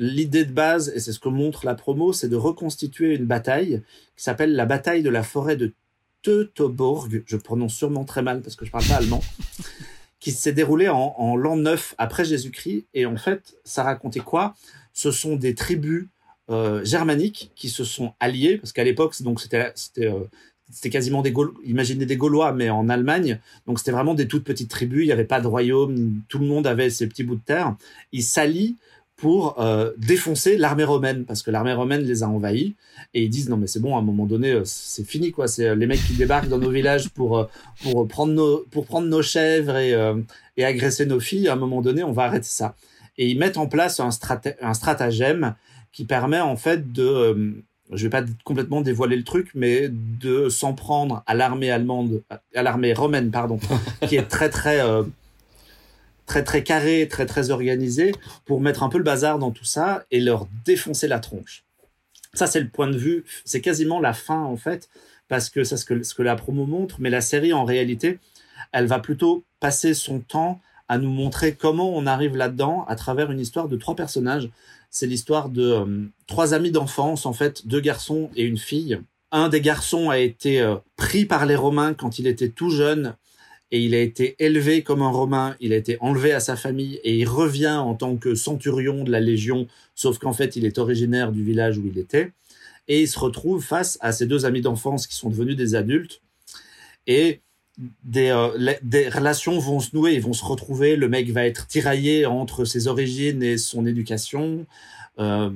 [0.00, 3.82] l'idée de base, et c'est ce que montre la promo, c'est de reconstituer une bataille
[4.16, 5.74] qui s'appelle la bataille de la forêt de
[6.22, 7.22] Teutoburg.
[7.26, 9.20] Je prononce sûrement très mal parce que je parle pas allemand.
[10.20, 12.86] qui s'est déroulée en, l'an 9 après Jésus-Christ.
[12.92, 14.54] Et en fait, ça racontait quoi?
[14.92, 16.08] Ce sont des tribus
[16.50, 20.24] euh, germaniques qui se sont alliées, parce qu'à l'époque, donc c'était c'était euh,
[20.70, 23.40] c'était quasiment des Gaulois, imaginez des Gaulois, mais en Allemagne.
[23.66, 25.02] Donc c'était vraiment des toutes petites tribus.
[25.02, 26.22] Il n'y avait pas de royaume.
[26.28, 27.76] Tout le monde avait ses petits bouts de terre.
[28.12, 28.76] Ils s'allient
[29.20, 32.74] pour euh, défoncer l'armée romaine parce que l'armée romaine les a envahis
[33.12, 35.46] et ils disent non mais c'est bon à un moment donné euh, c'est fini quoi.
[35.46, 37.46] C'est euh, les mecs qui débarquent dans nos villages pour
[37.82, 39.94] pour prendre nos pour prendre nos chèvres et
[40.56, 42.74] et agresser nos filles à un moment donné on va arrêter ça.
[43.18, 44.08] Et ils mettent en place un
[44.62, 45.54] un stratagème
[45.92, 50.72] qui permet en fait de je vais pas complètement dévoiler le truc mais de s'en
[50.72, 52.22] prendre à l'armée allemande
[52.54, 53.58] à l'armée romaine pardon
[54.08, 54.80] qui est très très
[56.30, 58.12] très très carré, très très organisé
[58.44, 61.64] pour mettre un peu le bazar dans tout ça et leur défoncer la tronche.
[62.34, 64.88] Ça c'est le point de vue, c'est quasiment la fin en fait
[65.26, 68.20] parce que c'est ce que ce que la promo montre, mais la série en réalité,
[68.70, 73.32] elle va plutôt passer son temps à nous montrer comment on arrive là-dedans à travers
[73.32, 74.50] une histoire de trois personnages.
[74.88, 79.00] C'est l'histoire de euh, trois amis d'enfance, en fait, deux garçons et une fille.
[79.32, 83.14] Un des garçons a été euh, pris par les Romains quand il était tout jeune
[83.72, 87.00] et il a été élevé comme un Romain, il a été enlevé à sa famille
[87.04, 90.78] et il revient en tant que centurion de la Légion, sauf qu'en fait il est
[90.78, 92.32] originaire du village où il était,
[92.88, 96.20] et il se retrouve face à ses deux amis d'enfance qui sont devenus des adultes,
[97.06, 97.40] et
[98.02, 102.26] des, euh, relations vont se nouer, ils vont se retrouver, le mec va être tiraillé
[102.26, 104.66] entre ses origines et son éducation.
[105.18, 105.50] Euh,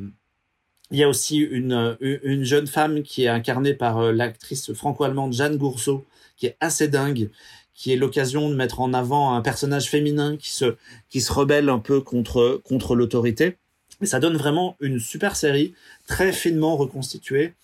[0.91, 5.33] il y a aussi une, une jeune femme qui est incarnée par euh, l'actrice franco-allemande
[5.33, 7.31] Jeanne Gourceau, qui est assez dingue,
[7.75, 10.77] qui est l'occasion de mettre en avant un personnage féminin qui se
[11.09, 13.57] qui se rebelle un peu contre contre l'autorité.
[14.01, 15.75] Et ça donne vraiment une super série
[16.07, 17.55] très finement reconstituée.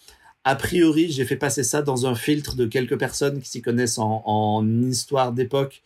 [0.44, 3.98] A priori, j'ai fait passer ça dans un filtre de quelques personnes qui s'y connaissent
[3.98, 5.82] en, en histoire d'époque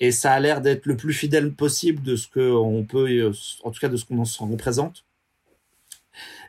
[0.00, 3.30] et ça a l'air d'être le plus fidèle possible de ce que on peut,
[3.62, 5.04] en tout cas de ce qu'on s'en représente.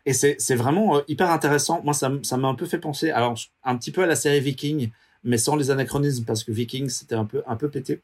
[0.05, 1.81] Et c'est vraiment euh, hyper intéressant.
[1.83, 4.91] Moi, ça m'a un peu fait penser, alors un petit peu à la série Viking,
[5.25, 8.01] mais sans les anachronismes parce que Vikings c'était un peu un peu pété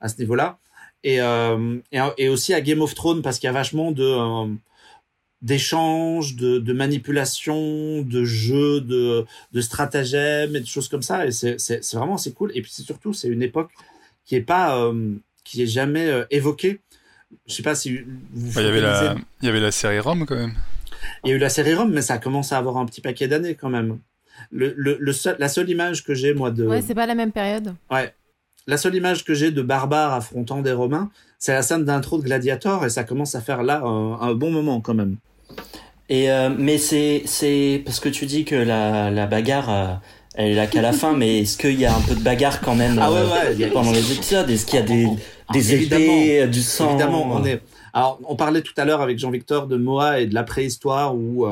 [0.00, 0.58] à ce niveau-là
[1.04, 1.78] et, euh,
[2.18, 4.52] et, aussi à Game of Thrones parce qu'il y a vachement de euh,
[5.42, 11.26] d'échanges, de, de manipulation, de jeux, de, de stratagèmes et de choses comme ça.
[11.26, 12.50] Et c'est vraiment c'est cool.
[12.54, 13.70] Et puis surtout c'est une époque
[14.24, 15.14] qui est pas euh,
[15.44, 16.80] qui est jamais euh, évoquée.
[17.46, 18.52] Je sais pas si vous.
[18.54, 20.54] Bah, il y avait la il y avait la série Rome quand même.
[21.24, 23.00] Il y a eu la série Rome, mais ça a commencé à avoir un petit
[23.00, 23.98] paquet d'années quand même
[24.50, 26.66] le, le, seul, la seule image que j'ai, moi, de.
[26.66, 27.74] Ouais, c'est pas la même période.
[27.90, 28.12] Ouais.
[28.66, 32.24] La seule image que j'ai de barbares affrontant des Romains, c'est la scène d'intro de
[32.24, 35.16] Gladiator, et ça commence à faire là un, bon moment quand même.
[36.08, 39.94] Et euh, mais c'est c'est parce que tu dis que la, la bagarre euh,
[40.34, 42.60] elle est là qu'à la fin, mais est-ce qu'il y a un peu de bagarre
[42.60, 44.50] quand même ah ouais, ouais, euh, pendant les épisodes?
[44.50, 45.06] Est-ce qu'il y a des
[45.48, 46.90] ah, des épées, du sang?
[46.90, 47.60] Évidemment, on est.
[47.92, 51.46] Alors, on parlait tout à l'heure avec Jean-Victor de Moa et de la préhistoire où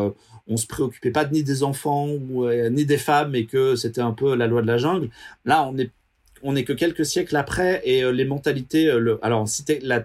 [0.48, 4.00] on se préoccupait pas ni des enfants ou, euh, ni des femmes et que c'était
[4.00, 5.08] un peu la loi de la jungle.
[5.44, 5.90] Là, on est
[6.46, 8.88] on est que quelques siècles après et euh, les mentalités.
[8.88, 10.04] Euh, le, alors, si la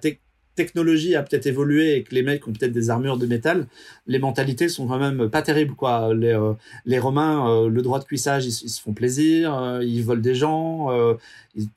[0.55, 3.67] technologie a peut-être évolué et que les mecs ont peut-être des armures de métal,
[4.07, 6.13] les mentalités sont quand même pas terribles quoi.
[6.13, 6.37] Les,
[6.85, 10.89] les Romains, le droit de cuissage, ils, se font plaisir, ils volent des gens,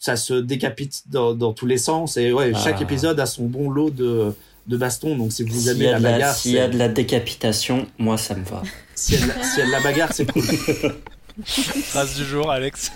[0.01, 2.82] ça se décapite dans, dans, tous les sens et ouais, chaque ah.
[2.82, 4.32] épisode a son bon lot de
[4.66, 5.16] de baston.
[5.16, 8.44] Donc si vous aimez la, bagarre, s'il y a de la décapitation, moi ça me
[8.44, 8.62] va.
[8.94, 10.43] S'il y, a de la bagarre, c'est cool.
[11.44, 12.93] Phrase du jour, Alex.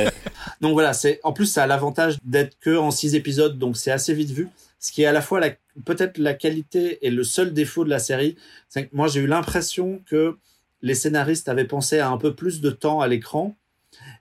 [0.60, 3.90] Donc voilà, c'est en plus ça a l'avantage d'être que en six épisodes, donc c'est
[3.90, 4.48] assez vite vu.
[4.80, 5.50] Ce qui est à la fois la,
[5.84, 8.36] peut-être la qualité et le seul défaut de la série.
[8.68, 10.36] C'est que moi j'ai eu l'impression que
[10.82, 13.56] les scénaristes avaient pensé à un peu plus de temps à l'écran.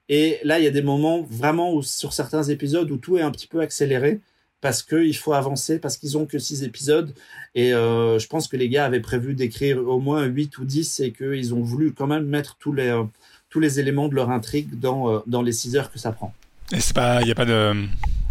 [0.10, 3.22] Et là, il y a des moments vraiment où, sur certains épisodes où tout est
[3.22, 4.22] un petit peu accéléré
[4.64, 7.14] parce qu'il faut avancer, parce qu'ils ont que six épisodes.
[7.54, 11.02] Et euh, je pense que les gars avaient prévu d'écrire au moins 8 ou 10
[11.02, 13.04] et qu'ils ont voulu quand même mettre tous les, euh,
[13.50, 16.34] tous les éléments de leur intrigue dans, euh, dans les 6 heures que ça prend.
[16.72, 17.74] Et il n'y a pas de,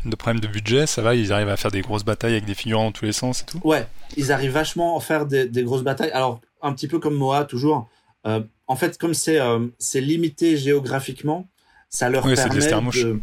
[0.06, 2.54] de, problème de budget, ça va, ils arrivent à faire des grosses batailles avec des
[2.54, 3.60] figurants dans tous les sens et tout?
[3.62, 3.86] Ouais,
[4.16, 6.12] ils arrivent vachement à faire des, des grosses batailles.
[6.12, 7.90] Alors, un petit peu comme Moa, toujours.
[8.24, 9.38] en fait, comme c'est
[9.78, 11.46] c'est limité géographiquement,
[11.90, 13.20] ça leur permet de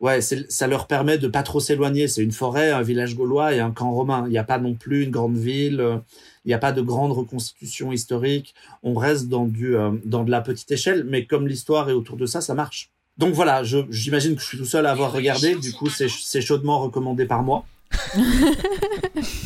[0.00, 2.08] ouais, ça leur permet de pas trop s'éloigner.
[2.08, 4.24] C'est une forêt, un village gaulois et un camp romain.
[4.26, 6.00] Il n'y a pas non plus une grande ville.
[6.44, 8.54] Il n'y a pas de grande reconstitution historique.
[8.82, 12.26] On reste dans du dans de la petite échelle, mais comme l'histoire est autour de
[12.26, 12.90] ça, ça marche.
[13.18, 15.54] Donc voilà, j'imagine que je suis tout seul à avoir regardé.
[15.54, 17.64] Du coup, c'est chaudement recommandé par moi.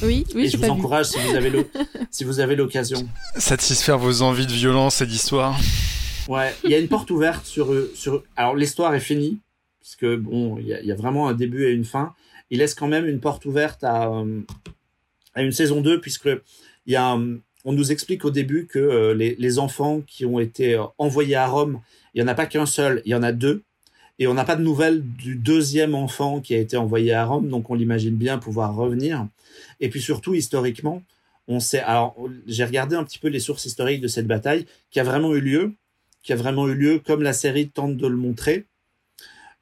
[0.03, 0.45] oui, oui.
[0.45, 1.67] Et je, vous encourage si vous avez
[2.11, 3.09] si vous avez l'occasion.
[3.37, 5.59] Satisfaire vos envies de violence et d'histoire.
[6.29, 8.23] Ouais, il y a une porte ouverte sur sur.
[8.37, 9.41] Alors l'histoire est finie
[9.85, 12.15] parce que bon, il y, a vraiment un début et une fin.
[12.49, 14.11] Il laisse quand même une porte ouverte à
[15.35, 16.31] à une saison 2 puisque
[16.87, 17.19] y a
[17.65, 21.47] on nous explique au début que euh, les, enfants qui ont été euh, envoyés à
[21.47, 21.81] Rome,
[22.13, 23.63] il y en a pas qu'un seul, il y en a deux
[24.19, 27.49] et on n'a pas de nouvelles du deuxième enfant qui a été envoyé à Rome,
[27.49, 29.27] donc on l'imagine bien pouvoir revenir.
[29.81, 31.03] Et puis surtout, historiquement,
[31.49, 31.81] on sait.
[31.81, 32.17] Alors,
[32.47, 35.41] j'ai regardé un petit peu les sources historiques de cette bataille, qui a vraiment eu
[35.41, 35.73] lieu,
[36.23, 38.67] qui a vraiment eu lieu, comme la série tente de le montrer.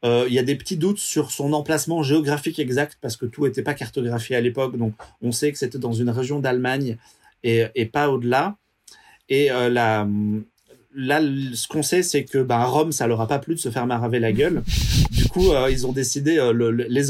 [0.04, 3.46] Euh, il y a des petits doutes sur son emplacement géographique exact parce que tout
[3.46, 6.96] n'était pas cartographié à l'époque, donc on sait que c'était dans une région d'Allemagne
[7.44, 8.56] et, et, pas au-delà.
[9.28, 10.08] Et euh, la,
[10.94, 11.20] là,
[11.54, 13.86] ce qu'on sait, c'est que ben, Rome, ça leur a pas plu de se faire
[13.86, 14.62] maraver la gueule.
[15.10, 16.40] Du coup, euh, ils ont décidé,
[16.88, 17.04] les,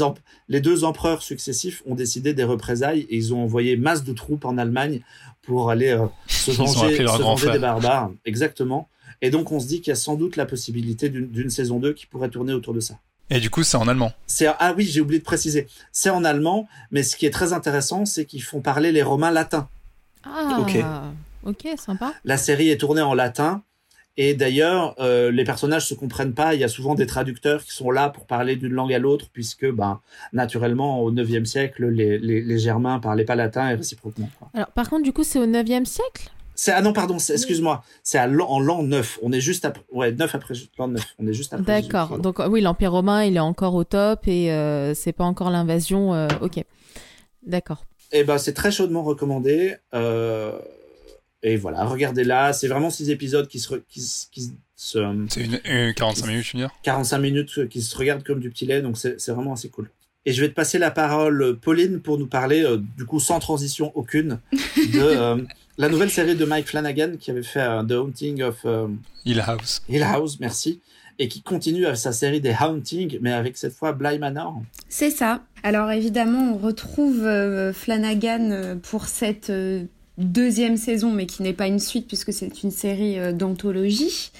[0.49, 4.45] les deux empereurs successifs ont décidé des représailles et ils ont envoyé masse de troupes
[4.45, 5.01] en Allemagne
[5.43, 8.11] pour aller euh, se venger, se des barbares.
[8.25, 8.89] Exactement.
[9.23, 11.93] Et donc, on se dit qu'il y a sans doute la possibilité d'une saison 2
[11.93, 12.95] qui pourrait tourner autour de ça.
[13.29, 14.11] Et du coup, c'est en allemand.
[14.27, 15.67] C'est ah oui, j'ai oublié de préciser.
[15.93, 19.31] C'est en allemand, mais ce qui est très intéressant, c'est qu'ils font parler les Romains
[19.31, 19.69] latins.
[20.25, 20.57] Ah.
[20.59, 20.77] Ok.
[21.45, 22.13] Ok, sympa.
[22.25, 23.63] La série est tournée en latin
[24.17, 26.53] et d'ailleurs, euh, les personnages se comprennent pas.
[26.53, 29.29] Il y a souvent des traducteurs qui sont là pour parler d'une langue à l'autre,
[29.31, 30.01] puisque, ben,
[30.33, 34.29] naturellement, au 9e siècle, les, les, les, Germains parlaient pas latin et réciproquement.
[34.53, 36.29] Alors, par contre, du coup, c'est au 9e siècle?
[36.55, 37.83] C'est, ah non, pardon, excuse-moi.
[38.03, 39.19] C'est en l'an 9.
[39.21, 41.03] On est juste après, ouais, 9 après l'an 9.
[41.19, 41.81] On est juste après.
[41.81, 42.19] D'accord.
[42.19, 46.13] Donc, oui, l'Empire romain, il est encore au top et euh, c'est pas encore l'invasion.
[46.13, 46.63] Euh, ok.
[47.45, 47.85] D'accord.
[48.11, 49.75] Eh ben, c'est très chaudement recommandé.
[49.93, 50.57] Euh,
[51.41, 52.53] et voilà, regardez-la.
[52.53, 53.75] C'est vraiment six épisodes qui se.
[53.75, 54.01] Qui,
[54.31, 54.41] qui
[54.75, 54.99] se
[55.29, 56.71] c'est une, 45 minutes, je veux dire?
[56.83, 59.89] 45 minutes euh, qui se regardent comme du petit lait, donc c'est vraiment assez cool.
[60.25, 63.39] Et je vais te passer la parole, Pauline, pour nous parler, euh, du coup, sans
[63.39, 64.59] transition aucune, de
[64.95, 65.37] euh,
[65.77, 68.65] la nouvelle série de Mike Flanagan qui avait fait The Haunting of
[69.25, 69.81] Hill House.
[69.89, 70.81] Hill House, merci.
[71.19, 74.61] Et qui continue avec sa série des Haunting, mais avec cette fois Bly Manor.
[74.89, 75.43] C'est ça.
[75.61, 77.27] Alors évidemment, on retrouve
[77.73, 79.51] Flanagan pour cette
[80.17, 84.31] deuxième saison, mais qui n'est pas une suite puisque c'est une série euh, d'anthologie.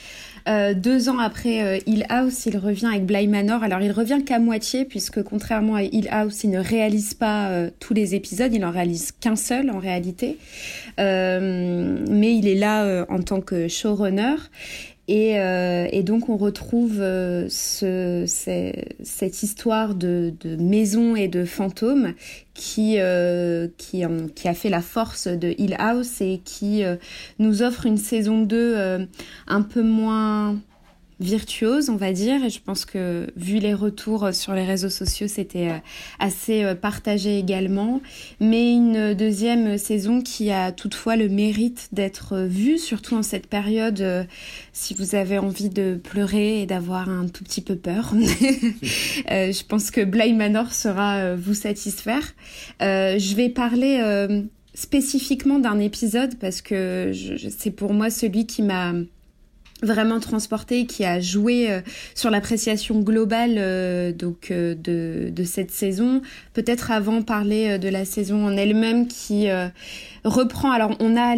[0.48, 3.64] Euh, deux ans après euh, Hill House, il revient avec Bly Manor.
[3.64, 7.50] Alors il revient qu'à moitié puisque contrairement à Hill House, il ne réalise pas
[7.80, 10.38] tous les épisodes, il en réalise qu'un seul en réalité.
[10.98, 14.36] mais il est là en tant que showrunner.
[15.10, 18.24] Et, euh, et, donc on retrouve euh, ce,
[19.04, 22.14] cette histoire de, de, maison et de fantômes
[22.54, 24.04] qui, euh, qui,
[24.36, 26.96] qui, a fait la force de Hill House et qui euh,
[27.38, 29.06] nous offre une saison 2 euh,
[29.48, 30.58] un peu moins
[31.20, 32.44] virtuose, on va dire.
[32.44, 35.78] Et je pense que vu les retours sur les réseaux sociaux, c'était euh,
[36.20, 38.02] assez euh, partagé également.
[38.40, 44.02] Mais une deuxième saison qui a toutefois le mérite d'être vue, surtout en cette période,
[44.02, 44.24] euh,
[44.72, 48.14] si vous avez envie de pleurer et d'avoir un tout petit peu peur.
[48.14, 52.34] je pense que Bly Manor sera vous satisfaire.
[52.80, 54.00] je vais parler
[54.74, 57.12] spécifiquement d'un épisode parce que
[57.58, 58.94] c'est pour moi celui qui m'a
[59.84, 61.82] vraiment transporté, qui a joué euh,
[62.16, 66.22] sur l'appréciation globale euh, donc euh, de, de, cette saison.
[66.54, 69.48] Peut-être avant parler de la saison en elle-même qui
[70.24, 70.72] reprend.
[70.72, 71.36] Alors on a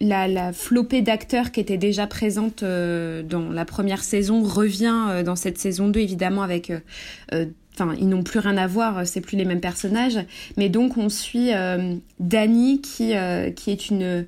[0.00, 5.58] la, la flopée d'acteurs qui était déjà présente dans la première saison revient dans cette
[5.58, 6.72] saison 2 évidemment avec
[7.74, 10.18] enfin ils n'ont plus rien à voir, c'est plus les mêmes personnages,
[10.56, 13.12] mais donc on suit euh, Dani qui
[13.56, 14.26] qui est une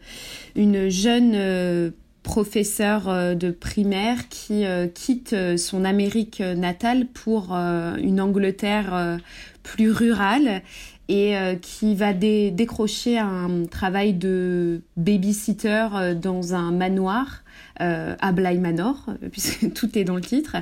[0.55, 1.93] une jeune
[2.27, 9.19] professeur euh, de primaire qui euh, quitte euh, son Amérique natale pour une Angleterre
[9.63, 10.63] plus rurale
[11.09, 15.87] et qui va décrocher un travail de babysitter
[16.21, 17.45] dans un manoir
[17.79, 20.57] à Bly Manor, puisque tout est dans le titre,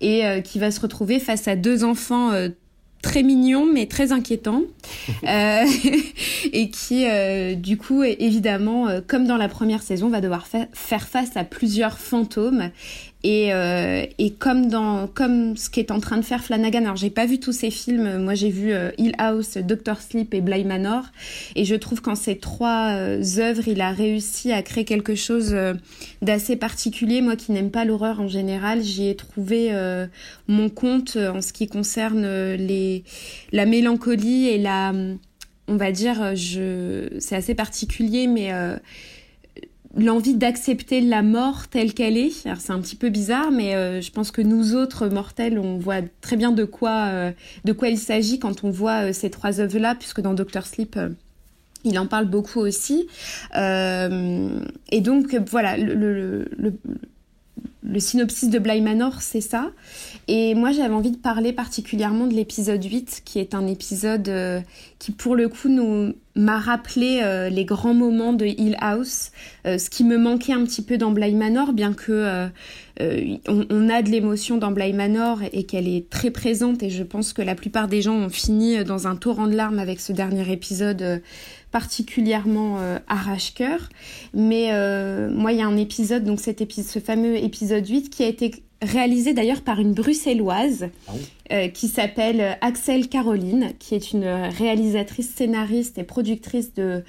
[0.00, 2.30] et qui va se retrouver face à deux enfants
[3.02, 4.62] très mignon mais très inquiétant.
[5.24, 5.64] Euh,
[6.52, 11.08] et qui euh, du coup évidemment euh, comme dans la première saison va devoir faire
[11.08, 12.70] face à plusieurs fantômes
[13.24, 17.10] Et, euh, et comme dans comme ce qu'est en train de faire Flanagan, alors j'ai
[17.10, 20.64] pas vu tous ces films, moi j'ai vu euh, Hill House, Doctor Sleep et Bly
[20.64, 21.04] Manor,
[21.54, 25.50] et je trouve qu'en ces trois euh, œuvres, il a réussi à créer quelque chose
[25.52, 25.74] euh,
[26.20, 27.20] d'assez particulier.
[27.20, 29.72] Moi qui n'aime pas l'horreur en général, j'y ai trouvé
[30.48, 33.04] mon compte en ce qui concerne les
[33.52, 34.92] la mélancolie et la,
[35.68, 38.50] on va dire, je c'est assez particulier, mais
[39.96, 42.46] l'envie d'accepter la mort telle qu'elle est.
[42.46, 45.78] Alors c'est un petit peu bizarre, mais euh, je pense que nous autres mortels, on
[45.78, 47.32] voit très bien de quoi, euh,
[47.64, 50.98] de quoi il s'agit quand on voit euh, ces trois œuvres-là, puisque dans Doctor Sleep,
[51.84, 53.08] il en parle beaucoup aussi.
[53.54, 56.46] et donc voilà, le,
[57.98, 59.70] synopsis de Bly Manor, c'est ça.
[60.28, 64.30] Et moi, j'avais envie de parler particulièrement de l'épisode 8, qui est un épisode
[65.00, 69.32] qui, pour le coup, nous m'a rappelé euh, les grands moments de Hill House,
[69.66, 72.48] euh, ce qui me manquait un petit peu dans Bly Manor, bien que
[73.00, 76.82] on, on, a de l'émotion dans Bly Manor et qu'elle est très présente.
[76.82, 79.78] Et je pense que la plupart des gens ont fini dans un torrent de larmes
[79.78, 81.22] avec ce dernier épisode
[81.72, 83.88] particulièrement euh, arrache-cœur.
[84.34, 88.10] Mais euh, moi, il y a un épisode, donc cet épisode, ce fameux épisode 8,
[88.10, 91.12] qui a été réalisé d'ailleurs par une bruxelloise ah
[91.52, 97.04] euh, qui s'appelle Axel Caroline, qui est une réalisatrice, scénariste et productrice de,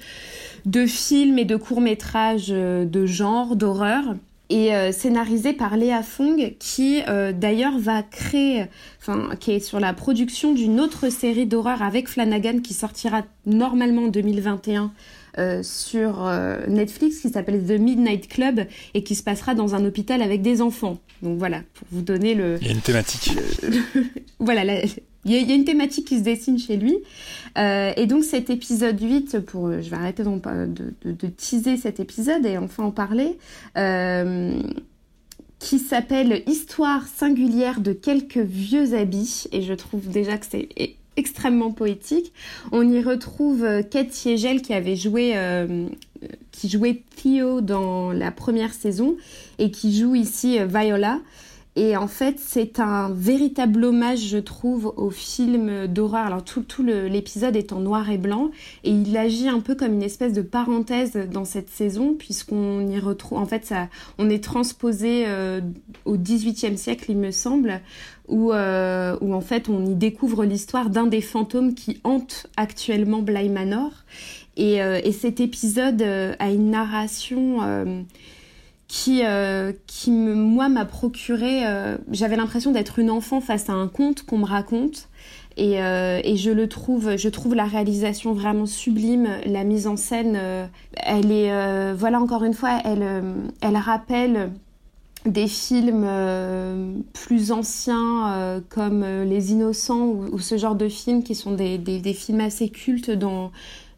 [0.66, 4.14] de films et de courts-métrages de genre, d'horreur
[4.50, 8.66] et euh, scénarisé par Léa Fong, qui euh, d'ailleurs va créer,
[9.00, 14.04] enfin, qui est sur la production d'une autre série d'horreur avec Flanagan qui sortira normalement
[14.04, 14.92] en 2021
[15.38, 16.30] euh, sur
[16.68, 20.60] Netflix, qui s'appelle The Midnight Club et qui se passera dans un hôpital avec des
[20.60, 20.98] enfants.
[21.22, 22.58] Donc voilà, pour vous donner le.
[22.60, 23.32] Il y a une thématique.
[24.38, 24.82] voilà, la,
[25.24, 26.96] il y, a, une thématique qui se dessine chez lui.
[27.56, 32.44] Euh, et donc cet épisode 8, pour, je vais arrêter de, de, teaser cet épisode
[32.44, 33.38] et enfin en parler,
[33.78, 34.60] euh,
[35.58, 39.44] qui s'appelle Histoire singulière de quelques vieux habits.
[39.52, 40.68] Et je trouve déjà que c'est
[41.16, 42.32] extrêmement poétique.
[42.72, 45.86] On y retrouve euh, Kate Siegel qui avait joué, euh,
[46.52, 49.16] qui jouait Theo dans la première saison
[49.58, 51.20] et qui joue ici euh, Viola.
[51.76, 56.26] Et en fait, c'est un véritable hommage, je trouve, au film d'horreur.
[56.26, 58.50] Alors tout, tout l'épisode est en noir et blanc
[58.84, 62.98] et il agit un peu comme une espèce de parenthèse dans cette saison puisqu'on y
[63.00, 63.88] retrouve, en fait, ça,
[64.18, 65.60] on est transposé euh,
[66.04, 67.80] au XVIIIe siècle, il me semble,
[68.28, 73.20] où, euh, où en fait on y découvre l'histoire d'un des fantômes qui hante actuellement
[73.20, 73.90] Bly Manor.
[74.56, 78.04] Et, euh, et cet épisode a une narration
[78.88, 83.72] qui, euh, qui me, moi m'a procuré, euh, j'avais l'impression d'être une enfant face à
[83.72, 85.08] un conte qu'on me raconte.
[85.56, 89.96] Et, euh, et, je le trouve, je trouve la réalisation vraiment sublime, la mise en
[89.96, 90.36] scène,
[90.96, 93.06] elle est, voilà encore une fois, elle,
[93.60, 94.50] elle rappelle
[95.26, 96.08] des films
[97.12, 102.14] plus anciens comme Les Innocents ou, ce genre de films qui sont des, des, des
[102.14, 103.52] films assez cultes dans,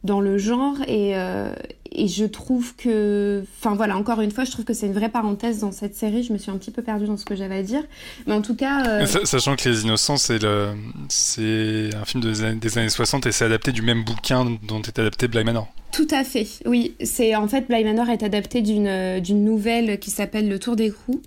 [0.07, 1.53] dans le genre et, euh,
[1.93, 5.09] et je trouve que enfin voilà encore une fois je trouve que c'est une vraie
[5.09, 6.23] parenthèse dans cette série.
[6.23, 7.83] Je me suis un petit peu perdue dans ce que j'avais à dire.
[8.27, 10.71] Mais en tout cas euh, sachant que les innocents c'est le
[11.09, 14.81] c'est un film des années, des années 60 et c'est adapté du même bouquin dont
[14.81, 15.69] est adapté Bly Manor.
[15.93, 16.95] Tout à fait oui.
[17.03, 20.91] C'est en fait Bly Manor est adapté d'une d'une nouvelle qui s'appelle Le Tour des
[20.91, 21.21] Roues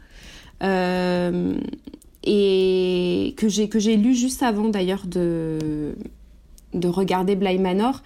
[0.63, 1.55] euh,
[2.23, 5.95] et que j'ai que j'ai lu juste avant d'ailleurs de
[6.73, 8.01] de regarder Bly Manor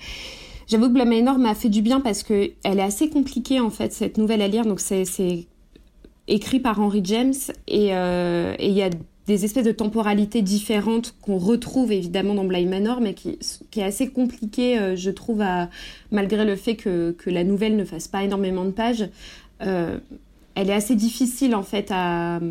[0.68, 3.94] J'avoue que Manor m'a fait du bien parce que elle est assez compliquée en fait
[3.94, 4.66] cette nouvelle à lire.
[4.66, 5.06] Donc c'est
[6.28, 7.34] écrit par Henry James
[7.72, 8.90] euh, et il y a
[9.28, 13.40] des espèces de temporalités différentes qu'on retrouve évidemment dans Bly Manor, mais qui,
[13.72, 15.70] qui est assez compliqué, euh, je trouve, à,
[16.12, 19.08] malgré le fait que, que, la nouvelle ne fasse pas énormément de pages.
[19.62, 19.98] Euh,
[20.56, 22.42] elle est assez difficile en fait à,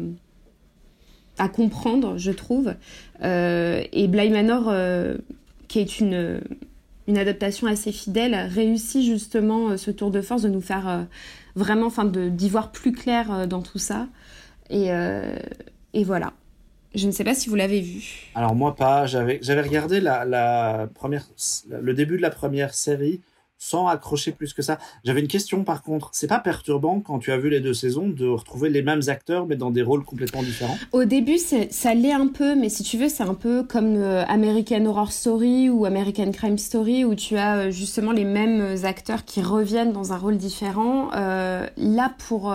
[1.38, 2.74] à comprendre, je trouve.
[3.22, 4.74] et Bly Manor,
[5.68, 6.40] qui est une
[7.08, 11.02] une adaptation assez fidèle, réussit justement euh, ce tour de force de nous faire euh,
[11.56, 14.06] vraiment, enfin, d'y voir plus clair euh, dans tout ça.
[14.70, 14.88] Et,
[15.92, 16.32] et, voilà.
[16.94, 18.30] Je ne sais pas si vous l'avez vu.
[18.34, 21.26] Alors moi pas, j'avais regardé la, première,
[21.68, 23.20] le début de la première série
[23.62, 24.78] sans accrocher plus que ça.
[25.04, 26.10] J'avais une question par contre.
[26.12, 29.46] C'est pas perturbant quand tu as vu les deux saisons de retrouver les mêmes acteurs
[29.46, 30.76] mais dans des rôles complètement différents?
[30.90, 34.24] Au début, ça l'est un peu, mais si tu veux, c'est un peu comme euh,
[34.26, 39.24] American Horror Story ou American Crime Story où tu as euh, justement les mêmes acteurs
[39.24, 41.10] qui reviennent dans un rôle différent.
[41.14, 42.52] Euh, là, pour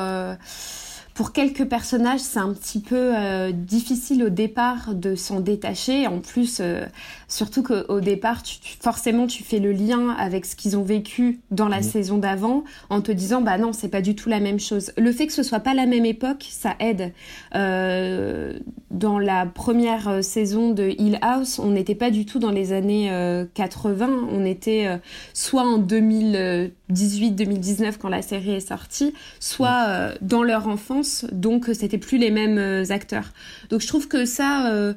[1.18, 6.06] pour quelques personnages, c'est un petit peu euh, difficile au départ de s'en détacher.
[6.06, 6.86] En plus, euh,
[7.28, 11.68] surtout qu'au départ, tu, forcément, tu fais le lien avec ce qu'ils ont vécu dans
[11.68, 14.94] la saison d'avant, en te disant, bah non, c'est pas du tout la même chose.
[14.98, 17.12] Le fait que ce soit pas la même époque, ça aide.
[17.56, 18.58] Euh,
[18.92, 23.12] dans la première saison de Hill House, on n'était pas du tout dans les années
[23.54, 24.28] 80.
[24.32, 24.88] On était
[25.34, 32.18] soit en 2018-2019 quand la série est sortie, soit dans leur enfance donc c'était plus
[32.18, 33.32] les mêmes euh, acteurs.
[33.70, 34.94] Donc je trouve que ça, euh,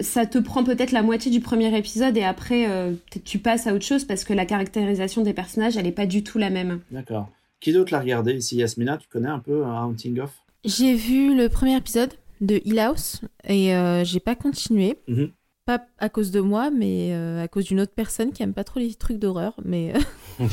[0.00, 2.92] ça te prend peut-être la moitié du premier épisode et après euh,
[3.24, 6.22] tu passes à autre chose parce que la caractérisation des personnages, elle n'est pas du
[6.22, 6.80] tout la même.
[6.90, 7.28] D'accord.
[7.60, 8.34] Qui d'autre l'a regardé?
[8.34, 10.32] Ici Yasmina, tu connais un peu Haunting of?
[10.64, 13.72] J'ai vu le premier épisode de Hill House et
[14.04, 14.98] j'ai pas continué.
[15.08, 15.30] Mhm.
[15.64, 18.80] Pas à cause de moi, mais à cause d'une autre personne qui aime pas trop
[18.80, 19.54] les trucs d'horreur.
[19.64, 19.92] Mais
[20.40, 20.44] ah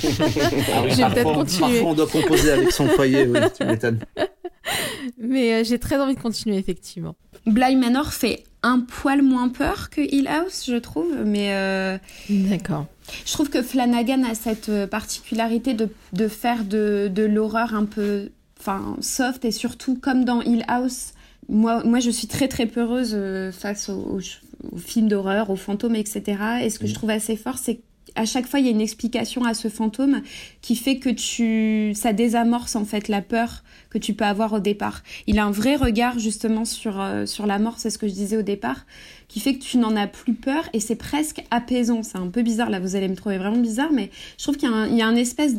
[0.88, 1.72] j'ai peut-être continué.
[1.72, 4.00] Parfois, on doit composer avec son foyer, oui, tu m'étonnes.
[5.18, 7.16] Mais euh, j'ai très envie de continuer, effectivement.
[7.46, 11.54] Bly Manor fait un poil moins peur que Hill House, je trouve, mais...
[11.54, 11.98] Euh,
[12.30, 12.88] D'accord.
[13.26, 17.86] Je trouve que Flanagan a cette euh, particularité de, de faire de, de l'horreur un
[17.86, 18.30] peu
[18.60, 21.14] enfin, soft et surtout, comme dans Hill House,
[21.50, 23.18] moi, moi je suis très très peureuse
[23.52, 24.20] face aux,
[24.72, 26.38] aux films d'horreur, aux fantômes, etc.
[26.64, 27.82] Et ce que je trouve assez fort, c'est
[28.16, 30.22] à chaque fois, il y a une explication à ce fantôme
[30.62, 34.60] qui fait que tu, ça désamorce en fait la peur que tu peux avoir au
[34.60, 35.04] départ.
[35.28, 38.14] Il a un vrai regard justement sur euh, sur la mort, c'est ce que je
[38.14, 38.86] disais au départ,
[39.28, 42.04] qui fait que tu n'en as plus peur et c'est presque apaisant.
[42.04, 44.70] C'est un peu bizarre là, vous allez me trouver vraiment bizarre, mais je trouve qu'il
[44.70, 45.54] y a un, il y a un espèce,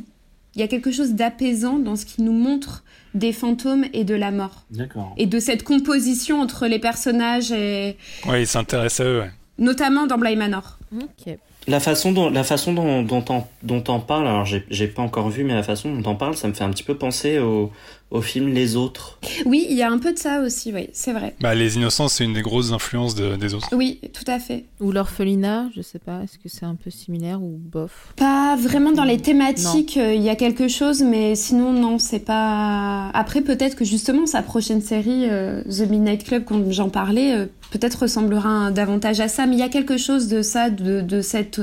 [0.54, 2.84] il y a quelque chose d'apaisant dans ce qui nous montre
[3.14, 4.64] des fantômes et de la mort.
[4.70, 5.14] D'accord.
[5.16, 7.96] Et de cette composition entre les personnages et.
[8.28, 9.20] Oui, il s'intéresse à eux.
[9.20, 9.30] Ouais.
[9.58, 10.78] Notamment dans Bly Manor.
[10.94, 11.36] Ok.
[11.68, 15.28] La façon dont, la façon dont, dont, on, dont on parle, alors j'ai pas encore
[15.28, 17.70] vu, mais la façon dont on parle, ça me fait un petit peu penser au,
[18.10, 19.18] au film Les Autres.
[19.46, 21.34] Oui, il y a un peu de ça aussi, oui, c'est vrai.
[21.40, 23.68] Bah, les Innocents, c'est une des grosses influences des autres.
[23.72, 24.64] Oui, tout à fait.
[24.80, 28.12] Ou l'orphelinat, je sais pas, est-ce que c'est un peu similaire ou bof?
[28.16, 32.18] Pas vraiment dans les thématiques, euh, il y a quelque chose, mais sinon, non, c'est
[32.20, 33.10] pas.
[33.14, 37.46] Après, peut-être que justement, sa prochaine série, euh, The Midnight Club, quand j'en parlais, euh,
[37.70, 41.20] peut-être ressemblera davantage à ça, mais il y a quelque chose de ça, de, de
[41.22, 41.60] cette.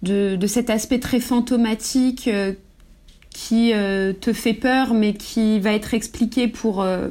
[0.00, 2.30] De, de, cet aspect très fantomatique
[3.38, 7.08] qui euh, te fait peur, mais qui va être expliqué pour euh,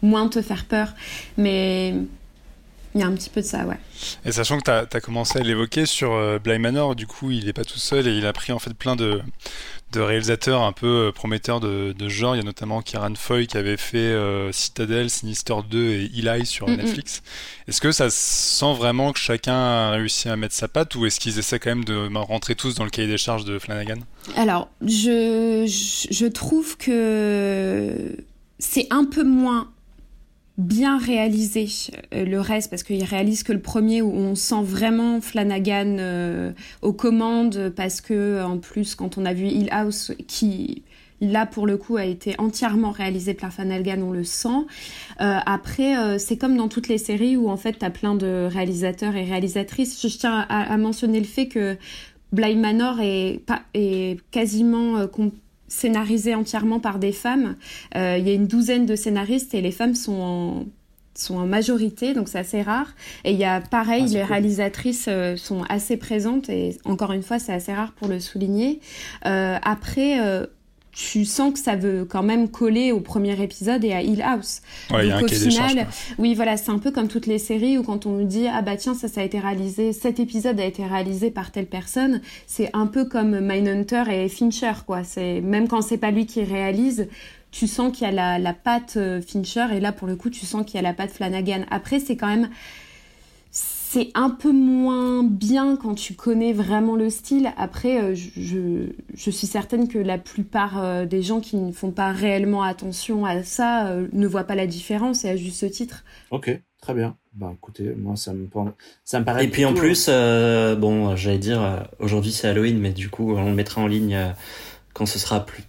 [0.00, 0.94] moins te faire peur.
[1.38, 1.94] Mais
[2.94, 3.78] il y a un petit peu de ça, ouais.
[4.24, 7.46] Et sachant que tu as, commencé à l'évoquer sur euh, Bly Manor, du coup, il
[7.46, 9.22] n'est pas tout seul et il a pris en fait plein de,
[9.92, 12.34] de réalisateurs un peu euh, prometteurs de, de, genre.
[12.34, 16.46] Il y a notamment Kieran Foy qui avait fait euh, Citadel, Sinister 2 et Eli
[16.46, 17.22] sur Netflix.
[17.68, 21.20] Est-ce que ça sent vraiment que chacun a réussi à mettre sa patte ou est-ce
[21.20, 24.00] qu'ils essaient quand même de rentrer tous dans le cahier des charges de Flanagan?
[24.36, 25.64] Alors, je,
[26.10, 28.16] je trouve que
[28.58, 29.70] c'est un peu moins
[30.60, 31.66] bien réalisé
[32.14, 36.52] euh, le reste parce qu'il réalise que le premier où on sent vraiment Flanagan euh,
[36.82, 40.82] aux commandes parce que en plus quand on a vu Hill House qui
[41.22, 44.48] là pour le coup a été entièrement réalisé par Flanagan on le sent.
[45.20, 48.46] Euh, après c'est comme dans toutes les séries où en fait tu as plein de
[48.50, 50.00] réalisateurs et réalisatrices.
[50.06, 51.76] Je tiens à, mentionner le fait que
[52.32, 55.06] Bly Manor est, pas, est quasiment
[55.70, 57.56] scénarisé entièrement par des femmes.
[57.96, 60.64] Euh, il y a une douzaine de scénaristes et les femmes sont en
[61.12, 62.94] sont en majorité, donc c'est assez rare.
[63.24, 67.22] Et il y a pareil, ah, les réalisatrices euh, sont assez présentes et encore une
[67.22, 68.80] fois, c'est assez rare pour le souligner.
[69.26, 70.18] Euh, après,
[71.00, 74.60] tu sens que ça veut quand même coller au premier épisode et à Hill House.
[74.90, 75.86] Ouais, Donc, y a un au final,
[76.18, 78.60] oui, voilà, c'est un peu comme toutes les séries où quand on nous dit ah
[78.60, 82.20] bah tiens ça ça a été réalisé, cet épisode a été réalisé par telle personne,
[82.46, 85.02] c'est un peu comme Mindhunter et Fincher quoi.
[85.02, 87.08] C'est même quand c'est pas lui qui réalise,
[87.50, 90.28] tu sens qu'il y a la, la patte euh, Fincher et là pour le coup
[90.28, 91.64] tu sens qu'il y a la patte Flanagan.
[91.70, 92.50] Après c'est quand même
[93.92, 97.52] c'est un peu moins bien quand tu connais vraiment le style.
[97.56, 101.90] Après, euh, je, je, suis certaine que la plupart euh, des gens qui ne font
[101.90, 106.04] pas réellement attention à ça euh, ne voient pas la différence et à juste titre.
[106.30, 107.16] Ok, très bien.
[107.34, 108.48] Bah écoutez, moi ça me,
[109.02, 109.46] ça me paraît.
[109.46, 113.54] Et puis en plus, bon, j'allais dire, aujourd'hui c'est Halloween, mais du coup on le
[113.54, 114.16] mettra en ligne
[114.92, 115.64] quand ce sera plus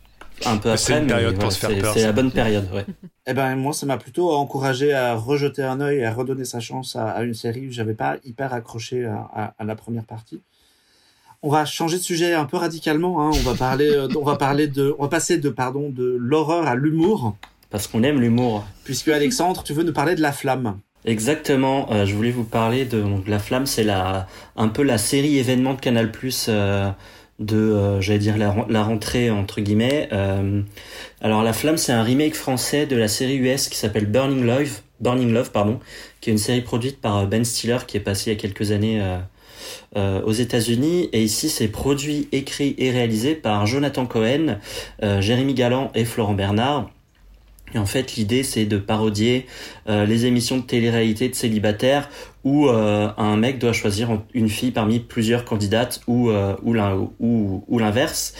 [0.45, 0.77] un peu après.
[0.77, 1.93] C'est période pour se faire peur.
[1.93, 2.85] C'est la bonne période, ouais.
[3.31, 6.59] Eh ben moi, ça m'a plutôt encouragé à rejeter un œil et à redonner sa
[6.59, 10.41] chance à, une série où j'avais pas hyper accroché à, la première partie.
[11.41, 13.21] On va changer de sujet un peu radicalement.
[13.21, 13.31] Hein.
[13.33, 16.67] On va parler, euh, on va parler de, on va passer de pardon de l'horreur
[16.67, 17.37] à l'humour.
[17.69, 18.65] Parce qu'on aime l'humour.
[18.83, 20.77] Puisque Alexandre, tu veux nous parler de La Flamme.
[21.05, 21.89] Exactement.
[21.93, 23.65] Euh, je voulais vous parler de La Flamme.
[23.65, 24.27] C'est la
[24.57, 26.47] un peu la série événement de Canal Plus.
[26.49, 26.91] Euh,
[27.41, 30.09] de j'allais dire la, rentrée entre guillemets.
[31.21, 34.79] alors La Flamme, c'est un remake français de la série US qui s'appelle Burning Love,
[34.99, 35.79] Burning Love pardon,
[36.21, 38.71] qui est une série produite par Ben Stiller qui est passé il y a quelques
[38.71, 39.01] années
[39.97, 41.09] euh, aux États-Unis.
[41.11, 44.57] Et ici, c'est produit, écrit et réalisé par Jonathan Cohen,
[45.03, 46.89] euh, Jérémy Galland et Florent Bernard.
[47.73, 49.47] Et en fait, l'idée, c'est de parodier
[49.87, 52.09] euh, les émissions de télé-réalité de célibataires
[52.43, 57.79] où euh, un mec doit choisir une fille parmi plusieurs candidates ou euh, ou ou,
[57.79, 58.33] l'inverse,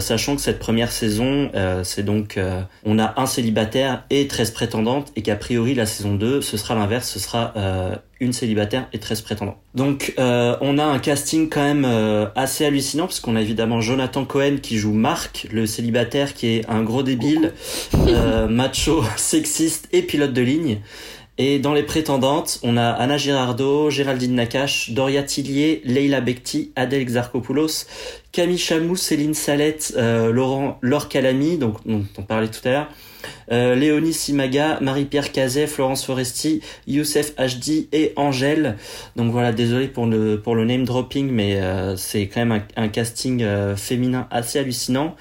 [0.00, 1.50] sachant que cette première saison,
[1.82, 2.38] c'est donc
[2.84, 6.74] on a un célibataire et 13 prétendantes et qu'a priori la saison 2, ce sera
[6.74, 7.52] l'inverse, ce sera
[8.20, 9.58] une célibataire et 13 prétendants.
[9.74, 11.86] Donc on a un casting quand même
[12.36, 16.68] assez hallucinant parce qu'on a évidemment Jonathan Cohen qui joue Marc, le célibataire qui est
[16.68, 17.52] un gros débile,
[18.48, 20.80] macho, sexiste et pilote de ligne.
[21.36, 27.02] Et dans les prétendantes, on a Anna Girardot, Géraldine Nakache, Doria Tillier, Leila Bekti, Adèle
[27.02, 27.86] Exarchopoulos,
[28.30, 32.88] Camille Chamou, Céline Salette, euh, Laurent Laure Calamy, dont on parlait tout à l'heure,
[33.50, 38.76] euh, Léonie Simaga, Marie-Pierre Cazet, Florence Foresti, Youssef Hd et Angèle.
[39.16, 42.88] Donc voilà, désolé pour le pour le name dropping, mais euh, c'est quand même un,
[42.88, 45.14] casting euh, féminin assez hallucinant.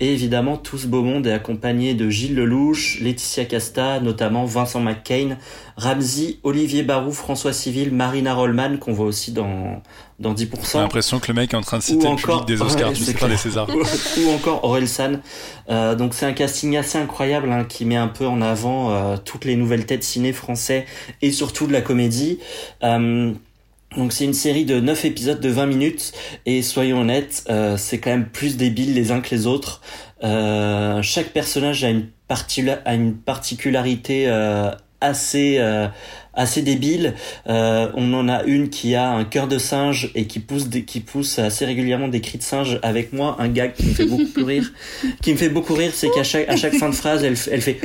[0.00, 4.78] Et évidemment, tout ce beau monde est accompagné de Gilles Lelouch, Laetitia Casta, notamment Vincent
[4.78, 5.38] McCain,
[5.76, 9.82] Ramsey, Olivier Barou, François Civil, Marina Rollman, qu'on voit aussi dans,
[10.18, 10.72] dans 10%.
[10.72, 13.04] J'ai l'impression que le mec est en train de citer le public des Oscars, tu
[13.04, 13.68] sais pas des Césars.
[14.18, 15.20] ou encore Aurel San.
[15.70, 19.16] Euh, donc c'est un casting assez incroyable hein, qui met un peu en avant euh,
[19.16, 20.86] toutes les nouvelles têtes ciné français
[21.22, 22.40] et surtout de la comédie.
[22.82, 23.32] Euh,
[23.96, 26.12] donc c'est une série de 9 épisodes de 20 minutes
[26.44, 29.80] et soyons honnêtes, euh, c'est quand même plus débile les uns que les autres.
[30.24, 32.08] Euh, chaque personnage a une,
[32.84, 34.70] a une particularité euh,
[35.00, 35.58] assez
[36.38, 37.14] assez débile.
[37.48, 40.84] Euh, on en a une qui a un cœur de singe et qui pousse des,
[40.84, 43.36] qui pousse assez régulièrement des cris de singe avec moi.
[43.40, 44.72] Un gag qui me fait beaucoup rire,
[45.22, 47.60] qui me fait beaucoup rire, c'est qu'à chaque à chaque fin de phrase, elle, elle
[47.60, 47.80] fait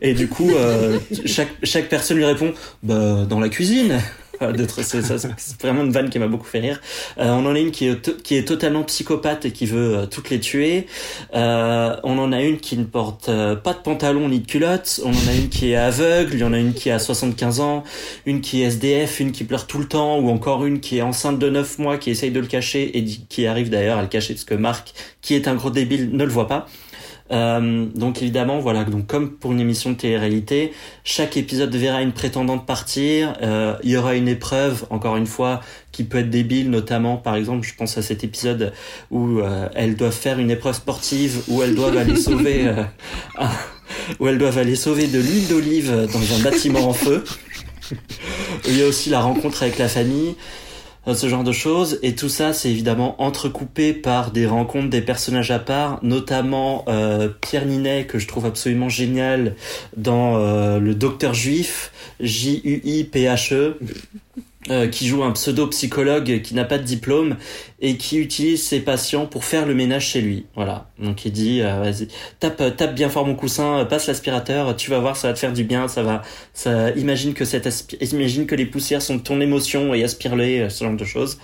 [0.00, 4.00] et du coup euh, chaque chaque personne lui répond bah dans la cuisine.
[4.40, 6.80] C'est vraiment une vanne qui m'a beaucoup fait rire.
[7.18, 10.06] Euh, on en a une qui est, qui est totalement psychopathe et qui veut euh,
[10.06, 10.86] toutes les tuer.
[11.34, 15.00] Euh, on en a une qui ne porte euh, pas de pantalon ni de culotte.
[15.04, 16.34] On en a une qui est aveugle.
[16.34, 17.84] Il y en a une qui a 75 ans.
[18.26, 19.20] Une qui est SDF.
[19.20, 20.18] Une qui pleure tout le temps.
[20.18, 23.04] Ou encore une qui est enceinte de 9 mois qui essaye de le cacher et
[23.04, 26.24] qui arrive d'ailleurs à le cacher parce que Marc, qui est un gros débile, ne
[26.24, 26.66] le voit pas.
[27.30, 30.72] Euh, donc évidemment, voilà, donc comme pour une émission de télé-réalité,
[31.04, 33.34] chaque épisode verra une prétendante partir.
[33.42, 35.60] Euh, il y aura une épreuve, encore une fois,
[35.92, 38.72] qui peut être débile, notamment, par exemple, je pense à cet épisode
[39.10, 42.84] où euh, elles doivent faire une épreuve sportive, où elles doivent aller sauver, euh,
[44.20, 47.24] où elles doivent aller sauver de l'huile d'olive dans un bâtiment en feu.
[48.66, 50.34] Il y a aussi la rencontre avec la famille.
[51.12, 51.98] Ce genre de choses.
[52.02, 57.28] Et tout ça, c'est évidemment entrecoupé par des rencontres des personnages à part, notamment euh,
[57.40, 59.54] Pierre Ninet, que je trouve absolument génial
[59.96, 63.78] dans euh, Le Docteur Juif, J-U-I-P-H-E.
[64.70, 67.36] Euh, qui joue un pseudo-psychologue qui n'a pas de diplôme
[67.80, 70.46] et qui utilise ses patients pour faire le ménage chez lui.
[70.54, 70.88] Voilà.
[70.98, 72.08] Donc il dit, euh, vas-y,
[72.40, 75.52] tape, tape bien fort mon coussin, passe l'aspirateur, tu vas voir, ça va te faire
[75.52, 76.22] du bien, ça va,
[76.54, 77.68] ça, imagine que cette
[78.00, 81.36] imagine que les poussières sont ton émotion et aspire-les, euh, ce genre de choses.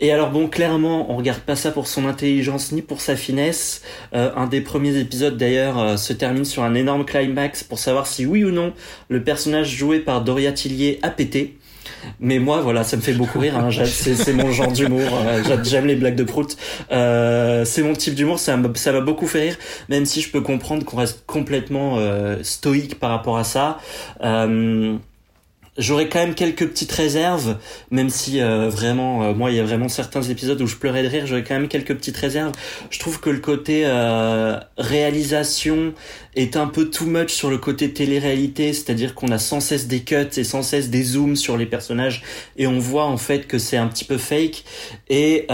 [0.00, 3.82] Et alors bon, clairement, on regarde pas ça pour son intelligence ni pour sa finesse.
[4.12, 8.42] un des premiers épisodes d'ailleurs se termine sur un énorme climax pour savoir si oui
[8.42, 8.72] ou non
[9.10, 11.58] le personnage joué par Doria Tillier a pété.
[12.20, 13.56] Mais moi, voilà, ça me fait beaucoup rire.
[13.56, 13.70] Hein.
[13.86, 15.08] C'est mon genre d'humour.
[15.26, 16.56] Euh, j'aime les blagues de prout.
[16.90, 18.38] Euh, c'est mon type d'humour.
[18.38, 19.56] Ça m'a beaucoup fait rire,
[19.88, 23.78] même si je peux comprendre qu'on reste complètement euh, stoïque par rapport à ça.
[24.22, 24.96] Euh,
[25.76, 27.58] J'aurais quand même quelques petites réserves,
[27.90, 31.02] même si euh, vraiment, euh, moi, il y a vraiment certains épisodes où je pleurais
[31.02, 31.26] de rire.
[31.26, 32.52] J'aurais quand même quelques petites réserves.
[32.90, 35.92] Je trouve que le côté euh, réalisation
[36.36, 40.00] est un peu too much sur le côté télé-réalité, c'est-à-dire qu'on a sans cesse des
[40.04, 42.22] cuts et sans cesse des zooms sur les personnages,
[42.56, 44.64] et on voit en fait que c'est un petit peu fake.
[45.08, 45.46] Et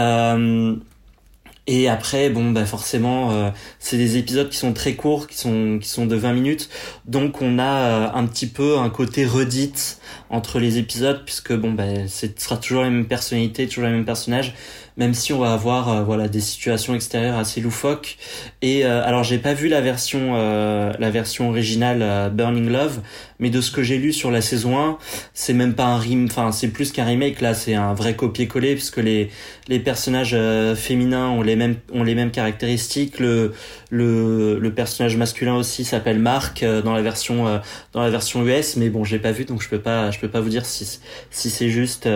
[1.73, 3.49] et après, bon, bah forcément, euh,
[3.79, 6.69] c'est des épisodes qui sont très courts, qui sont qui sont de 20 minutes,
[7.05, 9.97] donc on a euh, un petit peu un côté redite
[10.29, 14.03] entre les épisodes, puisque bon, bah, ce sera toujours la même personnalité, toujours les mêmes
[14.03, 14.53] personnages,
[14.97, 18.17] même si on va avoir euh, voilà des situations extérieures assez loufoques.
[18.61, 22.99] Et alors j'ai pas vu la version la version originale Burning Love,
[23.41, 24.97] mais de ce que j'ai lu sur la saison 1,
[25.33, 28.75] c'est même pas un rime, enfin c'est plus qu'un remake là, c'est un vrai copier-coller
[28.75, 29.29] puisque les
[29.67, 33.53] les personnages euh, féminins ont les mêmes ont les mêmes caractéristiques, le
[33.89, 37.57] le, le personnage masculin aussi s'appelle Mark euh, dans la version euh,
[37.93, 40.29] dans la version US, mais bon, j'ai pas vu donc je peux pas je peux
[40.29, 40.99] pas vous dire si
[41.31, 42.07] si c'est juste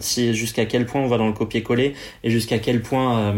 [0.00, 1.94] si jusqu'à quel point on va dans le copier-coller.
[2.24, 3.34] Et jusqu'à quel point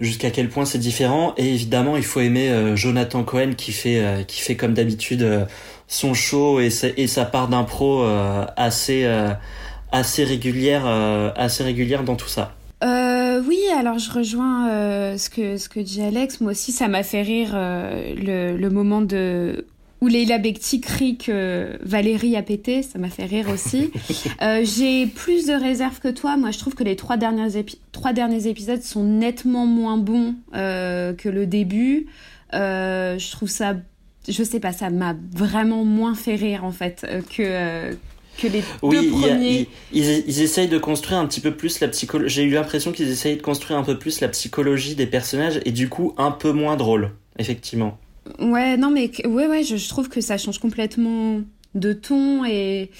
[0.00, 1.34] jusqu'à quel point c'est différent.
[1.36, 5.46] Et évidemment, il faut aimer Jonathan Cohen qui fait qui fait comme d'habitude
[5.88, 8.04] son show et, et sa part d'impro
[8.56, 9.06] assez
[9.92, 10.86] assez régulière
[11.36, 12.54] assez régulière dans tout ça.
[12.82, 16.40] Euh, oui, alors je rejoins euh, ce que ce que dit Alex.
[16.40, 19.66] Moi aussi, ça m'a fait rire euh, le, le moment de
[20.02, 23.92] où Leila Bekti crie que Valérie a pété, ça m'a fait rire aussi.
[24.42, 26.36] euh, J'ai plus de réserve que toi.
[26.36, 31.12] Moi, je trouve que les trois derniers, trois derniers épisodes sont nettement moins bons euh,
[31.14, 32.08] que le début.
[32.52, 33.76] Euh, je trouve ça,
[34.28, 37.96] je sais pas, ça m'a vraiment moins fait rire en fait que
[38.38, 39.68] que les oui, deux premiers.
[39.92, 42.34] ils, ils, essayent de construire un petit peu plus la psychologie.
[42.34, 45.70] J'ai eu l'impression qu'ils essayent de construire un peu plus la psychologie des personnages et
[45.70, 47.98] du coup un peu moins drôle, effectivement.
[48.38, 51.40] Ouais, non mais ouais, ouais, je, trouve que ça change complètement
[51.74, 52.90] de ton et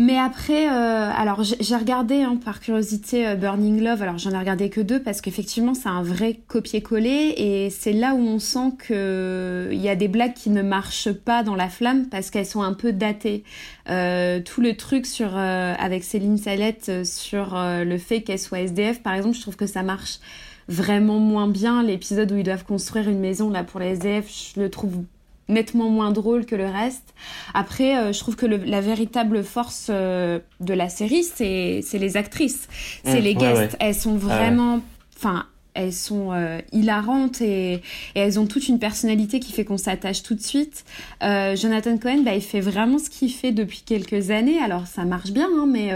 [0.00, 4.00] mais après, euh, alors j'ai regardé hein, par curiosité euh, Burning Love.
[4.00, 8.14] Alors j'en ai regardé que deux parce qu'effectivement c'est un vrai copier-coller et c'est là
[8.14, 11.68] où on sent que il y a des blagues qui ne marchent pas dans la
[11.68, 13.42] flamme parce qu'elles sont un peu datées.
[13.90, 19.14] Euh, tout le truc sur avec Céline Salette sur le fait qu'elle soit SDF, par
[19.14, 20.20] exemple, je trouve que ça marche
[20.68, 21.82] vraiment moins bien.
[21.82, 25.02] L'épisode où ils doivent construire une maison là pour les SDF, je le trouve
[25.48, 27.14] nettement moins drôle que le reste.
[27.54, 32.68] Après, euh, je trouve que la véritable force euh, de la série, c'est les actrices,
[33.04, 33.76] c'est mmh, les guests.
[33.80, 34.80] Elles sont ah vraiment,
[35.16, 37.80] enfin, elles sont euh, hilarantes et, et,
[38.14, 40.84] elles ont toute une personnalité qui fait qu'on s'attache tout de suite.
[41.22, 44.58] Jonathan Cohen, bah, il fait vraiment ce qu'il fait depuis quelques années.
[44.62, 45.92] Alors ça marche bien, hein, mais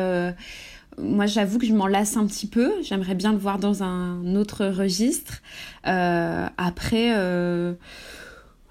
[0.99, 2.73] moi, j'avoue que je m'en lasse un petit peu.
[2.83, 5.43] J'aimerais bien le voir dans un autre registre.
[5.85, 7.13] après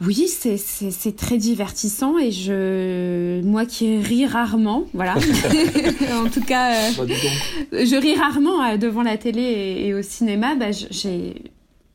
[0.04, 5.14] oui, c'est très divertissant et je, moi qui ris rarement, voilà.
[6.24, 7.06] en tout cas, euh, bah,
[7.72, 10.56] je ris rarement euh, devant la télé et, au cinéma.
[10.56, 11.36] Bah, j'ai,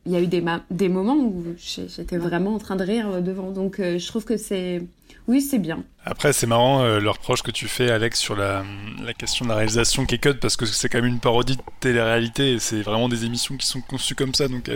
[0.07, 3.51] il y a eu des, des moments où j'étais vraiment en train de rire devant.
[3.51, 4.83] Donc, euh, je trouve que c'est,
[5.29, 5.83] oui, c'est bien.
[6.09, 8.63] Après, c'est marrant euh, le reproche que tu fais, Alex, sur la,
[9.05, 11.57] la question de la réalisation qui est cut, parce que c'est quand même une parodie
[11.57, 14.71] de télé-réalité, et c'est vraiment des émissions qui sont conçues comme ça, donc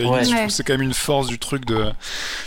[0.48, 1.92] c'est quand même une force du truc de...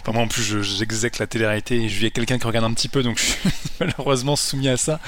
[0.02, 2.74] Enfin, moi, en plus, j'exèque la télé-réalité, et je vis avec quelqu'un qui regarde un
[2.74, 3.40] petit peu, donc je suis
[3.80, 5.00] malheureusement soumis à ça.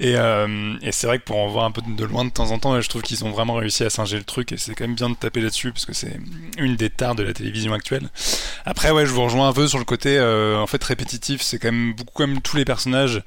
[0.00, 2.50] Et, euh, et c'est vrai que pour en voir un peu de loin de temps
[2.50, 4.88] en temps, je trouve qu'ils ont vraiment réussi à singer le truc, et c'est quand
[4.88, 6.18] même bien de taper là-dessus, parce que c'est
[6.58, 8.08] une des tares de la télévision actuelle.
[8.64, 11.60] Après, ouais, je vous rejoins un peu sur le côté, euh, en fait, répétitif, c'est
[11.60, 13.22] quand même beaucoup comme tous les personnages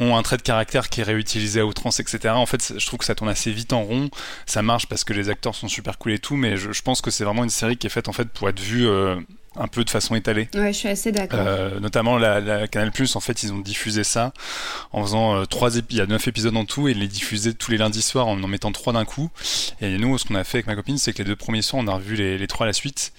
[0.00, 2.34] ont un trait de caractère qui est réutilisé à outrance, etc.
[2.34, 4.10] En fait, je trouve que ça tourne assez vite en rond.
[4.46, 7.10] Ça marche parce que les acteurs sont super cool et tout, mais je, pense que
[7.10, 9.16] c'est vraiment une série qui est faite en fait pour être vue euh,
[9.56, 10.48] un peu de façon étalée.
[10.54, 11.40] Ouais, je suis assez d'accord.
[11.42, 14.32] Euh, notamment la, Canal Plus, en fait, ils ont diffusé ça
[14.92, 15.92] en faisant euh, trois épisodes.
[15.92, 18.28] Il y a neuf épisodes en tout et ils les diffusaient tous les lundis soirs
[18.28, 19.30] en en mettant trois d'un coup.
[19.80, 21.82] Et nous, ce qu'on a fait avec ma copine, c'est que les deux premiers soirs,
[21.84, 23.12] on a revu les, les trois à la suite.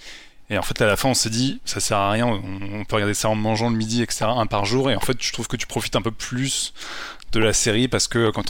[0.50, 2.96] Et en fait, à la fin, on s'est dit, ça sert à rien, on, peut
[2.96, 4.90] regarder ça en mangeant le midi, etc., un par jour.
[4.90, 6.74] Et en fait, je trouve que tu profites un peu plus
[7.32, 8.44] de la série parce que quand,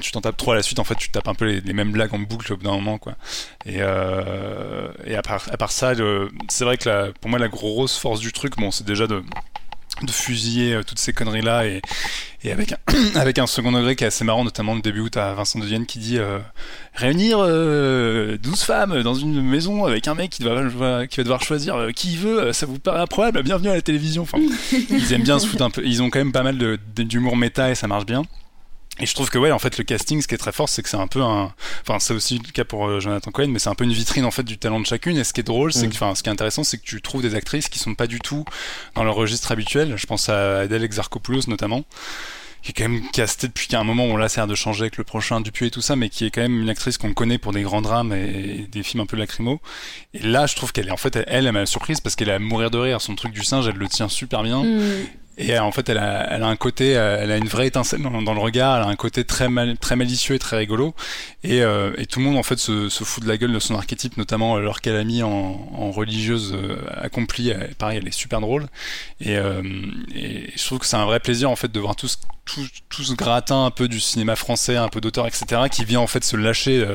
[0.00, 1.90] tu t'en tapes trop à la suite, en fait, tu tapes un peu les, mêmes
[1.92, 3.14] blagues en boucle au bout d'un moment, quoi.
[3.64, 5.94] Et, euh, à, part, ça,
[6.48, 9.22] c'est vrai que pour moi, la grosse force du truc, bon, c'est déjà de
[10.04, 11.82] de fusiller euh, toutes ces conneries là et,
[12.44, 12.76] et avec un,
[13.14, 15.64] avec un second degré qui est assez marrant notamment le début où t'as Vincent de
[15.64, 16.38] Vienne qui dit euh,
[16.94, 21.42] réunir euh, 12 femmes dans une maison avec un mec qui, doit, qui va devoir
[21.42, 23.42] choisir euh, qui il veut ça vous paraît improbable?
[23.42, 24.26] Bienvenue à la télévision.
[24.72, 26.58] Ils aiment bien se foutre un peu ils ont quand même pas mal
[26.96, 28.24] d'humour méta et ça marche bien
[29.00, 30.82] et je trouve que ouais, en fait, le casting, ce qui est très fort, c'est
[30.82, 33.58] que c'est un peu un, enfin, c'est aussi le cas pour euh, Jonathan Cohen, mais
[33.58, 35.16] c'est un peu une vitrine en fait du talent de chacune.
[35.16, 35.90] Et ce qui est drôle, c'est mm.
[35.90, 38.06] que, enfin, ce qui est intéressant, c'est que tu trouves des actrices qui sont pas
[38.06, 38.44] du tout
[38.94, 39.94] dans leur registre habituel.
[39.96, 41.84] Je pense à Adèle Exarchopoulos notamment,
[42.62, 44.46] qui est quand même castée depuis qu'il y a un moment où là, ça a
[44.46, 46.68] de changer avec le prochain Dupuis et tout ça, mais qui est quand même une
[46.68, 49.62] actrice qu'on connaît pour des grands drames et des films un peu lacrymaux.
[50.12, 52.34] Et là, je trouve qu'elle est en fait, elle, elle m'a surprise parce qu'elle est
[52.34, 53.00] à mourir de rire.
[53.00, 54.62] Son truc du singe, elle le tient super bien.
[54.62, 55.06] Mm.
[55.38, 57.66] Et euh, en fait, elle a, elle a un côté, euh, elle a une vraie
[57.66, 60.94] étincelle dans, le regard, elle a un côté très, mal, très malicieux et très rigolo.
[61.42, 63.58] Et, euh, et tout le monde, en fait, se, se, fout de la gueule de
[63.58, 66.56] son archétype, notamment alors qu'elle a mis en, en religieuse
[67.00, 67.52] accomplie.
[67.78, 68.66] pareil, elle est super drôle.
[69.20, 72.16] Et, et, je trouve que c'est un vrai plaisir, en fait, de voir tout ce,
[72.44, 76.00] tout, tout ce gratin un peu du cinéma français, un peu d'auteur, etc., qui vient,
[76.00, 76.86] en fait, se lâcher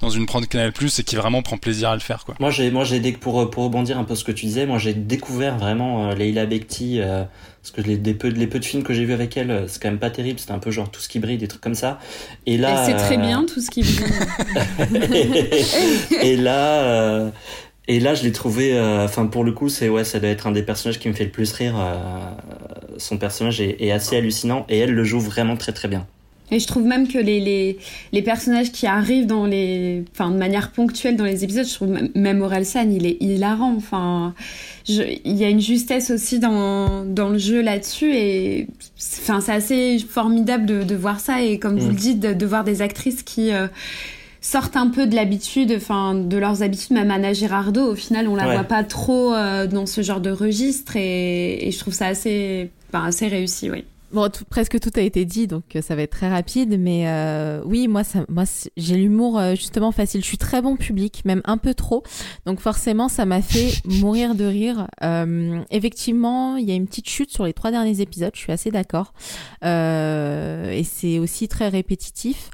[0.00, 2.34] dans une prendre Canal Plus et qui vraiment prend plaisir à le faire, quoi.
[2.40, 4.94] Moi, j'ai, moi, j'ai, pour, pour rebondir un peu ce que tu disais, moi, j'ai
[4.94, 7.00] découvert vraiment Leila Bekti,
[7.62, 9.80] parce que les, peu, les peu de films que j'ai vus avec elle, euh, c'est
[9.80, 10.40] quand même pas terrible.
[10.40, 12.00] C'était un peu genre tout ce qui brille, des trucs comme ça.
[12.44, 14.12] Et là, c'est très euh, bien tout ce qui brille.
[16.22, 17.30] et, là, euh,
[17.88, 18.78] et là, je l'ai trouvé.
[18.80, 21.24] Enfin, pour le coup, c'est ouais, ça doit être un des personnages qui me fait
[21.24, 21.74] le plus rire.
[22.96, 26.06] son personnage est, est, assez hallucinant et elle le joue vraiment très très bien.
[26.52, 27.78] Et je trouve même que les, les,
[28.12, 31.96] les, personnages qui arrivent dans les, enfin, de manière ponctuelle dans les épisodes, je trouve
[32.14, 33.74] même Orelsan, il est hilarant.
[33.74, 34.34] Enfin,
[34.86, 38.66] il y a une justesse aussi dans, dans le jeu là-dessus et,
[39.20, 41.96] enfin, c'est assez formidable de, de, voir ça et comme vous le mm.
[41.96, 43.68] dites, de, de, voir des actrices qui, euh,
[44.42, 48.34] sortent un peu de l'habitude, enfin de leurs habitudes, même Anna Girardot, au final on
[48.34, 52.08] la voit pas trop euh, dans ce genre de registre et, et je trouve ça
[52.08, 53.84] assez, enfin, assez réussi, oui.
[54.12, 56.78] Bon, presque tout a été dit, donc euh, ça va être très rapide.
[56.78, 58.44] Mais euh, oui, moi, ça, moi,
[58.76, 60.20] j'ai l'humour euh, justement facile.
[60.20, 62.02] Je suis très bon public, même un peu trop.
[62.44, 64.86] Donc forcément, ça m'a fait mourir de rire.
[65.02, 68.32] Euh, effectivement, il y a une petite chute sur les trois derniers épisodes.
[68.34, 69.14] Je suis assez d'accord.
[69.62, 72.50] et c'est aussi très répétitif.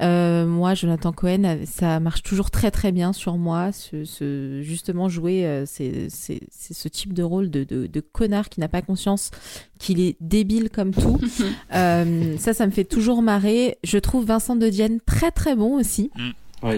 [0.00, 3.72] Euh, moi, Jonathan Cohen, ça marche toujours très très bien sur moi.
[3.72, 8.60] Ce, ce justement jouer, euh, c'est ce type de rôle de, de, de connard qui
[8.60, 9.30] n'a pas conscience
[9.78, 11.18] qu'il est débile comme tout.
[11.74, 13.78] euh, ça, ça me fait toujours marrer.
[13.84, 16.10] Je trouve Vincent de Dienne très très bon aussi.
[16.16, 16.30] Mm.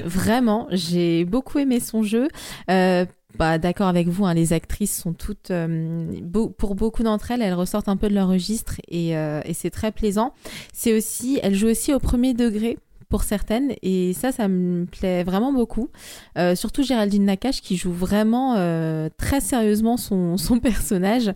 [0.04, 2.28] Vraiment, j'ai beaucoup aimé son jeu.
[2.70, 3.06] Euh,
[3.38, 6.12] bah, d'accord avec vous, hein, les actrices sont toutes, euh,
[6.58, 9.70] pour beaucoup d'entre elles, elles ressortent un peu de leur registre et, euh, et c'est
[9.70, 10.34] très plaisant.
[10.72, 12.78] C'est aussi, elles jouent aussi au premier degré
[13.10, 15.90] pour certaines et ça ça me plaît vraiment beaucoup.
[16.38, 21.32] Euh, surtout Géraldine Nakache qui joue vraiment euh, très sérieusement son, son personnage.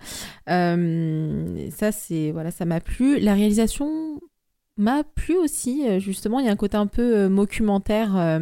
[0.49, 3.19] Euh, ça c'est voilà ça m'a plu.
[3.19, 4.21] La réalisation
[4.77, 6.39] m'a plu aussi justement.
[6.39, 8.41] Il y a un côté un peu documentaire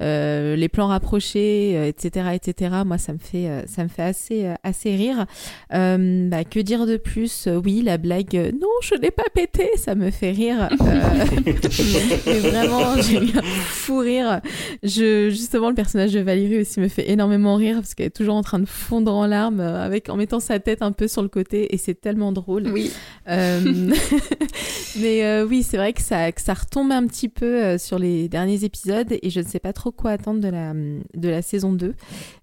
[0.00, 2.76] euh, les plans rapprochés, etc., euh, etc.
[2.86, 5.26] Moi, ça me fait, euh, ça me fait assez, assez rire.
[5.70, 7.48] Bah, que dire de plus?
[7.64, 8.54] Oui, la blague.
[8.60, 9.68] non, je n'ai pas pété.
[9.76, 10.68] Ça me fait rire.
[12.26, 14.40] mais vraiment, j'ai eu un fou rire.
[14.82, 18.36] Je, justement, le personnage de Valérie aussi me fait énormément rire parce qu'elle est toujours
[18.36, 21.28] en train de fondre en larmes avec en mettant sa tête un peu sur le
[21.28, 22.68] côté et c'est tellement drôle.
[22.72, 22.90] Oui.
[23.26, 28.64] mais oui, c'est vrai que ça, que ça retombe un petit peu sur les derniers
[28.64, 31.94] épisodes et je ne sais pas trop quoi attendre de la, de la saison 2.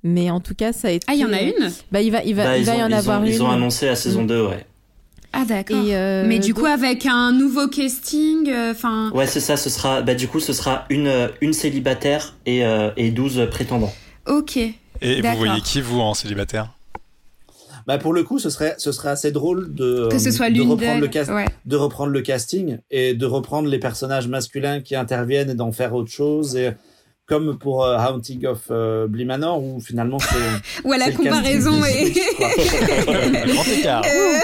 [0.03, 1.05] Mais en tout cas, ça a été.
[1.09, 1.71] Ah, il y en a une?
[1.91, 3.31] Bah, il va, il va, bah, il va y en avoir une.
[3.31, 4.47] Ils ont annoncé la saison 2, mm.
[4.47, 4.65] ouais.
[5.37, 5.77] Ah d'accord.
[5.77, 9.11] Euh, mais du coup avec un nouveau casting, euh, enfin.
[9.11, 9.57] ouais c'est ça.
[9.57, 13.93] Ce sera, bah du coup ce sera une une célibataire et euh, et 12 prétendants.
[14.27, 14.55] Ok.
[14.55, 16.71] Et vous voyez qui vous en célibataire?
[17.85, 20.61] Bah pour le coup, ce serait ce serait assez drôle de que ce soit de
[20.61, 21.31] reprendre le cast,
[21.65, 25.93] de reprendre le casting et de reprendre les personnages masculins qui interviennent et d'en faire
[25.93, 26.71] autre chose et
[27.25, 32.11] comme pour euh, Haunting of euh, Bly Manor où finalement c'est ouais la comparaison est
[33.47, 34.03] grand écart.
[34.05, 34.39] Euh...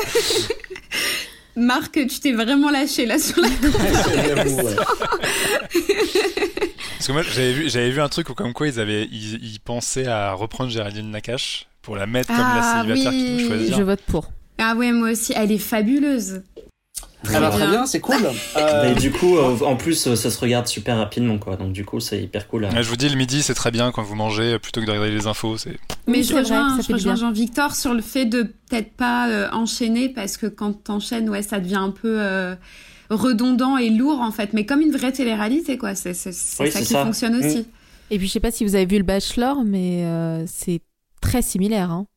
[1.55, 4.75] Marc tu t'es vraiment lâché là sur la comparaison.
[6.97, 9.59] Parce que moi j'avais vu j'avais vu un truc où comme quoi ils avaient ils,
[9.63, 13.37] pensaient à reprendre Géraldine Nakache pour la mettre comme la ah célibataire oui.
[13.37, 14.31] qu'ils choisir je vote pour.
[14.57, 15.33] Ah ouais moi aussi.
[15.35, 16.43] Elle est fabuleuse
[17.23, 18.15] Très, ah bah, très bien, c'est cool.
[18.57, 18.83] Euh...
[18.83, 21.55] Mais du coup, euh, en plus, euh, ça se regarde super rapidement, quoi.
[21.55, 22.67] Donc du coup, c'est hyper cool.
[22.75, 25.11] je vous dis, le midi, c'est très bien quand vous mangez, plutôt que de regarder
[25.11, 25.57] les infos.
[25.57, 25.77] C'est.
[26.07, 30.37] Mais je rejoins, je rejoins Jean-Victor sur le fait de peut-être pas euh, enchaîner parce
[30.37, 32.19] que quand t'enchaînes, ouais, ça devient un peu
[33.09, 34.53] redondant et lourd en fait.
[34.53, 35.95] Mais comme une vraie télé-réalité, quoi.
[35.95, 37.59] C'est ça qui fonctionne aussi.
[37.59, 37.65] Mm.
[38.11, 40.05] Et puis, je sais pas si vous avez vu le Bachelor, mais
[40.47, 40.81] c'est
[41.21, 41.91] très similaire.
[41.91, 42.07] Hein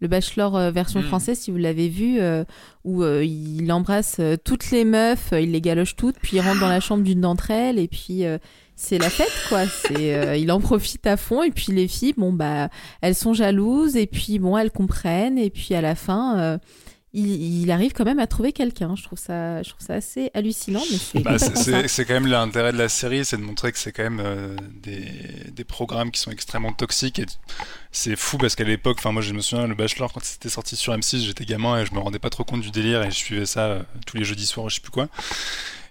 [0.00, 1.04] le Bachelor euh, version hmm.
[1.04, 2.44] française, si vous l'avez vu, euh,
[2.84, 6.68] où euh, il embrasse toutes les meufs, il les galoche toutes, puis il rentre dans
[6.68, 8.24] la chambre d'une d'entre elles, et puis
[8.76, 9.66] c'est la fête, quoi.
[9.66, 12.68] C'est, il en profite à fond, et puis les filles, bon bah,
[13.00, 16.58] elles sont jalouses, et puis bon, elles comprennent, et puis à la fin
[17.14, 18.96] il, arrive quand même à trouver quelqu'un.
[18.96, 20.82] Je trouve ça, je trouve ça assez hallucinant.
[21.22, 24.20] Bah, c'est quand même l'intérêt de la série, c'est de montrer que c'est quand même
[24.20, 25.04] euh, des,
[25.52, 27.20] des, programmes qui sont extrêmement toxiques.
[27.20, 27.26] Et
[27.92, 30.76] c'est fou parce qu'à l'époque, enfin moi je me souviens le Bachelor quand c'était sorti
[30.76, 33.16] sur M6, j'étais gamin et je me rendais pas trop compte du délire et je
[33.16, 35.08] suivais ça euh, tous les jeudis soirs, je sais plus quoi.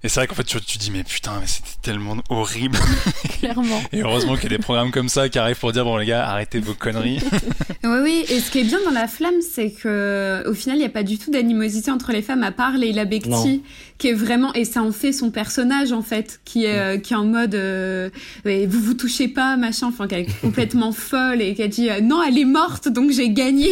[0.05, 2.77] Et c'est vrai qu'en fait, tu, tu dis, mais putain, mais c'était tellement horrible.
[3.39, 3.81] Clairement.
[3.93, 6.05] Et heureusement qu'il y a des programmes comme ça qui arrivent pour dire, bon, les
[6.05, 7.19] gars, arrêtez vos conneries.
[7.85, 8.25] oui, oui.
[8.27, 10.89] Et ce qui est bien dans La Flamme, c'est que, au final, il n'y a
[10.89, 13.63] pas du tout d'animosité entre les femmes, à part Leila Bekti,
[13.97, 17.13] qui est vraiment, et ça en fait son personnage, en fait, qui est, euh, qui
[17.13, 18.09] est en mode, euh,
[18.43, 22.01] vous vous touchez pas, machin, enfin, qui est complètement folle et qui a dit, euh,
[22.01, 23.69] non, elle est morte, donc j'ai gagné.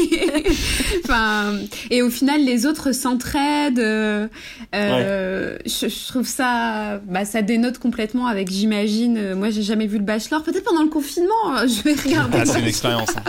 [1.03, 1.55] enfin,
[1.89, 3.79] et au final, les autres s'entraident.
[3.79, 4.27] Euh,
[4.73, 5.57] ouais.
[5.65, 9.97] je, je trouve ça, bah, ça dénote complètement avec, j'imagine, euh, moi j'ai jamais vu
[9.97, 10.43] le Bachelor.
[10.43, 12.39] Peut-être pendant le confinement, euh, je vais regarder.
[12.41, 13.09] Ah, c'est une expérience.
[13.17, 13.23] Hein.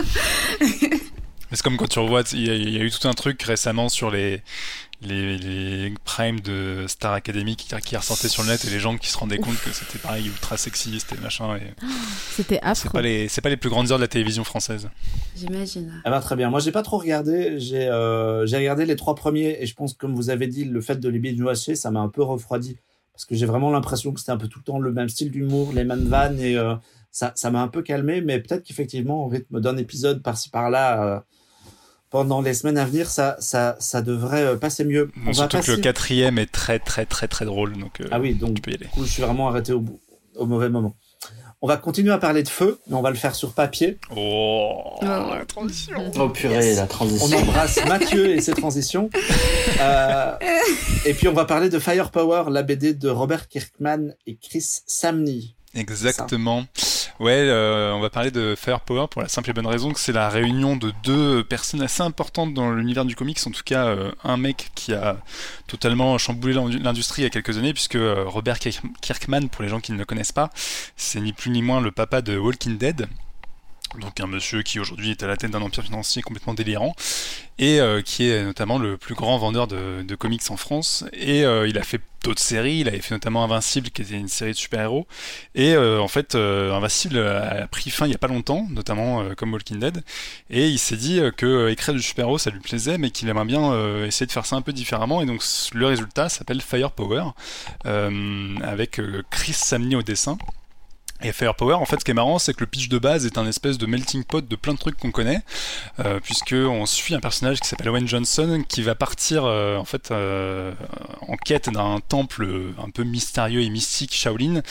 [1.51, 4.41] c'est comme quand tu revois, il y, a eu tout un truc récemment sur les,
[5.05, 8.97] les, les primes de Star Academy qui, qui ressortaient sur le net et les gens
[8.97, 11.55] qui se rendaient compte que c'était pareil ultra sexiste et machin.
[11.57, 11.73] Et...
[12.31, 12.89] C'était affreux.
[12.89, 14.89] C'est pas, les, pas les plus grandes heures de la télévision française.
[15.35, 16.01] J'imagine.
[16.05, 16.49] Ah bah très bien.
[16.49, 17.59] Moi j'ai pas trop regardé.
[17.59, 20.99] J'ai euh, regardé les trois premiers et je pense comme vous avez dit le fait
[20.99, 22.77] de les binge ça m'a un peu refroidi
[23.13, 25.31] parce que j'ai vraiment l'impression que c'était un peu tout le temps le même style
[25.31, 26.57] d'humour, les mêmes vannes et
[27.13, 31.23] ça, ça m'a un peu calmé, mais peut-être qu'effectivement, au rythme d'un épisode par-ci par-là,
[32.13, 35.09] pendant les semaines à venir, ça, ça, ça devrait passer mieux.
[35.25, 38.53] On surtout que le quatrième est très, très, très, très drôle, donc ah oui, donc,
[38.53, 38.85] tu peux y aller.
[38.85, 39.83] Du coup, je suis vraiment arrêté au,
[40.35, 40.95] au mauvais moment.
[41.63, 43.97] On va continuer à parler de feu, mais on va le faire sur papier.
[44.15, 46.11] Oh, la transition.
[46.19, 47.35] Oh purée, la transition.
[47.35, 49.09] On embrasse Mathieu et ses transitions.
[49.81, 50.35] Euh,
[51.03, 55.55] et puis on va parler de Firepower, la BD de Robert Kirkman et Chris Samney.
[55.73, 56.65] Exactement.
[57.23, 60.11] Ouais, euh, on va parler de Firepower pour la simple et bonne raison que c'est
[60.11, 63.39] la réunion de deux personnes assez importantes dans l'univers du comics.
[63.47, 65.15] En tout cas, euh, un mec qui a
[65.67, 69.79] totalement chamboulé l'industrie il y a quelques années, puisque euh, Robert Kirkman, pour les gens
[69.79, 70.49] qui ne le connaissent pas,
[70.97, 73.07] c'est ni plus ni moins le papa de Walking Dead,
[73.99, 76.95] donc un monsieur qui aujourd'hui est à la tête d'un empire financier complètement délirant
[77.59, 81.05] et euh, qui est notamment le plus grand vendeur de, comics en France.
[81.13, 84.27] Et euh, il a fait d'autres séries, il avait fait notamment Invincible qui était une
[84.27, 85.07] série de super-héros.
[85.55, 89.53] Et euh, en fait Invincible a pris fin il y a pas longtemps, notamment comme
[89.53, 90.03] Walking Dead.
[90.49, 94.03] Et il s'est dit que écrire du super-héros ça lui plaisait mais qu'il aimerait bien
[94.05, 95.21] essayer de faire ça un peu différemment.
[95.21, 95.43] Et donc
[95.73, 97.25] le résultat s'appelle Firepower
[97.83, 100.37] avec Chris Samney au dessin
[101.23, 103.37] et Firepower, en fait, ce qui est marrant, c'est que le pitch de base est
[103.37, 105.39] un espèce de melting pot de plein de trucs qu'on connaît,
[105.99, 109.85] euh, puisque on suit un personnage qui s'appelle Owen Johnson, qui va partir euh, en
[109.85, 110.73] fait euh,
[111.21, 114.61] en quête d'un temple un peu mystérieux et mystique Shaolin,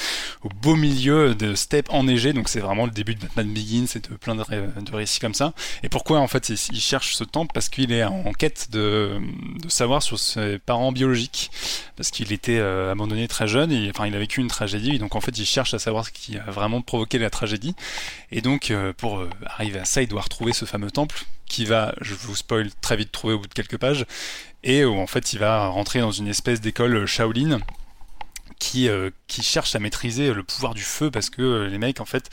[0.43, 2.35] au beau milieu de steppes enneigées.
[2.35, 5.55] Donc c'est vraiment le début de Batman Begins et de plein de, récits comme ça.
[5.83, 7.53] Et pourquoi en fait il, cherche ce temple?
[7.55, 9.19] Parce qu'il est en quête de,
[9.69, 11.51] savoir sur ses parents biologiques,
[11.97, 15.21] parce qu'il était abandonné très jeune, et, enfin il a vécu une tragédie, donc en
[15.21, 17.75] fait il cherche à savoir ce qui vraiment provoqué la tragédie.
[18.31, 21.65] Et donc, euh, pour euh, arriver à ça, il doit retrouver ce fameux temple qui
[21.65, 24.07] va, je vous spoil, très vite trouver au bout de quelques pages,
[24.65, 27.61] et où en fait il va rentrer dans une espèce d'école Shaolin
[28.59, 32.05] qui, euh, qui cherche à maîtriser le pouvoir du feu parce que les mecs en
[32.05, 32.29] fait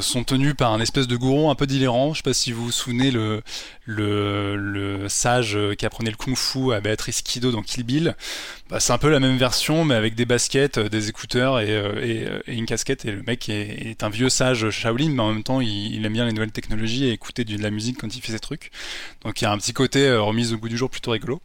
[0.00, 2.12] sont tenus par un espèce de gourou un peu délirant.
[2.12, 3.42] Je sais pas si vous vous souvenez le,
[3.86, 8.14] le, sage qui apprenait le kung fu à Béatrice Kido dans Kill Bill.
[8.70, 11.70] Bah, c'est un peu la même version, mais avec des baskets, euh, des écouteurs et,
[11.70, 13.06] euh, euh, une casquette.
[13.06, 16.26] Et le mec est, un vieux sage Shaolin, mais en même temps, il, aime bien
[16.26, 18.70] les nouvelles technologies et écouter de la musique quand il fait ses trucs.
[19.24, 21.40] Donc il y a un petit côté remise au goût du jour plutôt rigolo.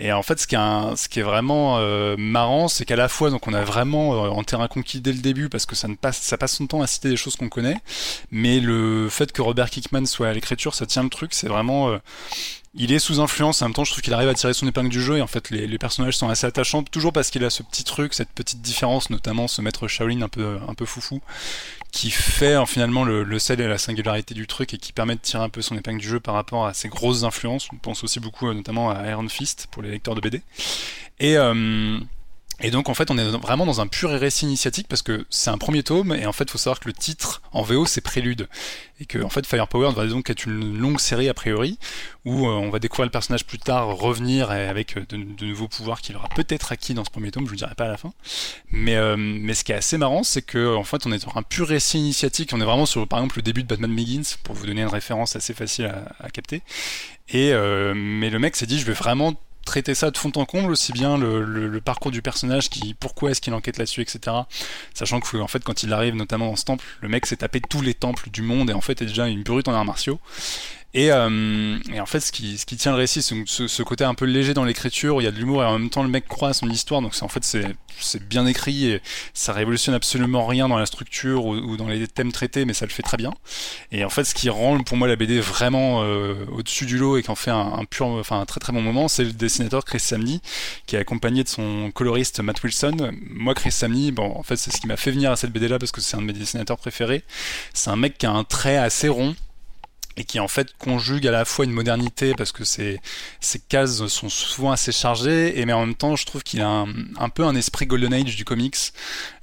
[0.00, 1.78] Et en fait, ce qui est, ce qui est vraiment
[2.16, 5.48] marrant, c'est qu'à la fois, donc on a vraiment en terrain conquis dès le début,
[5.48, 7.78] parce que ça, ne passe, ça passe son temps à citer des choses qu'on connaît,
[8.30, 11.34] mais le fait que Robert Kickman soit à l'écriture, ça tient le truc.
[11.34, 11.98] C'est vraiment
[12.78, 14.90] il est sous influence, en même temps je trouve qu'il arrive à tirer son épingle
[14.90, 17.62] du jeu et en fait les, personnages sont assez attachants, toujours parce qu'il a ce
[17.62, 21.22] petit truc, cette petite différence, notamment ce maître Shaolin un peu, un peu foufou,
[21.90, 25.42] qui fait finalement le, sel et la singularité du truc et qui permet de tirer
[25.42, 27.68] un peu son épingle du jeu par rapport à ses grosses influences.
[27.72, 30.42] On pense aussi beaucoup euh, notamment à Iron Fist pour les lecteurs de BD.
[31.18, 31.98] Et euh,
[32.60, 35.50] et donc en fait on est vraiment dans un pur récit initiatique parce que c'est
[35.50, 38.48] un premier tome et en fait faut savoir que le titre en VO c'est Prélude
[38.98, 41.78] et que en fait Firepower va donc être une longue série a priori
[42.24, 46.00] où euh, on va découvrir le personnage plus tard revenir avec euh, de, nouveaux pouvoirs
[46.00, 48.12] qu'il aura peut-être acquis dans ce premier tome, je vous dirai pas à la fin.
[48.70, 51.36] Mais, euh, mais ce qui est assez marrant c'est que en fait on est dans
[51.36, 54.36] un pur récit initiatique, on est vraiment sur par exemple le début de Batman Begins
[54.44, 56.62] pour vous donner une référence assez facile à, capter.
[57.28, 57.52] Et
[57.94, 59.34] mais le mec s'est dit je vais vraiment
[59.66, 63.42] traiter ça de fond en comble, aussi bien le, parcours du personnage, qui pourquoi est-ce
[63.42, 64.34] qu'il enquête là-dessus, etc.
[64.94, 67.60] Sachant que en fait quand il arrive notamment dans ce temple, le mec s'est tapé
[67.60, 70.18] tous les temples du monde et en fait est déjà une brute en arts martiaux.
[70.94, 73.82] Et, euh, et, en fait, ce qui, ce qui tient le récit, c'est ce, ce,
[73.82, 76.02] côté un peu léger dans l'écriture, il y a de l'humour et en même temps
[76.02, 77.02] le mec croit à son histoire.
[77.02, 79.02] Donc en fait, c'est bien écrit et
[79.34, 82.90] ça révolutionne absolument rien dans la structure ou, dans les thèmes traités, mais ça le
[82.92, 83.34] fait très bien.
[83.92, 87.18] Et en fait, ce qui rend pour moi la BD vraiment euh, au-dessus du lot
[87.18, 89.32] et qui en fait un, un, pur, enfin un très très bon moment, c'est le
[89.32, 90.40] dessinateur Chris Samney,
[90.86, 93.12] qui est accompagné de son coloriste Matt Wilson.
[93.28, 95.68] Moi, Chris Samney, bon, en fait, c'est ce qui m'a fait venir à cette BD
[95.68, 97.22] là parce que c'est un de mes dessinateurs préférés.
[97.74, 99.34] C'est un mec qui a un trait assez rond
[100.16, 103.00] et qui en fait conjugue à la fois une modernité parce que ses,
[103.40, 106.84] ses cases sont souvent assez chargées et mais en même temps je trouve qu'il a
[107.18, 108.76] un, peu un esprit golden age du comics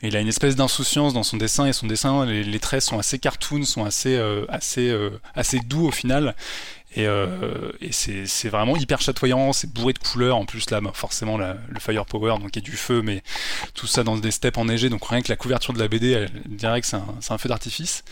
[0.02, 3.20] il a une espèce d'insouciance dans son dessin et son dessin les, traits sont assez
[3.20, 6.36] cartoon sont assez euh, assez euh, assez doux au final
[6.96, 10.38] et, euh, et c'est vraiment hyper chatoyant, c'est bourré de couleurs.
[10.38, 13.24] En plus, là, bah, forcément, la, le Firepower, donc il y a du feu, mais
[13.74, 14.90] tout ça dans des steppes enneigées.
[14.90, 17.50] Donc rien que la couverture de la BD, elle dirait que c'est un, un, feu
[17.50, 18.04] d'artifice.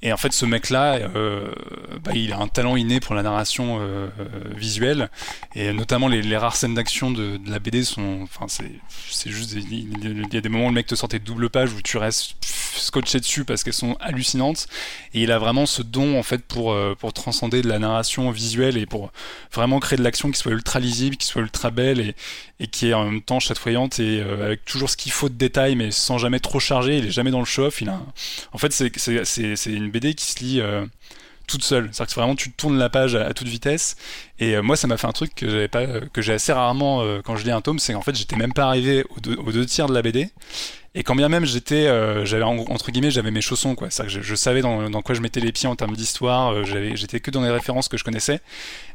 [0.00, 1.50] Et en fait, ce mec-là, euh,
[2.04, 4.08] bah, il a un talent inné pour la narration euh,
[4.54, 5.10] visuelle,
[5.56, 10.36] et notamment les, rares scènes d'action de, la BD sont, enfin, c'est, juste, il, y
[10.36, 12.36] a des moments où le mec te sortait de double page où tu restes
[12.78, 14.66] scotché dessus parce qu'elles sont hallucinantes.
[15.14, 18.30] Et il a vraiment ce don en fait pour euh, pour transcender de la narration
[18.30, 19.10] visuelle et pour
[19.52, 22.14] vraiment créer de l'action qui soit ultra lisible, qui soit ultra belle
[22.60, 25.34] et qui est en même temps chatoyante et euh, avec toujours ce qu'il faut de
[25.34, 26.98] détails mais sans jamais trop charger.
[26.98, 27.82] Il est jamais dans le show-off.
[28.52, 30.62] En fait, c'est une BD qui se lit
[31.48, 31.88] toute seule.
[31.90, 33.96] C'est-à-dire que vraiment tu tournes la page à, toute vitesse.
[34.38, 35.68] Et euh, moi, ça m'a fait un truc que j'avais
[36.18, 38.66] j'ai assez rarement euh, quand je lis un tome, c'est qu'en fait, j'étais même pas
[38.66, 40.30] arrivé aux deux, tiers de la BD.
[40.94, 43.90] Et quand bien même j'étais, euh, j'avais entre guillemets, j'avais mes chaussons quoi.
[43.90, 46.64] C'est-à-dire que je, savais dans, dans, quoi je mettais les pieds en termes d'histoire.
[46.64, 48.40] j'étais que dans les références que je connaissais.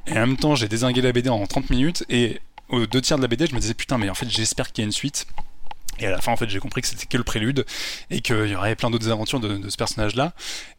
[0.07, 2.05] Et en même temps, j'ai désingué la BD en 30 minutes.
[2.09, 2.39] Et
[2.73, 4.83] aux deux tiers de la BD, je me disais putain, mais en fait, j'espère qu'il
[4.83, 5.27] y a une suite.
[5.99, 7.65] Et à la fin, en fait, j'ai compris que c'était que le prélude
[8.09, 10.33] et qu'il y aurait plein d'autres aventures de, ce personnage-là.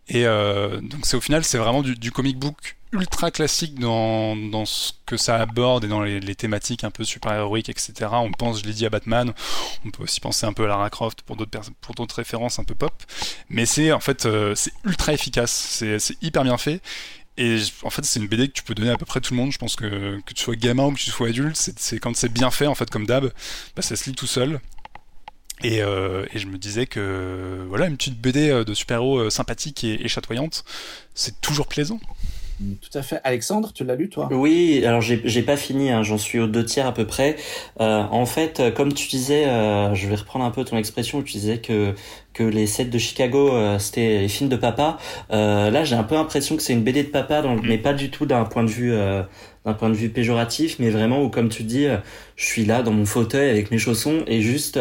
[0.09, 4.66] Et euh, donc, c'est au final, c'est vraiment du, comic book ultra classique dans, dans
[4.66, 7.93] ce que ça aborde et dans les, thématiques un peu super-héroïques, etc.
[8.12, 9.33] On pense, je l'ai dit, à Batman.
[9.85, 12.93] On peut aussi penser un peu à Lara Croft pour d'autres références un peu pop.
[13.49, 15.53] Mais c'est en fait, euh, c'est ultra efficace.
[15.99, 16.81] C'est hyper bien fait.
[17.36, 19.40] Et en fait, c'est une BD que tu peux donner à peu près tout le
[19.40, 19.52] monde.
[19.52, 22.32] Je pense que que tu sois gamin ou que tu sois adulte, c'est quand c'est
[22.32, 23.32] bien fait, en fait, comme d'hab,
[23.74, 24.61] bah, ça se lit tout seul.
[25.62, 29.85] Et, euh, je me disais que voilà une petite BD euh, de super-héros euh, sympathique
[29.85, 30.65] et, et chatoyante,
[31.15, 32.01] c'est toujours plaisant.
[32.59, 33.21] Tout à fait.
[33.25, 34.29] Alexandre, tu l'as lu toi?
[34.31, 37.37] Oui, alors j'ai pas fini, hein, j'en suis aux deux tiers à peu près.
[37.81, 41.33] Euh, en fait, comme tu disais, euh, je vais reprendre un peu ton expression, tu
[41.33, 41.95] disais que
[42.33, 44.99] que les sets de Chicago euh, c'était les films de papa.
[45.31, 47.69] là, j'ai un peu l'impression que c'est une BD de papa, donc, mm.
[47.69, 48.95] mais pas du tout d'un point de vue
[49.65, 51.87] d'un point de vue péjoratif, mais vraiment où, comme tu dis,
[52.37, 54.79] je suis là dans mon fauteuil avec mes chaussons et juste,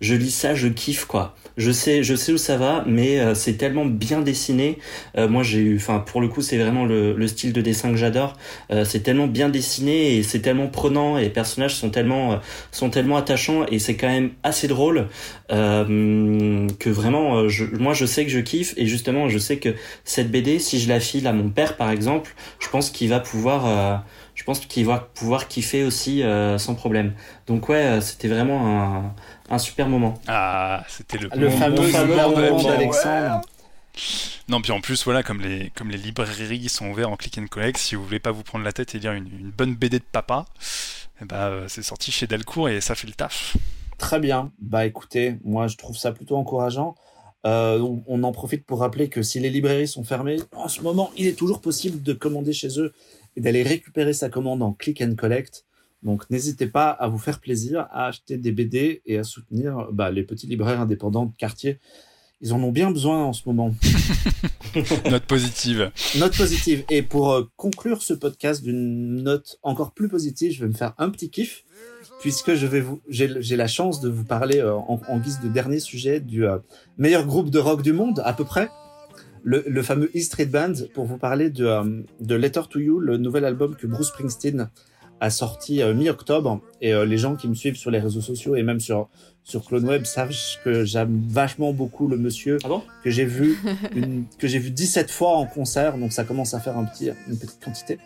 [0.00, 3.34] je lis ça, je kiffe quoi je sais, je sais où ça va, mais euh,
[3.34, 4.78] c'est tellement bien dessiné.
[5.16, 7.90] Euh, moi, j'ai eu, enfin, pour le coup, c'est vraiment le, le, style de dessin
[7.90, 8.36] que j'adore.
[8.70, 12.40] Euh, c'est tellement bien dessiné et c'est tellement prenant et les personnages sont tellement,
[12.72, 15.06] sont tellement attachants et c'est quand même assez drôle
[15.48, 19.74] que vraiment, je, moi, je sais que je kiffe et justement, je sais que
[20.04, 23.20] cette BD, si je la file à mon père, par exemple, je pense qu'il va
[23.20, 24.04] pouvoir
[24.34, 26.22] je pense qu'il va pouvoir kiffer aussi
[26.58, 27.12] sans problème.
[27.46, 29.14] Donc ouais, c'était vraiment un,
[29.50, 30.14] un super moment.
[30.26, 33.42] Ah, c'était le, le fameux, moment d'Alexandre.
[34.48, 37.46] Non, puis en plus, voilà, comme les, comme les librairies sont ouvertes en click and
[37.46, 39.98] collect, si vous voulez pas vous prendre la tête et lire une, une bonne BD
[39.98, 40.46] de papa,
[41.22, 43.56] eh ben, euh, c'est sorti chez Delcourt et ça fait le taf.
[43.98, 44.52] Très bien.
[44.58, 46.96] Bah écoutez, moi je trouve ça plutôt encourageant.
[47.46, 51.10] Euh, on en profite pour rappeler que si les librairies sont fermées, en ce moment,
[51.16, 52.92] il est toujours possible de commander chez eux
[53.36, 55.63] et d'aller récupérer sa commande en click and collect.
[56.04, 60.10] Donc n'hésitez pas à vous faire plaisir, à acheter des BD et à soutenir bah,
[60.10, 61.78] les petits libraires indépendants de quartier.
[62.40, 63.74] Ils en ont bien besoin en ce moment.
[65.10, 65.90] note positive.
[66.18, 66.84] Note positive.
[66.90, 70.92] Et pour euh, conclure ce podcast d'une note encore plus positive, je vais me faire
[70.98, 71.64] un petit kiff
[72.20, 75.80] puisque je vais vous, j'ai la chance de vous parler euh, en, guise de dernier
[75.80, 76.58] sujet du euh,
[76.98, 78.68] meilleur groupe de rock du monde à peu près.
[79.42, 83.16] Le, le fameux E Street Band pour vous parler de, de Letter to You, le
[83.16, 84.70] nouvel album que Bruce Springsteen
[85.24, 86.60] a sorti euh, mi-octobre.
[86.82, 89.08] Et euh, les gens qui me suivent sur les réseaux sociaux et même sur
[89.42, 90.34] sur CloneWeb savent
[90.64, 93.58] que j'aime vachement beaucoup le monsieur ah que j'ai vu
[93.94, 95.96] une, que j'ai vu 17 fois en concert.
[95.98, 97.98] Donc ça commence à faire un petit une petite quantité.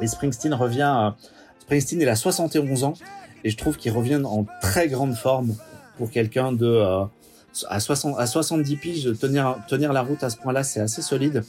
[0.00, 1.12] Et Springsteen revient
[1.60, 2.94] Springsteen il a 71 ans.
[3.42, 5.54] Et je trouve qu'il revient en très grande forme
[5.98, 7.04] pour quelqu'un de euh,
[7.68, 11.44] à 60 à 70 piges tenir tenir la route à ce point-là c'est assez solide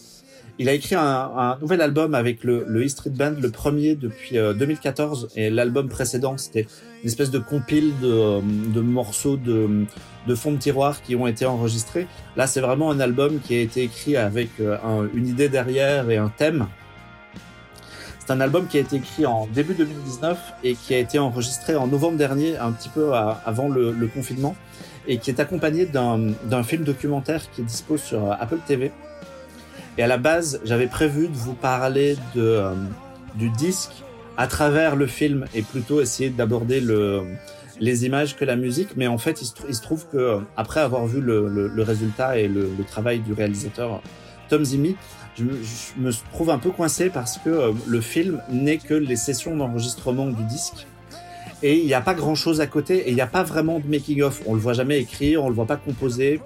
[0.57, 3.95] il a écrit un, un, nouvel album avec le, le E Street Band, le premier
[3.95, 6.67] depuis 2014, euh, et l'album précédent, c'était
[7.03, 9.85] une espèce de compile de, euh, de morceaux de,
[10.27, 12.07] de fond de tiroir qui ont été enregistrés.
[12.37, 14.77] Là, c'est vraiment un album qui a été écrit avec euh,
[15.13, 16.67] une idée derrière et un thème.
[18.19, 21.75] C'est un album qui a été écrit en début 2019 et qui a été enregistré
[21.75, 24.55] en novembre dernier, un petit peu avant le, le confinement,
[25.07, 28.91] et qui est accompagné d'un film documentaire qui est dispo sur Apple TV
[29.97, 32.73] et à la base, j'avais prévu de vous parler de, euh,
[33.35, 34.03] du disque
[34.37, 37.23] à travers le film et plutôt essayer d'aborder le,
[37.79, 38.97] les images que la musique.
[38.97, 42.37] Mais en fait, il se, trouve que euh, après avoir vu le, le, le résultat
[42.37, 44.01] et le, travail du réalisateur
[44.49, 44.97] Tom Zimi,
[45.37, 49.15] je, je, me trouve un peu coincé parce que euh, le film n'est que les
[49.15, 50.87] sessions d'enregistrement du disque.
[51.63, 53.79] Et il n'y a pas grand chose à côté et il n'y a pas vraiment
[53.79, 54.41] de making of.
[54.45, 56.41] On le voit jamais écrire, on le voit pas composer,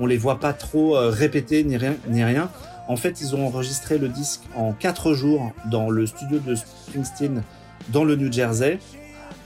[0.00, 2.50] on les voit pas trop répéter ni rien, ni rien.
[2.88, 7.42] En fait, ils ont enregistré le disque en quatre jours dans le studio de Springsteen
[7.90, 8.78] dans le New Jersey,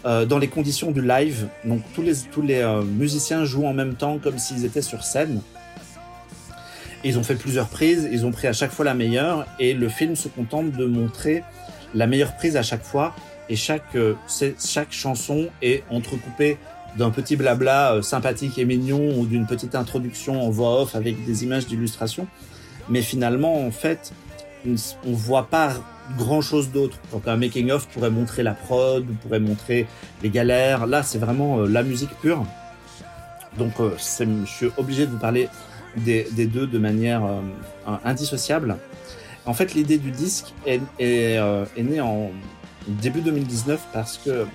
[0.07, 1.49] euh, dans les conditions du live.
[1.65, 5.41] Donc tous les, euh, musiciens jouent en même temps comme s'ils étaient sur scène.
[7.05, 9.89] Ils ont fait plusieurs prises, ils ont pris à chaque fois la meilleure et le
[9.89, 11.43] film se contente de montrer
[11.95, 13.13] la meilleure prise à chaque fois
[13.49, 14.15] et chaque, euh,
[14.65, 16.59] chaque chanson est entrecoupée
[16.97, 21.43] d'un petit blabla sympathique et mignon ou d'une petite introduction en voix off avec des
[21.43, 22.29] images d'illustration.
[22.89, 24.13] Mais finalement, en fait,
[24.67, 25.73] on voit pas
[26.17, 26.99] grand chose d'autre.
[27.13, 29.87] Donc un making of pourrait montrer la prod, pourrait montrer
[30.23, 30.87] les galères.
[30.87, 32.45] Là, c'est vraiment euh, la musique pure.
[33.59, 35.49] Donc, euh, je suis obligé de vous parler
[35.97, 37.23] des, deux de manière
[38.03, 38.79] indissociable.
[39.45, 42.31] En fait, l'idée du disque est, est, née en
[42.89, 44.47] début 2019 parce que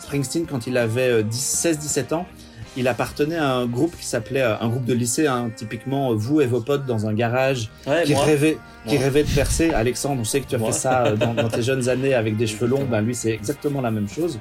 [0.00, 2.26] Springsteen, quand il avait 16-17 euh, ans,
[2.76, 6.14] il appartenait à un groupe qui s'appelait euh, un groupe de lycée, hein, typiquement euh,
[6.14, 7.70] vous et vos potes dans un garage,
[8.04, 9.70] qui rêvait, qui rêvait de percer.
[9.70, 12.66] Alexandre, on sait que tu as fait ça dans, tes jeunes années avec des cheveux
[12.66, 12.84] longs.
[12.84, 14.38] Ben lui, c'est exactement la même chose.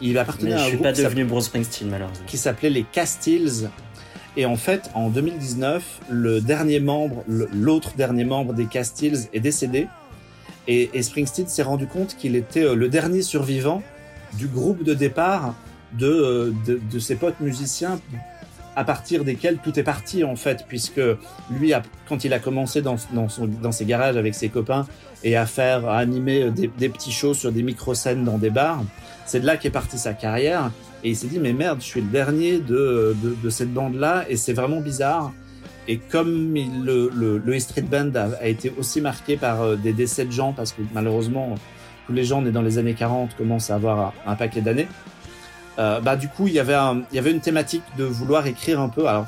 [0.00, 0.64] il appartenait à un groupe.
[0.64, 2.26] Je suis pas devenu Bruce Springsteen malheureusement.
[2.26, 3.70] Qui s'appelait les Castiles.
[4.36, 9.86] Et en fait, en 2019, le dernier membre, l'autre dernier membre des Castiles est décédé.
[10.66, 13.82] Et, et Springsteen s'est rendu compte qu'il était le dernier survivant
[14.36, 15.54] du groupe de départ
[15.98, 18.00] de, de, de, ses potes musiciens
[18.76, 21.00] à partir desquels tout est parti en fait, puisque
[21.50, 21.72] lui,
[22.08, 24.86] quand il a commencé dans, dans, son, dans ses garages avec ses copains
[25.22, 28.82] et à faire, à animer des, des petits shows sur des micro-scènes dans des bars,
[29.26, 30.70] c'est de là qu'est partie sa carrière.
[31.02, 34.24] Et il s'est dit, mais merde, je suis le dernier de, de, de cette bande-là,
[34.28, 35.32] et c'est vraiment bizarre.
[35.86, 39.76] Et comme il, le, le, le Street Band a, a, été aussi marqué par euh,
[39.76, 41.56] des décès de gens, parce que malheureusement,
[42.06, 44.88] tous les gens nés dans les années 40 commencent à avoir un paquet d'années.
[45.78, 46.76] Euh, bah du coup il y avait
[47.10, 49.06] il y avait une thématique de vouloir écrire un peu.
[49.06, 49.26] Alors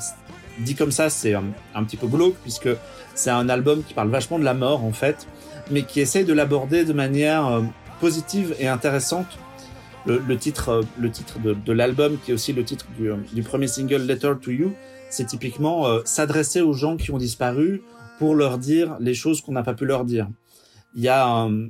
[0.59, 2.69] dit comme ça c'est un, petit peu glauque puisque
[3.15, 5.27] c'est un album qui parle vachement de la mort en fait
[5.69, 7.61] mais qui essaye de l'aborder de manière euh,
[7.99, 9.27] positive et intéressante.
[10.05, 14.03] Le, titre euh, le titre de, l'album qui est aussi le titre du, premier single
[14.03, 14.73] Letter to You
[15.09, 17.81] c'est typiquement s'adresser aux gens qui ont disparu
[18.17, 20.27] pour leur dire les choses qu'on n'a pas pu leur dire.
[20.95, 21.67] Il y a un,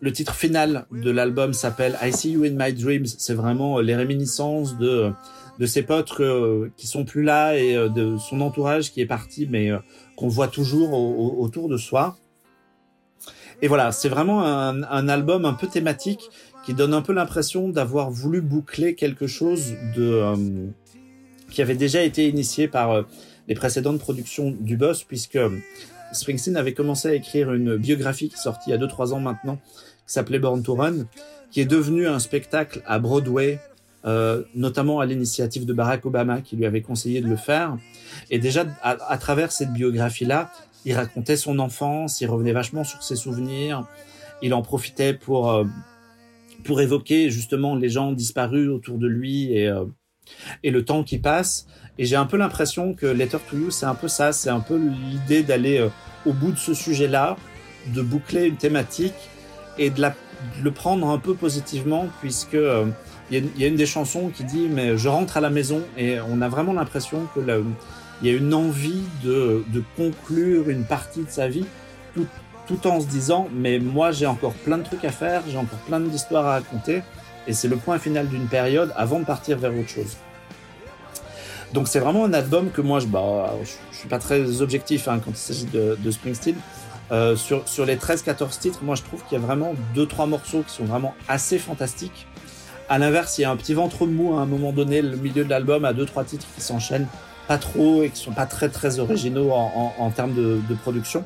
[0.00, 3.06] le titre final de l'album s'appelle I See You in My Dreams.
[3.06, 5.12] C'est vraiment euh, les réminiscences de
[5.58, 9.06] de ses potes euh, qui sont plus là et euh, de son entourage qui est
[9.06, 9.70] parti, mais
[10.16, 10.92] qu'on voit toujours
[11.38, 12.16] autour de soi.
[13.60, 16.30] Et voilà, c'est vraiment un, un, album un peu thématique
[16.64, 20.70] qui donne un peu l'impression d'avoir voulu boucler quelque chose de
[21.50, 23.04] qui avait déjà été initié par
[23.48, 25.38] les précédentes productions du boss, puisque
[26.12, 29.20] Springsteen avait commencé à écrire une biographie qui est sortie il y a 2-3 ans
[29.20, 29.58] maintenant,
[30.12, 31.06] s'appelait Born to Run,
[31.50, 33.60] qui est devenu un spectacle à Broadway,
[34.04, 37.76] euh, notamment à l'initiative de Barack Obama qui lui avait conseillé de le faire.
[38.30, 40.50] Et déjà, à, travers cette biographie-là,
[40.84, 43.86] il racontait son enfance, il revenait vachement sur ses souvenirs,
[44.40, 45.64] il en profitait pour euh,
[46.64, 49.84] pour évoquer justement les gens disparus autour de lui et euh,
[50.62, 51.66] et le temps qui passe.
[51.98, 54.60] Et j'ai un peu l'impression que Letter to You, c'est un peu ça, c'est un
[54.60, 55.86] peu l'idée d'aller
[56.24, 57.36] au bout de ce sujet-là,
[57.94, 59.12] de boucler une thématique
[59.78, 60.02] et de,
[60.62, 62.86] le prendre un peu positivement puisque euh,
[63.30, 66.18] il y, a une des chansons qui dit mais je rentre à la maison et
[66.20, 67.40] on a vraiment l'impression que
[68.22, 69.64] il y a une envie de,
[69.96, 71.64] conclure une partie de sa vie
[72.14, 75.78] tout, en se disant mais moi j'ai encore plein de trucs à faire j'ai encore
[75.80, 77.02] plein d'histoires à raconter
[77.46, 80.16] et c'est le point final d'une période avant de partir vers autre chose.
[81.72, 85.20] Donc c'est vraiment un album que moi je bah je, suis pas très objectif hein,
[85.24, 86.56] quand il s'agit de Springsteen
[87.12, 90.62] euh, sur, les 13-14 titres, moi je trouve qu'il y a vraiment deux trois morceaux
[90.62, 92.26] qui sont vraiment assez fantastiques.
[92.88, 95.44] À l'inverse, il y a un petit ventre mou à un moment donné, le milieu
[95.44, 97.08] de l'album, à deux trois titres qui s'enchaînent
[97.48, 101.24] pas trop et qui sont pas très très originaux en, termes de, production.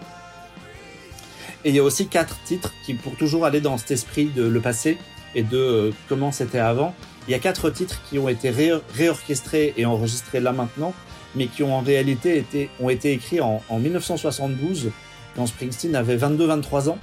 [1.64, 4.42] Et il y a aussi quatre titres qui, pour toujours aller dans cet esprit de
[4.42, 4.98] le passé
[5.34, 6.94] et de euh, comment c'était avant,
[7.26, 10.94] il y a quatre titres qui ont été ré réorchestrés et enregistrés là maintenant,
[11.34, 14.92] mais qui ont en réalité été, ont été écrits en 1972
[15.34, 16.98] quand Springsteen avait 22-23 ans.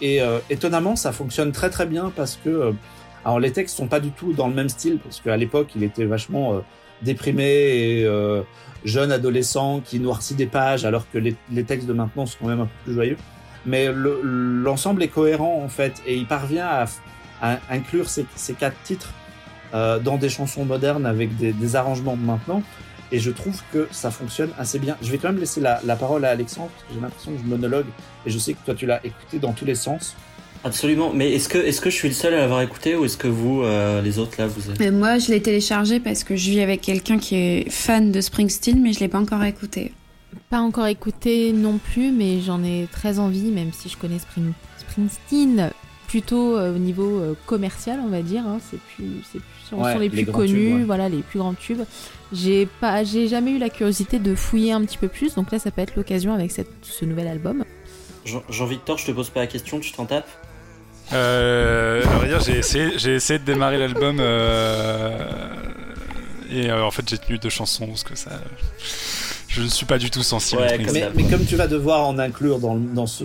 [0.00, 2.72] Et euh, étonnamment, ça fonctionne très très bien parce que, euh,
[3.24, 5.82] alors les textes sont pas du tout dans le même style parce qu'à l'époque, il
[5.82, 6.60] était vachement euh,
[7.02, 8.06] déprimé et
[8.84, 12.60] jeune adolescent qui noircit des pages, alors que les, textes de maintenant sont quand même
[12.60, 13.16] un peu plus joyeux.
[13.66, 16.66] Mais l'ensemble est cohérent en fait et il parvient
[17.42, 19.12] à, inclure ces, ces, quatre titres
[19.72, 22.62] dans des chansons modernes avec des, des arrangements de maintenant
[23.12, 24.96] et je trouve que ça fonctionne assez bien.
[25.02, 27.38] Je vais quand même laisser la, la parole à Alexandre, parce que j'ai l'impression que
[27.38, 27.86] je monologue,
[28.26, 30.14] et je sais que toi tu l'as écouté dans tous les sens.
[30.62, 33.16] Absolument, mais est-ce que, est-ce que je suis le seul à l'avoir écouté ou est-ce
[33.16, 34.90] que vous, euh, les autres là, vous avez...
[34.90, 38.78] Moi, je l'ai téléchargé parce que je vis avec quelqu'un qui est fan de Springsteen,
[38.82, 39.92] mais je l'ai pas encore écouté.
[40.50, 44.52] Pas encore écouté non plus, mais j'en ai très envie, même si je connais Spring...
[44.76, 45.70] Springsteen
[46.10, 48.42] plutôt euh, au niveau euh, commercial, on va dire.
[48.44, 48.58] Hein.
[48.68, 51.82] C'est plus, c'est plus, sont les plus connus, voilà, les plus grands tubes.
[52.32, 55.60] J'ai pas, j'ai jamais eu la curiosité de fouiller un petit peu plus, donc là,
[55.60, 57.64] ça peut être l'occasion avec cette, ce nouvel album.
[58.24, 60.28] Jean-Victor, je te pose pas la question, tu t'en tapes?
[61.12, 62.02] Euh,
[62.44, 65.28] j'ai essayé, j'ai essayé de démarrer l'album euh,
[66.52, 68.30] et euh, en fait j'ai tenu deux chansons parce que ça,
[69.48, 70.62] je ne suis pas du tout sensible.
[71.16, 73.24] mais, comme tu vas devoir en inclure dans, dans ce,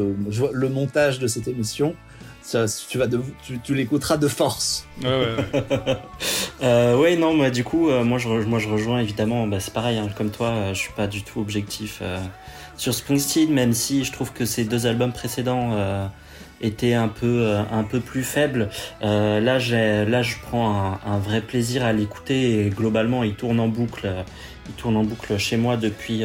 [0.51, 1.95] le montage de cette émission,
[2.45, 3.19] ça, tu vas de,
[3.63, 4.85] tu, l'écouteras de force.
[5.01, 5.97] Ouais, ouais.
[6.63, 9.73] euh, ouais non, mais du coup, euh, moi, je, moi je rejoins évidemment, bah, c'est
[9.73, 12.19] pareil, hein, comme toi, euh, je suis pas du tout objectif euh,
[12.77, 15.71] sur Springsteen, même si je trouve que ces deux albums précédents
[16.61, 18.69] étaient un peu, un peu plus faibles.
[19.01, 23.69] là, là, je prends un, un vrai plaisir à l'écouter et globalement, il tourne en
[23.69, 24.07] boucle,
[24.67, 26.23] il tourne en boucle chez moi depuis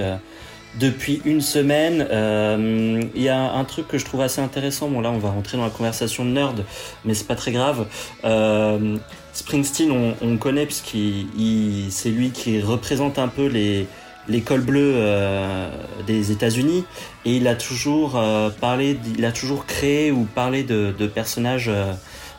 [0.79, 2.07] depuis une semaine.
[2.11, 4.89] Euh, il y a un truc que je trouve assez intéressant.
[4.89, 6.65] Bon, là, on va rentrer dans la conversation de nerd,
[7.05, 7.87] mais c'est pas très grave.
[8.25, 8.97] Euh,
[9.33, 13.87] Springsteen, on, on connaît puisqu'il c'est lui qui représente un peu les
[14.29, 15.69] l'école bleue euh,
[16.07, 16.85] des États-Unis
[17.25, 18.23] et il a toujours
[18.61, 21.71] parlé, il a toujours créé ou parlé de, personnages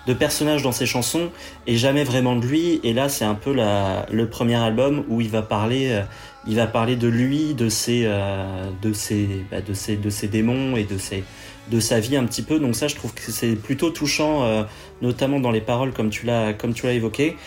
[0.08, 1.32] de personnages dans ses chansons
[1.68, 2.80] et jamais vraiment de lui.
[2.84, 6.02] Et là, c'est un peu le premier album où il va parler,
[6.47, 10.27] il va parler de lui, de ses, euh, de ses, bah, de ses, de ses
[10.27, 11.23] démons et de ses,
[11.69, 12.59] de sa vie un petit peu.
[12.59, 14.63] Donc ça, je trouve que c'est plutôt touchant, euh,
[15.01, 17.38] notamment dans les paroles comme tu l'as, comme tu l'as évoqué.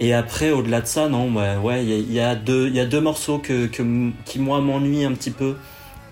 [0.00, 2.86] Et après, au-delà de ça, non, bah, ouais, il y, a deux, il y a
[2.86, 3.82] deux morceaux que, que
[4.24, 5.56] qui moi m'ennuient un petit peu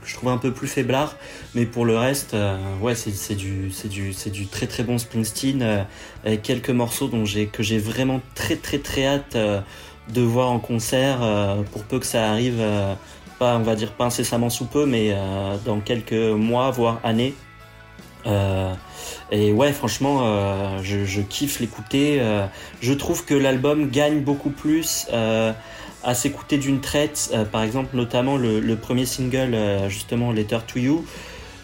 [0.05, 1.15] je trouve un peu plus faiblard.
[1.55, 5.87] Mais pour le reste, euh, ouais, c'est du, du, du très très bon Springsteen
[6.25, 9.37] avec quelques morceaux dont j'ai que j'ai vraiment très très très hâte
[10.09, 11.19] de voir en concert
[11.73, 12.63] pour peu que ça arrive,
[13.39, 15.17] pas on va dire pas incessamment sous peu, mais
[15.65, 17.35] dans quelques mois voire années.
[19.31, 22.21] et ouais, franchement, je, kiffe l'écouter.
[22.81, 25.07] je trouve que l'album gagne beaucoup plus
[26.05, 27.31] à s'écouter d'une traite.
[27.33, 31.05] Euh, par exemple, notamment le, premier single, euh, justement, Letter to You,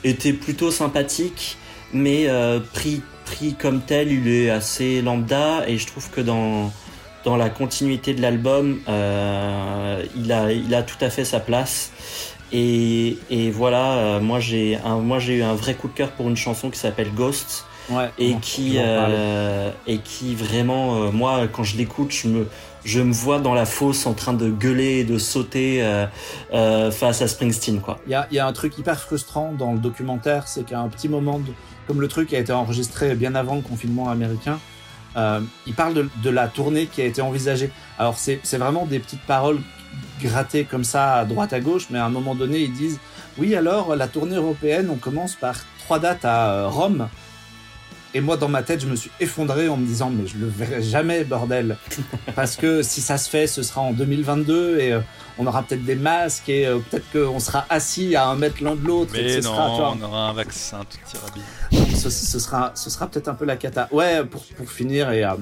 [0.05, 1.59] était plutôt sympathique,
[1.93, 6.73] mais euh, pris, pris comme tel, il est assez lambda, et je trouve que dans,
[7.25, 11.93] dans la continuité de l'album, il, a, il a tout à fait sa place.
[12.51, 16.37] Et, et voilà, moi j'ai moi j'ai eu un vrai coup de cœur pour une
[16.37, 17.67] chanson qui s'appelle Ghost.
[18.19, 22.47] et qui et qui vraiment moi quand je l'écoute je me
[22.85, 26.07] je me vois dans la fosse en train de gueuler et de sauter euh,
[26.53, 27.81] euh, face à Springsteen.
[27.81, 27.99] quoi.
[28.07, 30.89] Il y a, y a, un truc hyper frustrant dans le documentaire, c'est qu'à un
[30.89, 31.41] petit moment,
[31.87, 34.59] comme le truc a été enregistré bien avant le confinement américain,
[35.17, 37.71] euh, il parle de, de, la tournée qui a été envisagée.
[37.99, 39.61] Alors c'est vraiment des petites paroles
[40.21, 43.01] grattées comme ça à droite à gauche, mais à un moment donné ils disent
[43.39, 47.09] oui alors la tournée européenne, on commence par trois dates à euh, Rome,
[48.15, 50.47] et moi, dans ma tête, je me suis effondré en me disant, mais je le
[50.47, 51.77] verrai jamais, bordel.
[52.35, 55.01] Parce que si ça se fait, ce sera en 2022 et euh,
[55.37, 58.77] on aura peut-être des masques et euh, peut-être qu'on sera assis à un mètre l'un
[58.77, 59.13] de l'autre.
[59.13, 61.97] Mais non, on aura un vaccin, tout ira bien.
[61.97, 63.89] ce, ce, sera, ce sera peut-être un peu la cata.
[63.93, 65.33] Ouais, pour, pour finir et euh,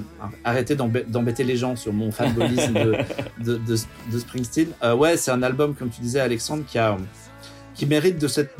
[0.43, 2.97] arrêter d'embêter les gens sur mon fanboyisme de,
[3.43, 3.77] de, de,
[4.11, 4.69] de, Springsteen.
[4.97, 6.97] ouais, c'est un album, comme tu disais, Alexandre, qui a,
[7.75, 8.53] qui mérite de cette,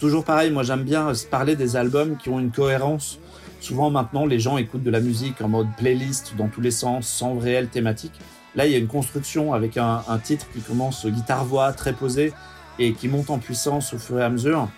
[0.00, 0.50] toujours pareil.
[0.50, 3.20] Moi, j'aime bien parler des albums qui ont une cohérence
[3.62, 7.06] Souvent maintenant, les gens écoutent de la musique en mode playlist dans tous les sens,
[7.06, 8.12] sans réelle thématique.
[8.56, 12.32] Là, il y a une construction avec un, titre qui commence guitare-voix très posé
[12.80, 14.68] et qui monte en puissance au fur et à mesure.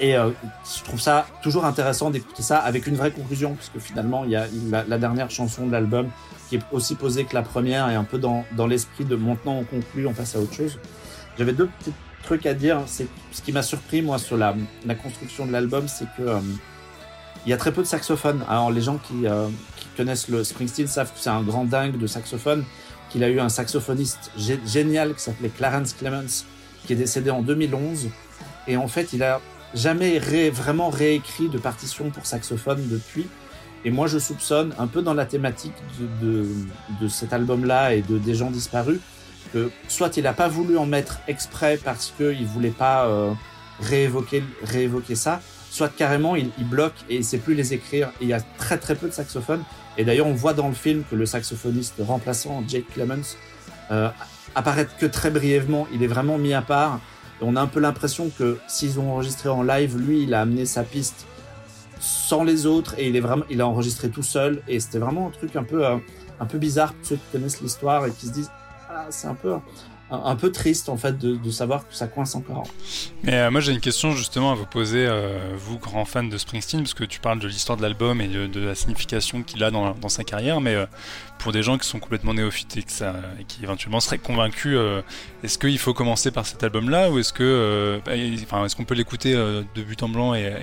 [0.00, 0.30] Et euh,
[0.64, 4.30] je trouve ça toujours intéressant d'écouter ça avec une vraie conclusion, parce que finalement, il
[4.30, 4.46] y a
[4.88, 6.08] la, dernière chanson de l'album
[6.48, 9.64] qui est aussi posée que la première et un peu dans, l'esprit de maintenant on
[9.64, 10.78] conclut, on passe à autre chose.
[11.36, 11.92] J'avais deux petits
[12.22, 12.80] trucs à dire.
[12.86, 14.54] C'est ce qui m'a surpris moi sur la,
[14.86, 16.40] la construction de l'album, c'est que euh,
[17.46, 18.44] il y a très peu de saxophones.
[18.48, 21.98] Alors les gens qui, euh, qui connaissent le Springsteen savent que c'est un grand dingue
[21.98, 22.64] de saxophone,
[23.10, 26.44] qu'il a eu un saxophoniste génial qui s'appelait Clarence Clemens,
[26.86, 28.08] qui est décédé en 2011.
[28.68, 29.40] Et en fait, il a
[29.74, 30.18] jamais
[30.50, 33.26] vraiment réécrit de partition pour saxophone depuis.
[33.84, 36.48] Et moi, je soupçonne, un peu dans la thématique de, de,
[37.00, 39.00] de cet album-là et de Des gens disparus,
[39.52, 43.32] que soit il n'a pas voulu en mettre exprès parce qu'il voulait pas euh,
[43.80, 45.40] réévoquer, réévoquer ça,
[45.72, 48.10] soit carrément il, bloque et il sait plus les écrire.
[48.20, 49.64] Il y a très très peu de saxophones.
[49.96, 53.38] Et d'ailleurs, on voit dans le film que le saxophoniste remplaçant, Jake Clemens,
[53.90, 54.10] euh,
[54.54, 55.88] apparaît que très brièvement.
[55.94, 57.00] Il est vraiment mis à part.
[57.40, 60.42] Et on a un peu l'impression que s'ils ont enregistré en live, lui, il a
[60.42, 61.26] amené sa piste
[61.98, 64.60] sans les autres et il est vraiment, il a enregistré tout seul.
[64.68, 65.96] Et c'était vraiment un truc un peu, euh,
[66.52, 68.50] bizarre pour ceux qui connaissent l'histoire et qui se disent,
[68.90, 69.54] ah, c'est un peu
[70.12, 72.64] un, peu triste en fait de, savoir que ça coince encore.
[73.22, 76.38] Mais euh, moi j'ai une question justement à vous poser, euh, vous grand fan de
[76.38, 79.70] Springsteen, parce que tu parles de l'histoire de l'album et de, la signification qu'il a
[79.70, 80.86] dans, dans, sa carrière, mais euh,
[81.38, 84.78] pour des gens qui sont complètement néophytes et, qui éventuellement seraient convaincus,
[85.42, 88.12] est-ce qu'il faut commencer par cet album-là ou est-ce que, bah,
[88.44, 90.54] enfin, est-ce qu'on peut l'écouter de but en blanc et,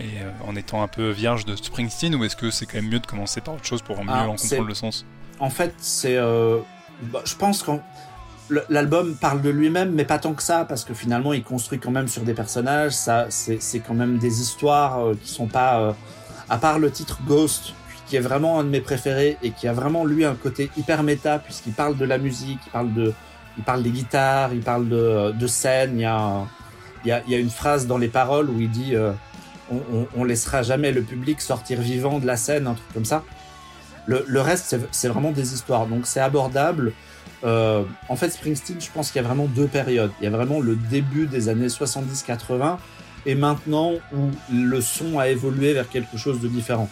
[0.48, 3.08] en étant un peu vierge de Springsteen, ou est-ce que c'est quand même mieux de
[3.08, 5.06] commencer par autre chose pour mieux ah, en comprendre le sens?
[5.42, 7.82] En fait, c'est, bah, je pense qu'en
[8.70, 11.92] l'album parle de lui-même, mais pas tant que ça, parce que finalement, il construit quand
[11.92, 12.94] même sur des personnages.
[12.94, 15.92] Ça, c'est quand même des histoires euh, qui sont pas, euh,
[16.50, 17.74] à part le titre Ghost,
[18.08, 21.04] qui est vraiment un de mes préférés et qui a vraiment lui un côté hyper
[21.04, 23.14] méta, puisqu'il parle de la musique, il parle de,
[23.58, 25.92] il parle des guitares, il parle de, de scène.
[25.96, 26.46] Il y a,
[27.06, 29.12] il y a, il y a une phrase dans les paroles où il dit, euh,
[29.72, 33.24] on, on, laissera jamais le public sortir vivant de la scène, un truc comme ça.
[34.08, 36.94] Le reste, c'est vraiment des histoires, donc c'est abordable.
[37.44, 40.12] Euh, en fait, Springsteen, je pense qu'il y a vraiment deux périodes.
[40.20, 42.78] Il y a vraiment le début des années 70-80
[43.26, 46.90] et maintenant où le son a évolué vers quelque chose de différent.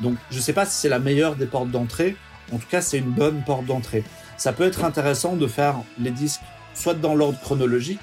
[0.00, 2.16] Donc, je ne sais pas si c'est la meilleure des portes d'entrée.
[2.52, 4.04] En tout cas, c'est une bonne porte d'entrée.
[4.36, 6.40] Ça peut être intéressant de faire les disques
[6.74, 8.00] soit dans l'ordre chronologique,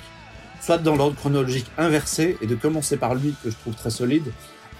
[0.61, 4.31] soit dans l'ordre chronologique inversé et de commencer par lui que je trouve très solide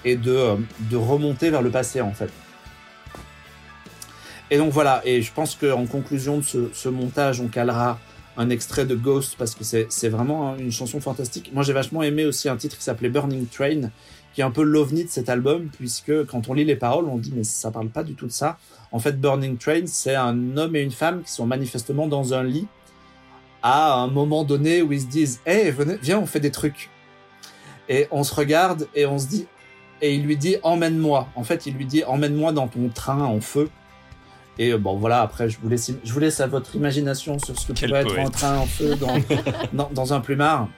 [0.04, 0.56] et de, euh,
[0.92, 2.30] de remonter vers le passé en fait.
[4.52, 8.00] Et donc voilà, et je pense qu'en conclusion de ce, montage, on calera
[8.38, 11.52] un extrait de Ghost parce que c'est vraiment une chanson fantastique.
[11.54, 13.90] Moi j'ai vachement aimé aussi un titre qui s'appelait Burning Train,
[14.34, 17.18] qui est un peu l'ovni de cet album, puisque quand on lit les paroles, on
[17.18, 18.58] dit mais ça parle pas du tout de ça.
[18.92, 22.44] En fait, Burning Train, c'est un homme et une femme qui sont manifestement dans un
[22.44, 22.68] lit
[23.68, 26.92] à un moment donné où ils se disent Hé, venez, viens, on fait des trucs.
[27.90, 29.48] Et on se regarde et on se dit,
[30.02, 31.28] et il lui dit Emmène-moi.
[31.36, 33.70] En fait, il lui dit Emmène-moi dans ton train en feu.
[34.58, 37.60] Et euh, bon, voilà, après, je vous laisse, je vous laisse à votre imagination sur
[37.60, 38.96] ce que pourrait être en train en feu
[39.74, 40.70] dans, dans, un plumard.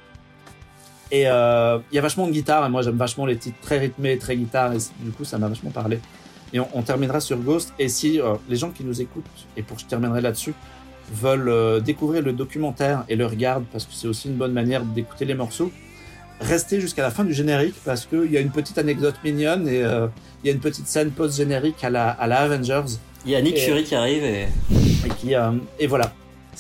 [1.12, 3.78] Et euh, il y a vachement de guitare, et moi j'aime vachement les titres très
[3.78, 6.00] rythmés, très guitare, et du coup ça m'a vachement parlé.
[6.54, 9.26] Et on, terminera sur Ghost, et si euh, les gens qui nous écoutent,
[9.56, 10.54] et pour que je terminerai là-dessus,
[11.14, 15.24] veulent découvrir le documentaire et le regardent, parce que c'est aussi une bonne manière d'écouter
[15.24, 15.72] les morceaux,
[16.42, 19.80] restez jusqu'à la fin du générique, parce qu'il y a une petite anecdote mignonne, et
[19.80, 23.42] il y a une petite scène post-générique à la, à la Avengers, il y a
[23.42, 24.48] Nick Fury qui arrive et.
[25.06, 26.12] Et, qui, euh, et voilà.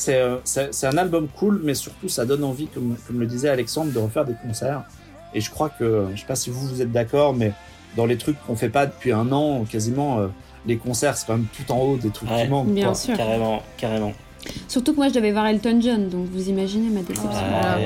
[0.10, 3.92] Euh, c'est un album cool, mais surtout ça donne envie, comme, comme le disait Alexandre,
[3.92, 4.84] de refaire des concerts.
[5.34, 7.52] Et je crois que, je sais pas si vous, vous êtes d'accord, mais
[7.96, 10.28] dans les trucs qu'on fait pas depuis un an, quasiment, euh,
[10.66, 12.68] les concerts, c'est quand même tout en haut des trucs qui manquent.
[12.68, 13.18] Bien sûr.
[13.18, 14.14] Carrément, carrément.
[14.68, 17.30] Surtout que moi, je devais voir Elton John, donc vous imaginez ma déception.
[17.34, 17.78] Ah,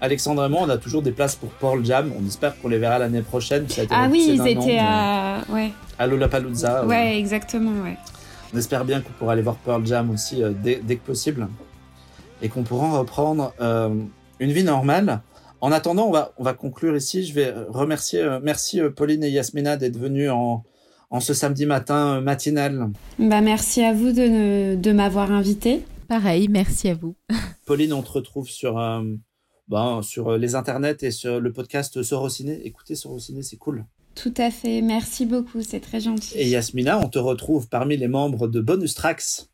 [0.00, 2.12] Alexandre et moi, on a toujours des places pour Pearl Jam.
[2.18, 3.66] On espère qu'on les verra l'année prochaine.
[3.90, 5.40] ah oui, ils étaient à...
[5.48, 5.72] Ouais.
[5.98, 6.86] à Lollapalooza.
[6.86, 7.96] Ouais, exactement, ouais.
[8.54, 11.48] On espère bien qu'on pourra aller voir Pearl Jam aussi euh, dès, que possible.
[12.42, 13.92] Et qu'on pourra reprendre euh,
[14.38, 15.20] une vie normale.
[15.60, 17.26] En attendant, on va, on va conclure ici.
[17.26, 20.62] Je vais remercier, euh, merci Pauline et Yasmina d'être venues en,
[21.10, 22.90] en ce samedi matin matinal.
[23.18, 25.84] Bah, merci à vous de, de m'avoir invité.
[26.06, 27.16] Pareil, merci à vous.
[27.66, 28.78] Pauline, on te retrouve sur,
[29.68, 32.60] ben, sur les internets et sur le podcast Sorociné.
[32.66, 33.84] Écoutez Sorociné, c'est cool.
[34.14, 36.36] Tout à fait, merci beaucoup, c'est très gentil.
[36.36, 39.48] Et Yasmina, on te retrouve parmi les membres de Bonus Tracks,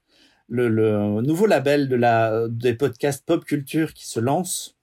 [0.49, 4.74] le, le nouveau label de la, des podcasts pop culture qui se lance.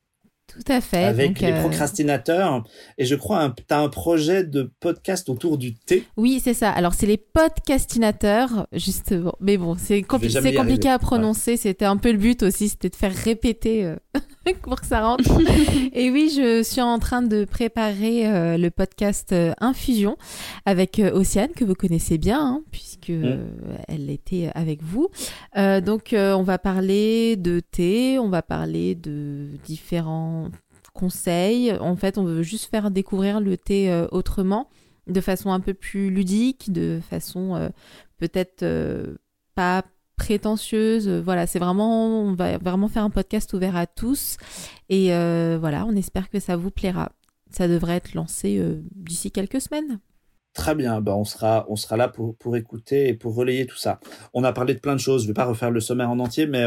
[0.52, 1.06] Tout à fait.
[1.06, 2.66] Avec les euh, procrastinateurs.
[2.98, 6.04] Et je crois, tu as un projet de podcast autour du thé.
[6.18, 6.72] Oui, c'est ça.
[6.72, 9.36] Alors, c'est les podcastinateurs, justement.
[9.40, 11.56] Mais bon, c'est compliqué à prononcer.
[11.56, 13.96] C'était un peu le but aussi, c'était de faire répéter euh,
[14.62, 15.24] pour que ça rentre.
[15.94, 20.18] Et oui, je suis en train de préparer euh, le podcast Infusion
[20.66, 23.40] avec Océane, que vous connaissez bien, hein, puisque mm.
[23.88, 25.08] elle était avec vous.
[25.56, 30.41] donc, on va parler de thé, on va parler de différents
[30.94, 31.72] conseils.
[31.80, 34.70] En fait, on veut juste faire découvrir le thé autrement,
[35.08, 37.72] de façon un peu plus ludique, de façon
[38.18, 38.66] peut-être
[39.56, 39.84] pas
[40.22, 41.08] prétentieuse.
[41.08, 44.38] Euh, voilà, c'est vraiment, on va vraiment faire un podcast ouvert à tous.
[44.90, 47.12] Et euh, voilà, on espère que ça vous plaira.
[47.50, 50.00] Ça devrait être lancé euh, d'ici quelques semaines.
[50.54, 53.78] Très bien, ben on, sera, on sera là pour, pour écouter et pour relayer tout
[53.78, 54.00] ça.
[54.34, 56.20] On a parlé de plein de choses, je ne vais pas refaire le sommaire en
[56.20, 56.66] entier, mais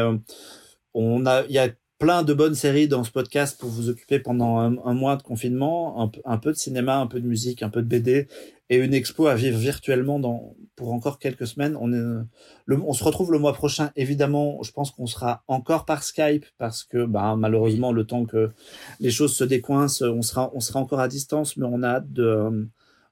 [0.95, 4.19] on a, il y a plein de bonnes séries dans ce podcast pour vous occuper
[4.19, 7.81] pendant un, mois de confinement, un, peu de cinéma, un peu de musique, un peu
[7.81, 8.27] de BD
[8.69, 11.77] et une expo à vivre virtuellement dans, pour encore quelques semaines.
[11.79, 12.25] On, est,
[12.69, 13.91] on se retrouve le mois prochain.
[13.95, 18.51] Évidemment, je pense qu'on sera encore par Skype parce que bah, malheureusement, le temps que
[18.99, 22.11] les choses se décoincent, on sera, on sera encore à distance, mais on a hâte
[22.11, 22.67] de,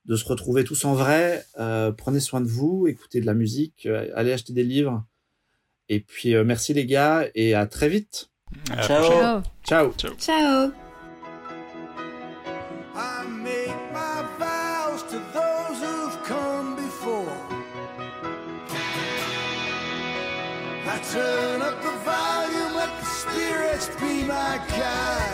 [0.06, 1.46] de se retrouver tous en vrai.
[1.60, 5.06] Euh, prenez soin de vous, écoutez de la musique, euh, allez acheter des livres.
[5.90, 8.33] Et puis, euh, merci les gars et à très vite.
[8.72, 9.44] Eh, Ciao.
[9.64, 9.92] Ciao.
[9.94, 10.14] Ciao.
[10.16, 10.72] Ciao.
[12.96, 17.38] I make my vows to those who've come before.
[20.86, 25.33] I turn up the volume, let the spirits be my guide.